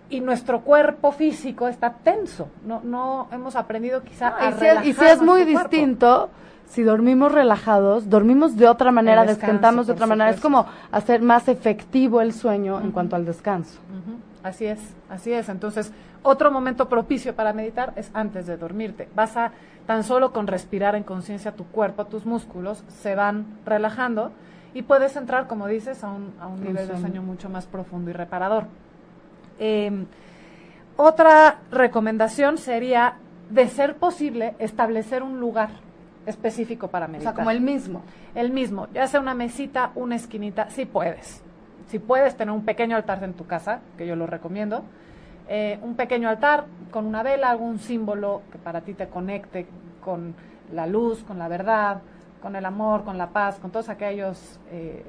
y 0.09 0.21
nuestro 0.21 0.61
cuerpo 0.61 1.11
físico 1.11 1.67
está 1.67 1.91
tenso. 1.91 2.49
No, 2.65 2.81
no 2.83 3.27
hemos 3.31 3.55
aprendido 3.55 4.03
quizá 4.03 4.35
a 4.37 4.49
y, 4.49 4.53
si 4.53 4.65
es, 4.65 4.85
y 4.85 4.93
si 4.93 5.05
es 5.05 5.21
muy 5.21 5.43
cuerpo. 5.43 5.69
distinto, 5.69 6.29
si 6.67 6.83
dormimos 6.83 7.31
relajados, 7.31 8.09
dormimos 8.09 8.55
de 8.55 8.67
otra 8.67 8.91
manera, 8.91 9.21
descanso, 9.21 9.45
descansamos 9.45 9.87
de 9.87 9.93
otra 9.93 10.07
manera. 10.07 10.29
Es 10.29 10.39
como 10.39 10.65
hacer 10.91 11.21
más 11.21 11.47
efectivo 11.47 12.21
el 12.21 12.33
sueño 12.33 12.79
en 12.81 12.91
cuanto 12.91 13.15
al 13.15 13.25
descanso. 13.25 13.79
Así 14.43 14.65
es, 14.65 14.79
así 15.09 15.33
es. 15.33 15.49
Entonces, 15.49 15.91
otro 16.27 16.51
momento 16.51 16.89
propicio 16.89 17.35
para 17.35 17.53
meditar 17.53 17.93
es 17.95 18.11
antes 18.13 18.45
de 18.47 18.57
dormirte. 18.57 19.07
Vas 19.15 19.37
a, 19.37 19.51
tan 19.85 20.03
solo 20.03 20.33
con 20.33 20.45
respirar 20.45 20.95
en 20.95 21.03
conciencia 21.03 21.53
tu 21.53 21.65
cuerpo, 21.65 22.05
tus 22.05 22.25
músculos 22.25 22.83
se 22.89 23.15
van 23.15 23.45
relajando 23.65 24.31
y 24.73 24.81
puedes 24.81 25.15
entrar, 25.15 25.47
como 25.47 25.67
dices, 25.67 26.03
a 26.03 26.09
un, 26.09 26.33
a 26.39 26.47
un 26.47 26.61
nivel 26.61 26.87
de 26.87 26.97
sueño. 26.97 27.21
mucho 27.21 27.49
más 27.49 27.65
profundo 27.65 28.09
y 28.09 28.13
reparador. 28.13 28.65
Eh, 29.57 30.05
otra 30.97 31.59
recomendación 31.71 32.57
sería 32.57 33.15
de 33.49 33.69
ser 33.69 33.95
posible, 33.95 34.55
establecer 34.59 35.23
un 35.23 35.39
lugar 35.39 35.69
específico 36.25 36.89
para 36.89 37.07
meditar. 37.07 37.33
O 37.33 37.35
sea, 37.35 37.43
como 37.43 37.51
el 37.51 37.61
mismo. 37.61 38.01
El 38.35 38.51
mismo, 38.51 38.87
ya 38.93 39.07
sea 39.07 39.21
una 39.21 39.33
mesita, 39.33 39.91
una 39.95 40.15
esquinita, 40.15 40.69
si 40.71 40.85
puedes. 40.85 41.41
Si 41.87 41.99
puedes 41.99 42.35
tener 42.35 42.53
un 42.53 42.65
pequeño 42.65 42.97
altar 42.97 43.23
en 43.23 43.33
tu 43.33 43.47
casa, 43.47 43.79
que 43.97 44.05
yo 44.05 44.17
lo 44.17 44.27
recomiendo, 44.27 44.83
eh, 45.47 45.79
un 45.81 45.95
pequeño 45.95 46.29
altar 46.29 46.65
con 46.91 47.05
una 47.05 47.23
vela, 47.23 47.49
algún 47.49 47.79
símbolo 47.79 48.41
que 48.51 48.57
para 48.57 48.81
ti 48.81 48.93
te 48.93 49.07
conecte 49.07 49.67
con 50.03 50.33
la 50.73 50.87
luz, 50.87 51.23
con 51.23 51.37
la 51.39 51.47
verdad, 51.47 52.01
con 52.41 52.55
el 52.55 52.65
amor, 52.65 53.03
con 53.03 53.17
la 53.17 53.29
paz, 53.29 53.57
con 53.59 53.71
todos 53.71 53.89
aquellos 53.89 54.59
eh, 54.71 55.03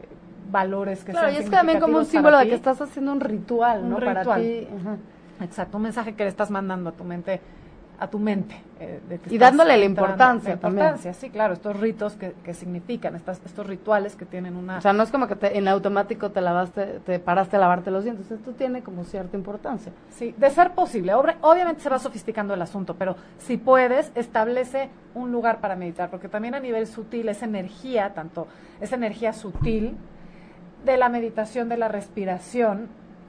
valores 0.50 1.04
que 1.04 1.12
claro, 1.12 1.28
sean 1.30 1.42
y 1.42 1.44
es 1.44 1.50
también 1.50 1.80
como 1.80 1.98
un 1.98 2.04
símbolo 2.04 2.38
de 2.38 2.44
ti. 2.44 2.50
que 2.50 2.56
estás 2.56 2.80
haciendo 2.80 3.12
un 3.12 3.20
ritual, 3.20 3.82
Un 3.82 3.90
¿no? 3.90 3.98
Para 3.98 4.20
ritual. 4.20 4.42
ti. 4.42 4.68
Ajá. 4.80 4.96
Exacto, 5.44 5.76
un 5.76 5.84
mensaje 5.84 6.14
que 6.14 6.24
le 6.24 6.30
estás 6.30 6.50
mandando 6.50 6.90
a 6.90 6.92
tu 6.92 7.04
mente, 7.04 7.40
a 8.00 8.08
tu 8.08 8.18
mente. 8.18 8.62
eh, 8.80 9.00
de 9.08 9.18
que 9.18 9.34
Y 9.34 9.38
dándole 9.38 9.76
la 9.76 9.84
importancia 9.84 10.54
la 10.54 10.60
también. 10.60 10.86
importancia, 10.86 11.12
sí, 11.12 11.30
claro, 11.30 11.54
estos 11.54 11.80
ritos 11.80 12.14
que, 12.14 12.32
que 12.44 12.54
significan, 12.54 13.16
estas, 13.16 13.40
estos 13.44 13.66
rituales 13.66 14.14
que 14.14 14.24
tienen 14.24 14.54
una... 14.54 14.78
O 14.78 14.80
sea, 14.80 14.92
no 14.92 15.02
es 15.02 15.10
como 15.10 15.26
que 15.26 15.34
te- 15.34 15.58
en 15.58 15.66
automático 15.66 16.30
te 16.30 16.40
lavaste, 16.40 17.00
te 17.04 17.18
paraste 17.18 17.56
a 17.56 17.58
lavarte 17.58 17.90
los 17.90 18.04
dientes. 18.04 18.30
Esto 18.30 18.52
tiene 18.52 18.82
como 18.82 19.02
cierta 19.02 19.36
importancia. 19.36 19.90
Sí, 20.10 20.32
de 20.38 20.48
ser 20.50 20.70
posible. 20.74 21.12
Obviamente 21.14 21.82
se 21.82 21.90
va 21.90 21.98
sofisticando 21.98 22.54
el 22.54 22.62
asunto, 22.62 22.94
pero 22.94 23.16
si 23.38 23.56
puedes, 23.56 24.12
establece 24.14 24.90
un 25.14 25.32
lugar 25.32 25.58
para 25.60 25.74
meditar, 25.74 26.08
porque 26.08 26.28
también 26.28 26.54
a 26.54 26.60
nivel 26.60 26.86
sutil, 26.86 27.28
esa 27.28 27.46
energía, 27.46 28.14
tanto 28.14 28.46
esa 28.80 28.94
energía 28.94 29.32
sutil 29.32 29.96
de 30.84 30.96
la 30.96 31.08
meditación, 31.08 31.68
de 31.68 31.76
la 31.78 31.88
respiración, 31.88 32.86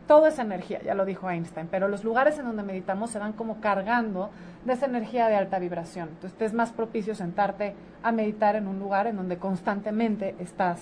todo 0.10 0.26
es 0.26 0.40
energía, 0.40 0.82
ya 0.82 0.96
lo 0.96 1.06
dijo 1.06 1.30
Einstein, 1.30 1.68
pero 1.70 1.88
los 1.88 2.04
lugares 2.04 2.40
en 2.40 2.46
donde 2.46 2.64
meditamos 2.64 3.12
se 3.12 3.20
van 3.20 3.34
como 3.34 3.62
cargando 3.62 4.32
de 4.66 4.74
esa 4.74 4.88
energía 4.88 5.28
de 5.28 5.36
alta 5.36 5.60
vibración. 5.60 6.10
Entonces 6.10 6.36
te 6.36 6.46
es 6.46 6.54
más 6.56 6.72
propicio 6.72 7.14
sentarte 7.14 7.76
a 8.02 8.12
meditar 8.12 8.56
en 8.56 8.68
un 8.68 8.80
lugar 8.80 9.06
en 9.06 9.18
donde 9.18 9.38
constantemente 9.38 10.34
estás 10.40 10.82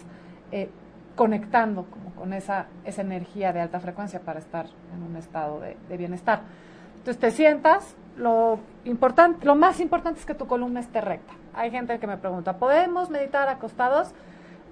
eh, 0.54 0.70
conectando 1.18 1.88
como 1.88 2.12
con 2.12 2.32
esa, 2.32 2.68
esa 2.86 3.02
energía 3.02 3.52
de 3.52 3.60
alta 3.60 3.82
frecuencia 3.82 4.22
para 4.22 4.40
estar 4.40 4.68
en 4.96 5.04
un 5.04 5.18
estado 5.18 5.60
de, 5.60 5.76
de 5.90 5.98
bienestar. 5.98 6.44
Entonces 6.96 7.20
te 7.20 7.32
sientas, 7.32 7.98
lo, 8.16 8.60
importante, 8.86 9.46
lo 9.46 9.56
más 9.56 9.82
importante 9.82 10.22
es 10.22 10.26
que 10.26 10.36
tu 10.36 10.48
columna 10.48 10.80
esté 10.80 11.02
recta. 11.02 11.34
Hay 11.54 11.70
gente 11.70 12.00
que 12.00 12.08
me 12.08 12.16
pregunta, 12.16 12.60
¿podemos 12.60 13.10
meditar 13.10 13.50
acostados? 13.50 14.14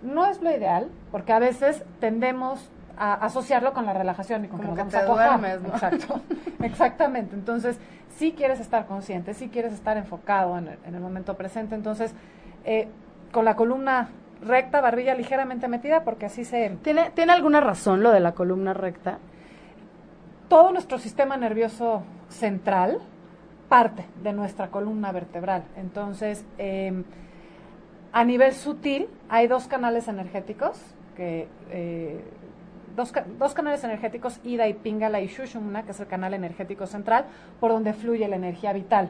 No 0.01 0.26
es 0.26 0.41
lo 0.41 0.49
ideal, 0.49 0.89
porque 1.12 1.34
a 1.34 1.39
veces 1.39 1.84
tendemos 1.99 2.72
a 2.97 3.13
asociarlo 3.13 3.73
con 3.73 3.85
la 3.85 3.93
relajación 3.93 4.45
y 4.45 4.47
con 4.47 4.59
Como 4.59 4.75
que 4.75 4.83
que 4.83 4.89
te 4.89 5.05
duermes, 5.05 5.61
¿no? 5.61 5.69
Exacto, 5.69 6.21
exactamente. 6.61 7.35
Entonces, 7.35 7.79
si 8.15 8.31
quieres 8.33 8.59
estar 8.59 8.85
consciente, 8.85 9.33
si 9.33 9.49
quieres 9.49 9.73
estar 9.73 9.97
enfocado 9.97 10.57
en 10.57 10.67
el, 10.69 10.79
en 10.85 10.95
el 10.95 11.01
momento 11.01 11.35
presente, 11.35 11.75
entonces, 11.75 12.13
eh, 12.63 12.87
con 13.31 13.45
la 13.45 13.55
columna 13.55 14.09
recta, 14.41 14.81
barbilla 14.81 15.15
ligeramente 15.15 15.67
metida, 15.67 16.03
porque 16.03 16.27
así 16.27 16.45
se, 16.45 16.77
¿Tiene, 16.81 17.11
¿Tiene 17.11 17.33
alguna 17.33 17.61
razón 17.61 18.03
lo 18.03 18.11
de 18.11 18.19
la 18.19 18.33
columna 18.33 18.73
recta? 18.73 19.19
todo 20.47 20.71
nuestro 20.71 20.97
sistema 20.97 21.37
nervioso 21.37 22.03
central 22.29 22.99
parte 23.69 24.05
de 24.21 24.33
nuestra 24.33 24.69
columna 24.69 25.11
vertebral. 25.11 25.63
Entonces, 25.75 26.45
eh, 26.57 27.03
a 28.11 28.23
nivel 28.23 28.53
sutil, 28.53 29.07
hay 29.27 29.47
dos 29.47 29.67
canales 29.67 30.07
energéticos, 30.07 30.79
que, 31.15 31.47
eh, 31.71 32.23
dos, 32.95 33.13
dos 33.37 33.53
canales 33.53 33.83
energéticos, 33.83 34.39
Ida 34.43 34.67
y 34.67 34.73
Pingala 34.73 35.21
y 35.21 35.27
Shushumna, 35.27 35.83
que 35.83 35.91
es 35.91 35.99
el 35.99 36.07
canal 36.07 36.33
energético 36.33 36.87
central, 36.87 37.25
por 37.59 37.71
donde 37.71 37.93
fluye 37.93 38.27
la 38.27 38.35
energía 38.35 38.73
vital 38.73 39.09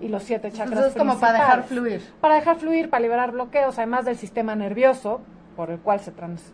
y 0.00 0.08
los 0.08 0.22
siete 0.22 0.50
chakras 0.50 0.68
Entonces 0.70 0.92
es 0.94 0.98
como 0.98 1.18
para 1.18 1.32
dejar 1.34 1.62
fluir. 1.64 2.00
Para 2.20 2.34
dejar 2.36 2.56
fluir, 2.56 2.88
para 2.90 3.02
liberar 3.02 3.32
bloqueos, 3.32 3.78
además 3.78 4.04
del 4.04 4.16
sistema 4.16 4.54
nervioso, 4.54 5.20
por 5.56 5.70
el 5.70 5.78
cual 5.78 6.00
se 6.00 6.10
trans, 6.12 6.52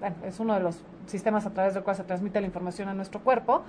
bueno, 0.00 0.16
es 0.24 0.40
uno 0.40 0.54
de 0.54 0.60
los 0.60 0.80
sistemas 1.06 1.44
a 1.46 1.50
través 1.50 1.74
del 1.74 1.82
cual 1.82 1.96
se 1.96 2.04
transmite 2.04 2.40
la 2.40 2.46
información 2.46 2.88
a 2.88 2.94
nuestro 2.94 3.20
cuerpo, 3.20 3.62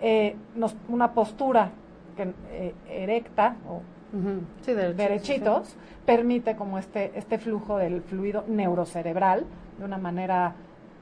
eh, 0.00 0.36
nos- 0.54 0.76
una 0.88 1.12
postura 1.12 1.70
que, 2.16 2.32
eh, 2.50 2.74
erecta 2.88 3.56
o. 3.68 3.82
Sí, 4.62 4.72
derechitos 4.72 5.68
sí. 5.68 5.76
permite 6.06 6.56
como 6.56 6.78
este, 6.78 7.12
este 7.14 7.36
flujo 7.36 7.76
del 7.76 8.00
fluido 8.00 8.42
neurocerebral 8.48 9.44
de 9.78 9.84
una 9.84 9.98
manera 9.98 10.54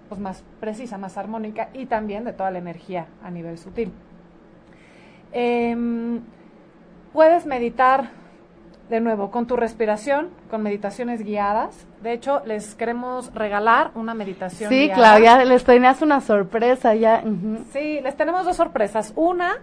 pues 0.09 0.21
más 0.21 0.43
precisa, 0.61 0.99
más 0.99 1.17
armónica 1.17 1.69
y 1.75 1.87
también 1.87 2.25
de 2.25 2.33
toda 2.33 2.51
la 2.51 2.59
energía 2.59 3.07
a 3.23 3.31
nivel 3.31 3.59
sutil. 3.59 3.93
Em, 5.33 6.21
puedes 7.13 7.47
meditar 7.47 8.11
de 8.89 9.01
nuevo 9.01 9.31
con 9.33 9.47
tu 9.47 9.57
respiración, 9.57 10.29
con 10.49 10.63
meditaciones 10.63 11.23
guiadas. 11.23 11.87
De 12.03 12.13
hecho, 12.13 12.43
les 12.47 12.75
queremos 12.77 13.35
regalar 13.35 13.91
una 13.97 14.15
meditación 14.15 14.71
Sí, 14.71 14.87
guiada. 14.87 15.19
ya 15.19 15.45
les 15.45 15.65
tenías 15.65 16.03
una 16.03 16.21
sorpresa 16.21 16.95
ya. 16.95 17.23
Sí, 17.73 18.01
les 18.01 18.17
tenemos 18.17 18.45
dos 18.45 18.57
sorpresas. 18.57 19.13
Una, 19.17 19.57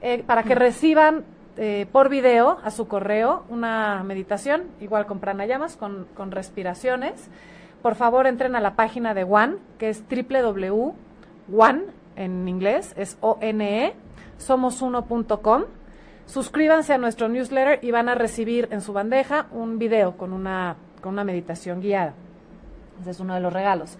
eh, 0.00 0.22
para 0.24 0.44
que 0.44 0.54
reciban 0.54 1.24
eh, 1.56 1.86
por 1.90 2.08
video 2.08 2.58
a 2.62 2.70
su 2.70 2.86
correo 2.86 3.42
una 3.48 4.04
meditación, 4.04 4.62
igual 4.80 5.06
con 5.06 5.18
pranayamas, 5.18 5.76
con, 5.76 6.06
con 6.14 6.30
respiraciones. 6.30 7.28
Por 7.82 7.94
favor, 7.94 8.26
entren 8.26 8.56
a 8.56 8.60
la 8.60 8.74
página 8.74 9.14
de 9.14 9.24
One, 9.24 9.56
que 9.78 9.88
es 9.88 10.02
www.one 10.08 11.82
en 12.16 12.48
inglés, 12.48 12.92
es 12.96 13.16
O-N-E, 13.20 13.94
somosuno.com. 14.38 15.64
Suscríbanse 16.26 16.92
a 16.94 16.98
nuestro 16.98 17.28
newsletter 17.28 17.78
y 17.82 17.90
van 17.90 18.08
a 18.08 18.14
recibir 18.14 18.68
en 18.70 18.80
su 18.80 18.92
bandeja 18.92 19.46
un 19.52 19.78
video 19.78 20.16
con 20.16 20.32
una, 20.32 20.76
con 21.00 21.12
una 21.14 21.24
meditación 21.24 21.80
guiada. 21.80 22.14
Ese 23.00 23.10
es 23.10 23.20
uno 23.20 23.34
de 23.34 23.40
los 23.40 23.52
regalos. 23.52 23.96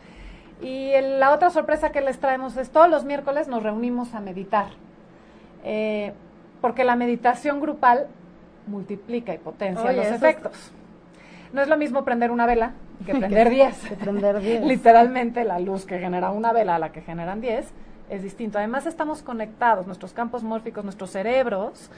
Y 0.60 0.90
el- 0.90 1.20
la 1.20 1.32
otra 1.32 1.50
sorpresa 1.50 1.90
que 1.92 2.00
les 2.00 2.18
traemos 2.18 2.56
es 2.56 2.70
todos 2.70 2.90
los 2.90 3.04
miércoles 3.04 3.46
nos 3.48 3.62
reunimos 3.62 4.12
a 4.14 4.20
meditar. 4.20 4.66
Eh, 5.64 6.12
porque 6.60 6.82
la 6.84 6.96
meditación 6.96 7.60
grupal 7.60 8.08
multiplica 8.66 9.32
y 9.32 9.38
potencia 9.38 9.84
Oye, 9.88 9.96
los 9.98 10.06
es- 10.06 10.12
efectos. 10.14 10.72
No 11.52 11.62
es 11.62 11.68
lo 11.68 11.76
mismo 11.78 12.04
prender 12.04 12.30
una 12.32 12.44
vela 12.44 12.72
que 13.06 13.14
prender 13.14 13.50
10. 13.50 13.76
Que 13.88 13.96
prender 13.96 14.40
10. 14.40 14.64
Literalmente 14.64 15.44
la 15.44 15.58
luz 15.58 15.84
que 15.86 15.98
genera 15.98 16.30
una 16.30 16.52
vela 16.52 16.76
a 16.76 16.78
la 16.78 16.92
que 16.92 17.00
generan 17.02 17.40
10 17.40 17.66
es 18.10 18.22
distinto. 18.22 18.58
Además 18.58 18.86
estamos 18.86 19.22
conectados, 19.22 19.86
nuestros 19.86 20.12
campos 20.12 20.42
mórficos, 20.42 20.84
nuestros 20.84 21.10
cerebros. 21.10 21.90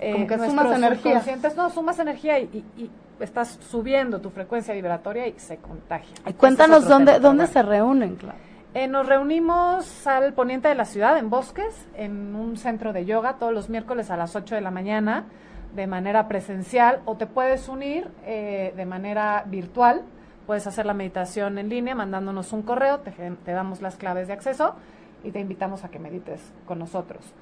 eh, 0.00 0.12
Como 0.12 0.26
que 0.26 0.34
sumas 0.38 0.76
energía. 0.76 1.22
No, 1.56 1.70
sumas 1.70 1.98
energía 2.00 2.38
y, 2.40 2.64
y- 2.76 2.82
y 2.82 2.90
estás 3.20 3.58
subiendo 3.70 4.20
tu 4.20 4.30
frecuencia 4.30 4.74
vibratoria 4.74 5.28
y 5.28 5.34
se 5.38 5.58
contagia. 5.58 6.14
Y 6.26 6.32
cuéntanos 6.32 6.88
dónde, 6.88 7.20
dónde 7.20 7.46
se 7.46 7.62
reúnen, 7.62 8.16
claro. 8.16 8.38
Eh, 8.74 8.88
nos 8.88 9.06
reunimos 9.06 10.06
al 10.06 10.32
poniente 10.32 10.66
de 10.66 10.74
la 10.74 10.86
ciudad, 10.86 11.18
en 11.18 11.28
Bosques, 11.30 11.86
en 11.94 12.34
un 12.34 12.56
centro 12.56 12.92
de 12.92 13.04
yoga, 13.04 13.34
todos 13.34 13.52
los 13.52 13.68
miércoles 13.68 14.10
a 14.10 14.16
las 14.16 14.34
8 14.34 14.54
de 14.54 14.62
la 14.62 14.70
mañana, 14.70 15.26
de 15.74 15.86
manera 15.86 16.26
presencial, 16.26 17.00
o 17.04 17.16
te 17.16 17.26
puedes 17.26 17.68
unir 17.68 18.08
eh, 18.24 18.72
de 18.76 18.86
manera 18.86 19.44
virtual. 19.46 20.02
Puedes 20.46 20.66
hacer 20.66 20.86
la 20.86 20.94
meditación 20.94 21.58
en 21.58 21.68
línea 21.68 21.94
mandándonos 21.94 22.52
un 22.52 22.62
correo, 22.62 23.00
te, 23.00 23.52
damos 23.52 23.80
las 23.80 23.96
claves 23.96 24.26
de 24.26 24.32
acceso 24.32 24.74
y 25.22 25.30
te 25.30 25.40
invitamos 25.40 25.84
a 25.84 25.90
que 25.90 25.98
medites 25.98 26.52
con 26.66 26.78
nosotros. 26.78 27.32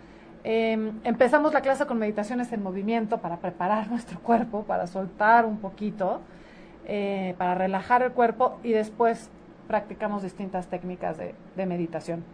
Eh, 0.45 0.93
empezamos 1.05 1.53
la 1.53 1.61
clase 1.61 1.87
con 1.87 1.99
meditaciones 1.99 2.53
en 2.53 2.63
movimiento 2.63 3.19
para 3.19 3.39
preparar 3.39 3.89
nuestro 3.91 4.21
cuerpo, 4.21 4.65
para 4.65 4.87
soltar 4.87 5.47
un 5.47 5.59
poquito, 5.59 6.21
eh, 6.87 7.35
para 7.39 7.55
relajar 7.55 8.03
el 8.03 8.13
cuerpo 8.13 8.59
y 8.63 8.73
después 8.73 9.31
practicamos 9.67 10.23
distintas 10.23 10.67
técnicas 10.67 11.17
de 11.19 11.67
meditación. 11.67 12.25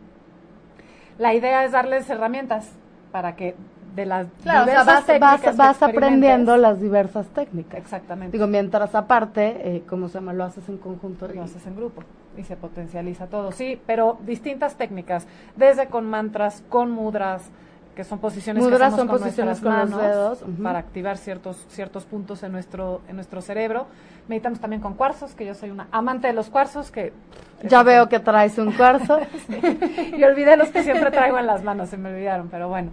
La 1.18 1.34
idea 1.34 1.64
es 1.64 1.72
darles 1.72 2.08
herramientas 2.10 2.72
para 3.10 3.36
que 3.36 3.54
de 3.97 4.07
las 4.07 4.26
Claro, 4.42 4.62
o 4.62 4.64
sea, 4.66 4.82
diversas 5.01 5.18
vas, 5.18 5.57
vas, 5.57 5.82
aprendiendo 5.82 6.57
las 6.57 6.80
diversas 6.80 7.26
técnicas. 7.28 7.80
Exactamente. 7.80 8.36
Digo, 8.36 8.47
mientras 8.47 8.94
aparte, 8.94 9.76
eh, 9.76 9.82
¿cómo 9.88 10.09
se 10.09 10.14
llama? 10.14 10.32
Lo 10.32 10.44
haces 10.44 10.68
en 10.68 10.76
conjunto. 10.76 11.26
lo 11.26 11.42
haces 11.42 11.66
en 11.66 11.74
grupo 11.74 12.03
y 12.36 12.44
se 12.44 12.57
potencializa 12.57 13.26
todo, 13.26 13.51
sí, 13.51 13.80
pero 13.86 14.18
distintas 14.26 14.76
técnicas, 14.76 15.26
desde 15.57 15.86
con 15.86 16.07
mantras, 16.07 16.62
con 16.68 16.90
mudras, 16.90 17.51
que 17.94 18.05
son 18.05 18.18
posiciones 18.18 18.62
Mudras 18.62 18.94
son 18.94 19.09
con 19.09 19.18
posiciones 19.18 19.59
con 19.61 19.74
los 19.74 19.90
dedos, 19.90 20.44
para 20.62 20.78
activar 20.78 21.16
ciertos 21.16 21.57
ciertos 21.70 22.05
puntos 22.05 22.42
en 22.42 22.53
nuestro 22.53 23.01
en 23.09 23.16
nuestro 23.16 23.40
cerebro. 23.40 23.86
Meditamos 24.28 24.61
también 24.61 24.82
con 24.82 24.94
cuarzos, 24.94 25.34
que 25.34 25.47
yo 25.47 25.55
soy 25.55 25.70
una 25.70 25.88
amante 25.90 26.26
de 26.26 26.34
los 26.34 26.51
cuarzos, 26.51 26.90
que 26.90 27.14
Ya 27.62 27.82
veo 27.82 28.09
que 28.09 28.20
traes 28.20 28.59
un 28.59 28.72
cuarzo. 28.72 29.18
y 30.16 30.22
olvidé 30.22 30.59
los 30.59 30.68
que 30.68 30.82
siempre 30.82 31.11
traigo 31.11 31.38
en 31.38 31.47
las 31.47 31.64
manos, 31.64 31.88
se 31.88 31.97
me 31.97 32.11
olvidaron, 32.11 32.49
pero 32.49 32.68
bueno. 32.68 32.90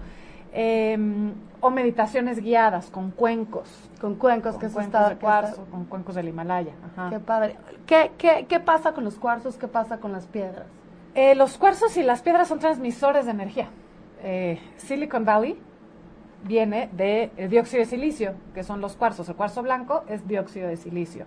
Eh, 0.56 0.98
o 1.62 1.70
meditaciones 1.72 2.40
guiadas 2.42 2.90
con 2.92 3.10
cuencos. 3.12 3.70
con 4.00 4.16
cuencos, 4.16 4.52
con 4.52 4.60
que 4.60 4.66
eso 4.68 4.76
cuencos 4.76 4.94
está, 5.00 5.10
de 5.10 5.16
que 5.16 5.22
cuarzo, 5.22 5.52
está- 5.62 5.72
con 5.72 5.86
cuencos 5.86 6.16
del 6.16 6.28
Himalaya. 6.28 6.74
Ajá. 6.94 7.10
Qué 7.10 7.20
padre. 7.20 7.56
¿Qué, 7.88 8.12
qué, 8.18 8.46
¿Qué 8.50 8.60
pasa 8.60 8.92
con 8.94 9.04
los 9.06 9.16
cuarzos? 9.16 9.56
¿Qué 9.58 9.68
pasa 9.68 9.98
con 9.98 10.12
las 10.12 10.26
piedras? 10.28 10.66
Eh, 11.16 11.36
los 11.36 11.58
cuarzos 11.58 11.96
y 11.98 12.04
las 12.04 12.22
piedras 12.22 12.48
son 12.50 12.60
transmisores 12.60 13.26
de 13.26 13.32
energía. 13.32 13.70
Eh, 14.22 14.60
Silicon 14.78 15.24
Valley 15.26 15.58
viene 16.44 16.90
de 16.92 17.32
dióxido 17.50 17.80
de 17.80 17.86
silicio, 17.86 18.34
que 18.54 18.64
son 18.64 18.82
los 18.82 18.96
cuarzos. 18.98 19.30
El 19.30 19.36
cuarzo 19.36 19.64
blanco 19.64 20.04
es 20.08 20.28
dióxido 20.28 20.68
de 20.68 20.76
silicio. 20.78 21.26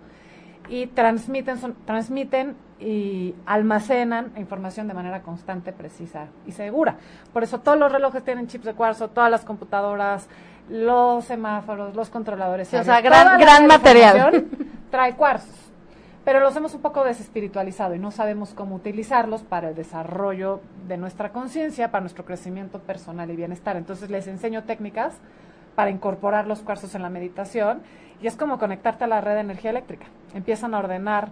Y 0.69 0.87
transmiten, 0.89 1.59
transmiten 1.85 2.57
y 2.79 3.35
almacenan 3.47 4.33
información 4.37 4.89
de 4.89 4.95
manera 4.95 5.23
constante, 5.23 5.73
precisa 5.73 6.27
y 6.47 6.53
segura. 6.53 6.97
Por 7.33 7.43
eso 7.43 7.61
todos 7.61 7.79
los 7.79 7.91
relojes 7.91 8.23
tienen 8.25 8.49
chips 8.49 8.65
de 8.65 8.75
cuarzo, 8.75 9.09
todas 9.09 9.31
las 9.31 9.45
computadoras, 9.45 10.29
los 10.69 11.25
semáforos, 11.25 11.95
los 11.95 12.11
controladores. 12.11 12.73
o 12.75 12.85
sea, 12.85 13.01
gran, 13.01 13.39
gran 13.39 13.67
material. 13.67 14.47
Trae 14.91 15.15
cuarzos. 15.15 15.55
Pero 16.25 16.41
los 16.41 16.57
hemos 16.57 16.75
un 16.75 16.83
poco 16.83 17.05
desespiritualizado 17.05 17.95
y 17.95 18.01
no 18.01 18.11
sabemos 18.11 18.53
cómo 18.53 18.75
utilizarlos 18.75 19.43
para 19.43 19.69
el 19.69 19.77
desarrollo 19.77 20.61
de 20.89 20.97
nuestra 20.97 21.31
conciencia, 21.31 21.93
para 21.93 22.01
nuestro 22.01 22.25
crecimiento 22.25 22.81
personal 22.81 23.31
y 23.31 23.37
bienestar. 23.37 23.77
Entonces 23.77 24.11
les 24.11 24.27
enseño 24.27 24.65
técnicas 24.65 25.15
para 25.77 25.91
incorporar 25.91 26.49
los 26.49 26.63
cuarzos 26.63 26.97
en 26.97 27.03
la 27.03 27.11
meditación 27.11 27.83
y 28.21 28.27
es 28.27 28.37
como 28.37 28.59
conectarte 28.59 29.05
a 29.05 29.07
la 29.07 29.21
red 29.21 29.35
de 29.35 29.41
energía 29.41 29.71
eléctrica. 29.71 30.07
Empiezan 30.35 30.75
a 30.75 30.79
ordenar, 30.79 31.29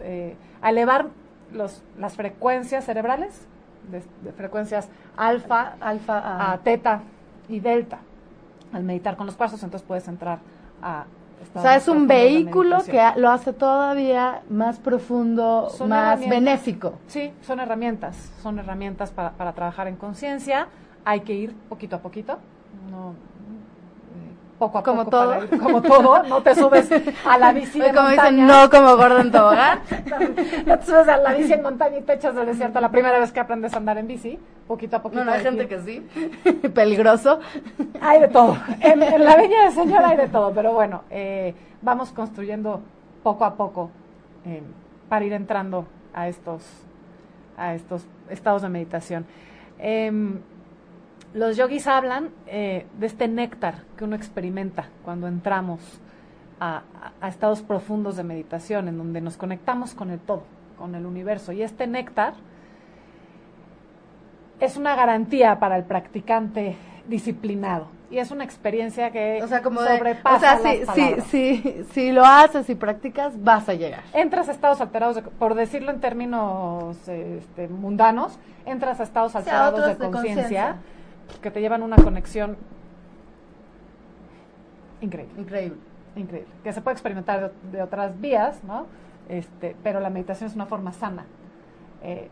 eh, 0.00 0.36
a 0.62 0.70
elevar 0.70 1.06
los, 1.52 1.82
las 1.98 2.14
frecuencias 2.14 2.84
cerebrales, 2.84 3.46
de, 3.90 4.32
frecuencias 4.32 4.88
alfa, 5.16 5.74
alfa 5.80 6.52
a 6.52 6.58
teta 6.58 7.02
y 7.48 7.60
delta 7.60 7.98
al 8.72 8.82
meditar 8.82 9.16
con 9.16 9.26
los 9.26 9.36
cuarzos, 9.36 9.62
entonces 9.62 9.86
puedes 9.86 10.08
entrar 10.08 10.38
a... 10.82 11.04
O 11.54 11.60
sea, 11.60 11.76
es 11.76 11.88
un 11.88 12.06
vehículo 12.06 12.82
que 12.84 13.02
lo 13.16 13.30
hace 13.30 13.52
todavía 13.52 14.40
más 14.48 14.78
profundo, 14.78 15.70
más 15.86 16.20
benéfico. 16.20 16.94
Sí, 17.06 17.32
son 17.42 17.60
herramientas, 17.60 18.32
son 18.42 18.58
herramientas 18.58 19.10
para, 19.10 19.32
para 19.32 19.52
trabajar 19.52 19.86
en 19.86 19.96
conciencia. 19.96 20.68
Hay 21.04 21.20
que 21.20 21.34
ir 21.34 21.54
poquito 21.68 21.96
a 21.96 21.98
poquito, 21.98 22.38
no, 22.90 23.14
poco 24.64 24.78
a 24.78 24.82
como 24.82 25.04
poco. 25.04 25.10
Todo. 25.10 25.58
como 25.62 25.82
todo. 25.82 26.22
No 26.24 26.42
te 26.42 26.54
subes 26.54 26.88
a 27.26 27.38
la 27.38 27.52
bici 27.52 27.78
de 27.78 27.88
como 27.88 28.08
montaña. 28.08 28.30
Dicen, 28.30 28.46
no 28.46 28.70
como 28.70 28.96
Gordon 28.96 29.30
Tobogán. 29.30 29.80
no, 30.66 30.78
te 30.78 30.86
subes 30.86 31.08
a 31.08 31.16
la 31.18 31.32
bici 31.34 31.52
en 31.52 31.62
montaña 31.62 31.98
y 31.98 32.02
te 32.02 32.14
echas 32.14 32.34
del 32.34 32.46
desierto 32.46 32.80
la 32.80 32.90
primera 32.90 33.18
vez 33.18 33.32
que 33.32 33.40
aprendes 33.40 33.74
a 33.74 33.76
andar 33.76 33.98
en 33.98 34.06
bici. 34.06 34.38
Poquito 34.66 34.96
a 34.96 35.02
poquito. 35.02 35.24
No, 35.24 35.30
no 35.30 35.36
hay 35.36 35.42
gente 35.42 35.68
que 35.68 35.80
sí. 35.80 36.06
Peligroso. 36.74 37.40
Hay 38.00 38.20
de 38.20 38.28
todo. 38.28 38.56
En, 38.80 39.00
la 39.00 39.36
Viña 39.36 39.64
del 39.64 39.72
Señor 39.72 40.04
hay 40.04 40.16
de 40.16 40.28
todo. 40.28 40.52
Pero 40.52 40.72
bueno, 40.72 41.02
eh, 41.10 41.54
vamos 41.82 42.10
construyendo 42.12 42.80
poco 43.22 43.44
a 43.44 43.54
poco 43.54 43.90
eh, 44.46 44.62
para 45.08 45.24
ir 45.24 45.32
entrando 45.34 45.86
a 46.14 46.28
estos, 46.28 46.62
a 47.58 47.74
estos 47.74 48.06
estados 48.30 48.62
de 48.62 48.68
meditación. 48.70 49.26
Eh, 49.78 50.10
los 51.34 51.56
yogis 51.56 51.86
hablan 51.86 52.30
eh, 52.46 52.86
de 52.98 53.06
este 53.06 53.28
néctar 53.28 53.82
que 53.98 54.04
uno 54.04 54.14
experimenta 54.14 54.86
cuando 55.04 55.26
entramos 55.26 55.80
a, 56.60 56.82
estados 57.28 57.60
profundos 57.60 58.16
de 58.16 58.22
meditación, 58.22 58.88
en 58.88 58.96
donde 58.96 59.20
nos 59.20 59.36
conectamos 59.36 59.94
con 59.94 60.10
el 60.10 60.20
todo, 60.20 60.44
con 60.78 60.94
el 60.94 61.04
universo. 61.04 61.52
Y 61.52 61.62
este 61.62 61.86
néctar 61.88 62.34
es 64.60 64.76
una 64.76 64.94
garantía 64.94 65.58
para 65.58 65.76
el 65.76 65.84
practicante 65.84 66.76
disciplinado. 67.08 67.88
Y 68.10 68.18
es 68.18 68.30
una 68.30 68.44
experiencia 68.44 69.10
que 69.10 69.42
o 69.42 69.48
sea, 69.48 69.60
como 69.60 69.80
sobrepasa. 69.80 70.56
o 70.56 70.62
sea, 70.94 71.20
si, 71.22 71.84
si, 71.90 72.12
lo 72.12 72.24
haces 72.24 72.70
y 72.70 72.76
practicas, 72.76 73.42
vas 73.42 73.68
a 73.68 73.74
llegar. 73.74 74.04
Entras 74.12 74.48
a 74.48 74.52
estados 74.52 74.80
alterados, 74.80 75.20
por 75.36 75.54
decirlo 75.54 75.90
en 75.90 76.00
términos 76.00 76.96
este, 77.08 77.66
mundanos, 77.66 78.38
entras 78.66 79.00
a 79.00 79.02
estados 79.02 79.34
alterados 79.34 79.98
de 79.98 80.10
conciencia 80.10 80.76
que 81.42 81.50
te 81.50 81.60
llevan 81.60 81.82
una 81.82 81.96
conexión 81.96 82.56
increíble. 85.00 85.40
Increíble. 85.40 85.78
Increíble. 86.16 86.52
Que 86.62 86.72
se 86.72 86.80
puede 86.80 86.94
experimentar 86.94 87.52
de, 87.72 87.82
otras 87.82 88.20
vías, 88.20 88.62
¿no? 88.64 88.86
Este, 89.28 89.76
pero 89.82 90.00
la 90.00 90.10
meditación 90.10 90.48
es 90.48 90.54
una 90.54 90.66
forma 90.66 90.92
sana 90.92 91.24
eh, 92.02 92.28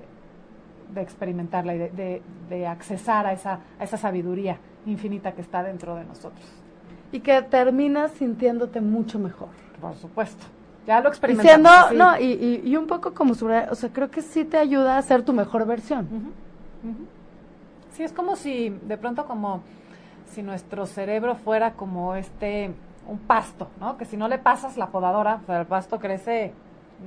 de 0.95 1.01
experimentarla 1.01 1.75
y 1.75 1.79
de, 1.79 2.23
de, 2.49 2.67
accesar 2.67 3.27
a 3.27 3.33
esa, 3.33 3.61
a 3.79 3.85
esa 3.85 3.97
sabiduría 3.97 4.59
infinita 4.85 5.33
que 5.33 5.41
está 5.41 5.63
dentro 5.63 5.97
de 5.97 6.05
nosotros. 6.05 6.45
Y 7.11 7.21
que 7.21 7.43
terminas 7.43 8.13
sintiéndote 8.13 8.81
mucho 8.81 9.19
mejor. 9.19 9.49
Por 9.81 9.95
supuesto. 9.95 10.45
Ya 10.87 11.01
lo 11.01 11.09
experimentamos. 11.09 11.93
no, 11.95 12.19
y, 12.19 12.61
y, 12.65 12.77
un 12.77 12.87
poco 12.87 13.15
como 13.15 13.35
sobre, 13.35 13.71
o 13.71 13.75
sea, 13.75 13.91
creo 13.91 14.11
que 14.11 14.21
sí 14.21 14.45
te 14.45 14.59
ayuda 14.59 14.99
a 14.99 15.03
ser 15.03 15.23
tu 15.23 15.33
mejor 15.33 15.65
versión. 15.67 16.33
Sí, 17.93 18.03
es 18.03 18.13
como 18.13 18.37
si, 18.37 18.71
de 18.71 18.97
pronto 18.97 19.27
como 19.27 19.63
si 20.27 20.43
nuestro 20.43 20.87
cerebro 20.87 21.35
fuera 21.35 21.73
como 21.73 22.15
este, 22.15 22.73
un 23.07 23.19
pasto, 23.19 23.69
¿no? 23.81 23.97
Que 23.97 24.05
si 24.05 24.17
no 24.17 24.29
le 24.29 24.39
pasas 24.39 24.77
la 24.77 24.89
podadora, 24.89 25.41
o 25.43 25.47
sea, 25.47 25.61
el 25.61 25.67
pasto 25.67 25.99
crece 25.99 26.53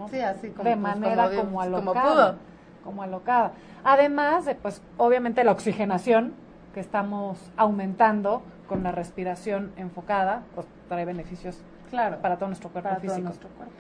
sí, 0.10 0.20
así 0.20 0.50
como, 0.50 0.64
de 0.64 0.78
pues, 0.78 0.78
manera 0.78 1.30
como, 1.36 1.62
alocada. 1.62 2.38
Como, 2.84 3.02
alocada. 3.02 3.54
Además 3.84 4.46
de, 4.46 4.56
pues, 4.56 4.82
obviamente 4.98 5.44
la 5.44 5.52
oxigenación 5.52 6.34
que 6.74 6.80
estamos 6.80 7.40
aumentando 7.58 8.44
con 8.68 8.84
la 8.84 8.92
respiración 8.92 9.72
enfocada, 9.78 10.44
pues 10.54 10.68
trae 10.90 11.06
beneficios 11.06 11.58
claro, 11.90 12.18
para 12.20 12.38
todo 12.38 12.50
nuestro 12.50 12.70
cuerpo 12.70 12.96
físico. 13.00 13.22
nuestro 13.22 13.50
cuerpo. 13.50 13.74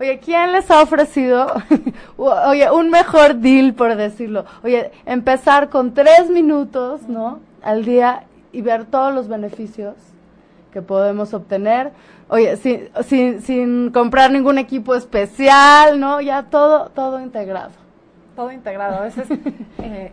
Oye, 0.00 0.18
¿quién 0.18 0.52
les 0.52 0.70
ha 0.70 0.80
ofrecido, 0.80 1.46
oye, 2.16 2.70
un 2.70 2.88
mejor 2.88 3.34
deal, 3.34 3.74
por 3.74 3.94
decirlo? 3.96 4.46
Oye, 4.64 4.92
empezar 5.04 5.68
con 5.68 5.92
tres 5.92 6.30
minutos, 6.30 7.02
¿no? 7.06 7.40
Al 7.62 7.84
día 7.84 8.24
y 8.50 8.62
ver 8.62 8.86
todos 8.86 9.14
los 9.14 9.28
beneficios 9.28 9.94
que 10.72 10.80
podemos 10.80 11.34
obtener. 11.34 11.92
Oye, 12.28 12.56
sin, 12.56 12.88
sin, 13.04 13.42
sin 13.42 13.90
comprar 13.90 14.32
ningún 14.32 14.56
equipo 14.56 14.94
especial, 14.94 16.00
¿no? 16.00 16.22
Ya 16.22 16.44
todo, 16.44 16.88
todo 16.94 17.20
integrado. 17.20 17.72
Todo 18.34 18.52
integrado. 18.52 18.96
A 18.96 19.00
veces, 19.02 19.28
eh, 19.82 20.12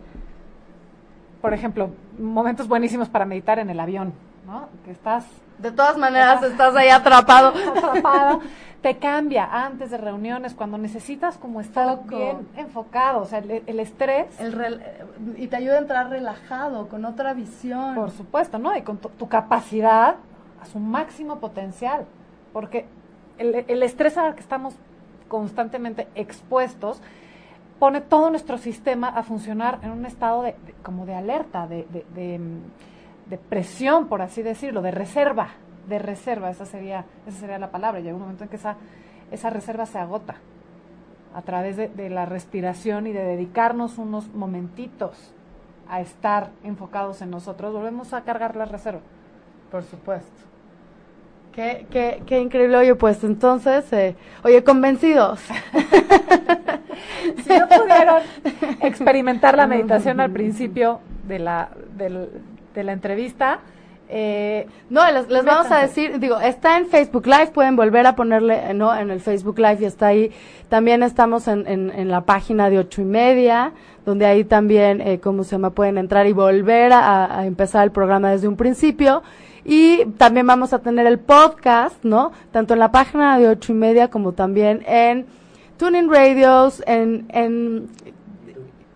por 1.40 1.54
ejemplo, 1.54 1.88
momentos 2.18 2.68
buenísimos 2.68 3.08
para 3.08 3.24
meditar 3.24 3.58
en 3.58 3.70
el 3.70 3.80
avión, 3.80 4.12
¿no? 4.48 4.68
Que 4.84 4.90
estás... 4.90 5.24
De 5.58 5.70
todas 5.70 5.96
maneras, 5.96 6.42
estás 6.42 6.74
ahí 6.74 6.88
atrapado. 6.88 7.52
atrapado 7.76 8.40
te 8.82 8.96
cambia 8.98 9.44
antes 9.64 9.90
de 9.90 9.98
reuniones, 9.98 10.54
cuando 10.54 10.78
necesitas 10.78 11.36
como 11.36 11.60
estar 11.60 12.04
bien 12.06 12.48
enfocado, 12.56 13.22
o 13.22 13.24
sea, 13.24 13.40
el, 13.40 13.80
estrés. 13.80 14.40
El 14.40 14.80
y 15.36 15.48
te 15.48 15.56
ayuda 15.56 15.74
a 15.74 15.78
entrar 15.78 16.10
relajado, 16.10 16.88
con 16.88 17.04
otra 17.04 17.34
visión. 17.34 17.96
Por 17.96 18.12
supuesto, 18.12 18.58
¿no? 18.58 18.76
Y 18.76 18.82
con 18.82 18.98
tu, 18.98 19.28
capacidad 19.28 20.16
a 20.62 20.66
su 20.66 20.78
máximo 20.78 21.40
potencial, 21.40 22.04
porque 22.52 22.86
el, 23.38 23.82
estrés 23.82 24.16
al 24.16 24.34
que 24.34 24.40
estamos 24.40 24.74
constantemente 25.26 26.06
expuestos 26.14 27.00
pone 27.80 28.00
todo 28.00 28.30
nuestro 28.30 28.58
sistema 28.58 29.08
a 29.08 29.22
funcionar 29.24 29.80
en 29.82 29.90
un 29.90 30.06
estado 30.06 30.42
de, 30.42 30.54
como 30.82 31.04
de 31.04 31.14
alerta, 31.14 31.66
de, 31.66 31.86
de 32.14 32.40
presión, 33.36 34.08
por 34.08 34.22
así 34.22 34.42
decirlo, 34.42 34.80
de 34.80 34.90
reserva, 34.90 35.48
de 35.88 35.98
reserva, 35.98 36.50
esa 36.50 36.64
sería, 36.64 37.04
esa 37.26 37.40
sería 37.40 37.58
la 37.58 37.70
palabra. 37.70 38.00
Llega 38.00 38.14
un 38.14 38.22
momento 38.22 38.44
en 38.44 38.50
que 38.50 38.56
esa, 38.56 38.76
esa 39.30 39.50
reserva 39.50 39.86
se 39.86 39.98
agota 39.98 40.36
a 41.34 41.42
través 41.42 41.76
de, 41.76 42.10
la 42.10 42.26
respiración 42.26 43.06
y 43.06 43.12
de 43.12 43.22
dedicarnos 43.22 43.98
unos 43.98 44.28
momentitos 44.34 45.32
a 45.88 46.00
estar 46.00 46.50
enfocados 46.64 47.22
en 47.22 47.30
nosotros, 47.30 47.72
volvemos 47.72 48.12
a 48.12 48.22
cargar 48.22 48.56
la 48.56 48.64
reserva. 48.64 49.00
Por 49.70 49.84
supuesto. 49.84 50.32
Qué, 51.52 51.86
qué, 51.90 52.22
qué 52.26 52.40
increíble, 52.40 52.76
oye, 52.76 52.94
pues 52.94 53.24
entonces, 53.24 53.90
eh, 53.92 54.16
oye, 54.44 54.62
convencidos. 54.62 55.40
si 57.44 57.58
no 57.58 57.68
pudieron 57.68 58.22
experimentar 58.82 59.56
la 59.56 59.66
meditación 59.66 60.20
al 60.20 60.30
principio 60.30 61.00
de 61.26 61.38
la, 61.38 61.70
de 62.78 62.84
la 62.84 62.92
entrevista, 62.92 63.60
eh, 64.10 64.66
no, 64.88 65.02
les, 65.10 65.28
vamos 65.44 65.70
a 65.70 65.80
decir, 65.80 66.18
digo, 66.18 66.40
está 66.40 66.78
en 66.78 66.86
Facebook 66.86 67.26
Live, 67.26 67.48
pueden 67.48 67.76
volver 67.76 68.06
a 68.06 68.16
ponerle, 68.16 68.72
¿no? 68.72 68.94
En 68.96 69.10
el 69.10 69.20
Facebook 69.20 69.58
Live 69.58 69.78
y 69.80 69.84
está 69.84 70.06
ahí. 70.06 70.32
También 70.68 71.02
estamos 71.02 71.46
en, 71.46 71.66
en, 71.66 72.08
la 72.08 72.22
página 72.22 72.70
de 72.70 72.78
ocho 72.78 73.02
y 73.02 73.04
media, 73.04 73.72
donde 74.06 74.24
ahí 74.24 74.44
también, 74.44 75.02
eh, 75.02 75.20
¿cómo 75.20 75.44
se 75.44 75.52
llama? 75.52 75.70
Pueden 75.70 75.98
entrar 75.98 76.26
y 76.26 76.32
volver 76.32 76.92
a, 76.94 77.44
empezar 77.44 77.84
el 77.84 77.90
programa 77.90 78.30
desde 78.30 78.48
un 78.48 78.56
principio. 78.56 79.22
Y 79.64 80.06
también 80.16 80.46
vamos 80.46 80.72
a 80.72 80.78
tener 80.78 81.06
el 81.06 81.18
podcast, 81.18 82.02
¿no? 82.02 82.32
Tanto 82.50 82.72
en 82.72 82.80
la 82.80 82.90
página 82.90 83.38
de 83.38 83.48
ocho 83.48 83.72
y 83.72 83.74
media 83.74 84.08
como 84.08 84.32
también 84.32 84.82
en 84.86 85.26
Tuning 85.76 86.10
Radios, 86.10 86.82
en, 86.86 87.26
en 87.28 87.88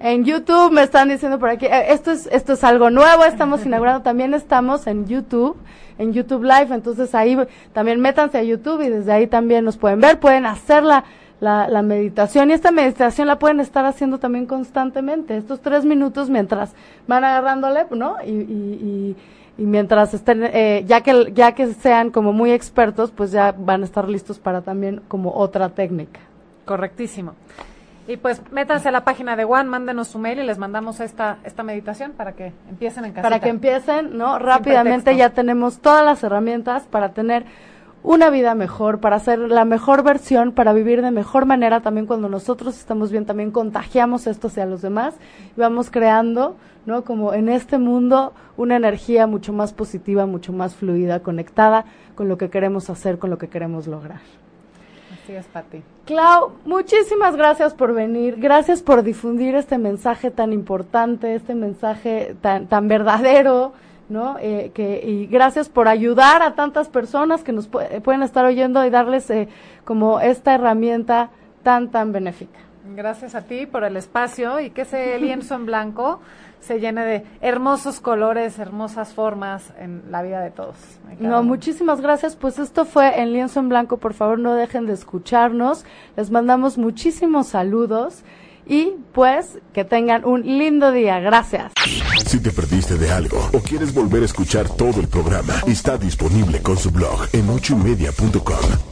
en 0.02 0.24
YouTube 0.24 0.72
me 0.72 0.82
están 0.82 1.08
diciendo 1.08 1.38
por 1.38 1.48
aquí, 1.48 1.66
eh, 1.66 1.92
esto 1.92 2.10
es, 2.10 2.28
esto 2.32 2.54
es 2.54 2.64
algo 2.64 2.90
nuevo, 2.90 3.24
estamos 3.24 3.64
inaugurando, 3.66 4.02
también 4.02 4.34
estamos 4.34 4.86
en 4.88 5.06
YouTube, 5.06 5.56
en 5.96 6.12
YouTube 6.12 6.42
Live, 6.42 6.74
entonces 6.74 7.14
ahí 7.14 7.38
también 7.72 8.00
métanse 8.00 8.38
a 8.38 8.42
YouTube 8.42 8.82
y 8.82 8.88
desde 8.88 9.12
ahí 9.12 9.26
también 9.28 9.64
nos 9.64 9.76
pueden 9.76 10.00
ver, 10.00 10.18
pueden 10.18 10.44
hacer 10.44 10.82
la, 10.82 11.04
la, 11.40 11.82
meditación. 11.82 12.50
Y 12.50 12.54
esta 12.54 12.72
meditación 12.72 13.28
la 13.28 13.38
pueden 13.38 13.60
estar 13.60 13.84
haciendo 13.84 14.18
también 14.18 14.46
constantemente, 14.46 15.36
estos 15.36 15.60
tres 15.60 15.84
minutos 15.84 16.28
mientras 16.28 16.74
van 17.06 17.22
agarrándole, 17.22 17.86
¿no? 17.90 18.16
Y, 18.24 18.30
y, 18.30 19.16
y, 19.56 19.62
mientras 19.62 20.14
estén, 20.14 20.42
eh, 20.44 20.82
ya, 20.86 21.02
que, 21.02 21.32
ya 21.32 21.52
que 21.52 21.74
sean 21.74 22.10
como 22.10 22.32
muy 22.32 22.50
expertos, 22.50 23.12
pues 23.12 23.30
ya 23.30 23.52
van 23.52 23.82
a 23.82 23.84
estar 23.84 24.08
listos 24.08 24.40
para 24.40 24.62
también 24.62 25.00
como 25.06 25.32
otra 25.32 25.68
técnica. 25.68 26.20
Correctísimo. 26.64 27.34
Y 28.08 28.16
pues 28.16 28.42
métanse 28.50 28.88
a 28.88 28.92
la 28.92 29.04
página 29.04 29.36
de 29.36 29.44
One, 29.44 29.64
mándenos 29.64 30.08
su 30.08 30.18
mail 30.18 30.40
y 30.40 30.44
les 30.44 30.58
mandamos 30.58 30.98
esta, 31.00 31.38
esta 31.44 31.62
meditación 31.62 32.12
para 32.12 32.32
que 32.32 32.52
empiecen 32.68 33.04
en 33.04 33.12
casa. 33.12 33.22
Para 33.22 33.40
que 33.40 33.48
empiecen, 33.48 34.18
¿no? 34.18 34.38
Rápidamente 34.38 35.16
ya 35.16 35.30
tenemos 35.30 35.78
todas 35.78 36.04
las 36.04 36.22
herramientas 36.24 36.82
para 36.90 37.10
tener 37.10 37.44
una 38.02 38.30
vida 38.30 38.56
mejor, 38.56 38.98
para 38.98 39.20
ser 39.20 39.38
la 39.38 39.64
mejor 39.64 40.02
versión, 40.02 40.50
para 40.50 40.72
vivir 40.72 41.02
de 41.02 41.12
mejor 41.12 41.46
manera. 41.46 41.80
También 41.80 42.06
cuando 42.06 42.28
nosotros 42.28 42.76
estamos 42.76 43.12
bien, 43.12 43.24
también 43.24 43.52
contagiamos 43.52 44.26
esto 44.26 44.48
hacia 44.48 44.66
los 44.66 44.82
demás 44.82 45.14
y 45.56 45.60
vamos 45.60 45.90
creando, 45.90 46.56
¿no? 46.86 47.04
Como 47.04 47.32
en 47.34 47.48
este 47.48 47.78
mundo 47.78 48.32
una 48.56 48.74
energía 48.76 49.28
mucho 49.28 49.52
más 49.52 49.72
positiva, 49.72 50.26
mucho 50.26 50.52
más 50.52 50.74
fluida, 50.74 51.20
conectada 51.20 51.84
con 52.16 52.28
lo 52.28 52.36
que 52.36 52.50
queremos 52.50 52.90
hacer, 52.90 53.20
con 53.20 53.30
lo 53.30 53.38
que 53.38 53.48
queremos 53.48 53.86
lograr. 53.86 54.20
Así 55.22 55.34
es, 55.34 55.46
Pati. 55.46 55.82
Clau, 56.04 56.52
muchísimas 56.64 57.36
gracias 57.36 57.74
por 57.74 57.94
venir, 57.94 58.36
gracias 58.38 58.82
por 58.82 59.02
difundir 59.02 59.54
este 59.54 59.78
mensaje 59.78 60.30
tan 60.30 60.52
importante, 60.52 61.34
este 61.34 61.54
mensaje 61.54 62.34
tan, 62.40 62.66
tan 62.66 62.88
verdadero 62.88 63.72
¿no? 64.08 64.36
Eh, 64.40 64.70
que, 64.74 65.00
y 65.04 65.26
gracias 65.26 65.68
por 65.68 65.88
ayudar 65.88 66.42
a 66.42 66.54
tantas 66.54 66.88
personas 66.88 67.42
que 67.42 67.52
nos 67.52 67.66
pueden 67.66 68.22
estar 68.22 68.44
oyendo 68.44 68.84
y 68.84 68.90
darles 68.90 69.28
eh, 69.30 69.48
como 69.84 70.20
esta 70.20 70.54
herramienta 70.54 71.30
tan, 71.62 71.90
tan 71.90 72.12
benéfica. 72.12 72.58
Gracias 72.94 73.34
a 73.34 73.42
ti 73.42 73.66
por 73.66 73.84
el 73.84 73.96
espacio 73.96 74.60
y 74.60 74.70
que 74.70 74.82
ese 74.82 75.18
lienzo 75.18 75.54
en 75.54 75.66
blanco 75.66 76.20
se 76.62 76.80
llene 76.80 77.04
de 77.04 77.24
hermosos 77.40 78.00
colores, 78.00 78.58
hermosas 78.58 79.12
formas 79.12 79.72
en 79.78 80.04
la 80.10 80.22
vida 80.22 80.40
de 80.40 80.50
todos. 80.50 80.76
No, 81.18 81.42
muchísimas 81.42 82.00
gracias. 82.00 82.36
Pues 82.36 82.58
esto 82.58 82.84
fue 82.84 83.20
en 83.20 83.32
lienzo 83.32 83.60
en 83.60 83.68
blanco. 83.68 83.98
Por 83.98 84.14
favor, 84.14 84.38
no 84.38 84.54
dejen 84.54 84.86
de 84.86 84.94
escucharnos. 84.94 85.84
Les 86.16 86.30
mandamos 86.30 86.78
muchísimos 86.78 87.48
saludos 87.48 88.22
y 88.66 88.92
pues 89.12 89.58
que 89.72 89.84
tengan 89.84 90.24
un 90.24 90.42
lindo 90.42 90.92
día. 90.92 91.20
Gracias. 91.20 91.72
Si 92.26 92.40
te 92.40 92.50
perdiste 92.50 92.96
de 92.96 93.10
algo 93.10 93.38
o 93.52 93.58
quieres 93.58 93.92
volver 93.92 94.22
a 94.22 94.26
escuchar 94.26 94.68
todo 94.68 95.00
el 95.00 95.08
programa, 95.08 95.54
está 95.66 95.98
disponible 95.98 96.62
con 96.62 96.76
su 96.76 96.90
blog 96.90 97.28
en 97.32 97.48
ochoymedia.com. 97.50 98.91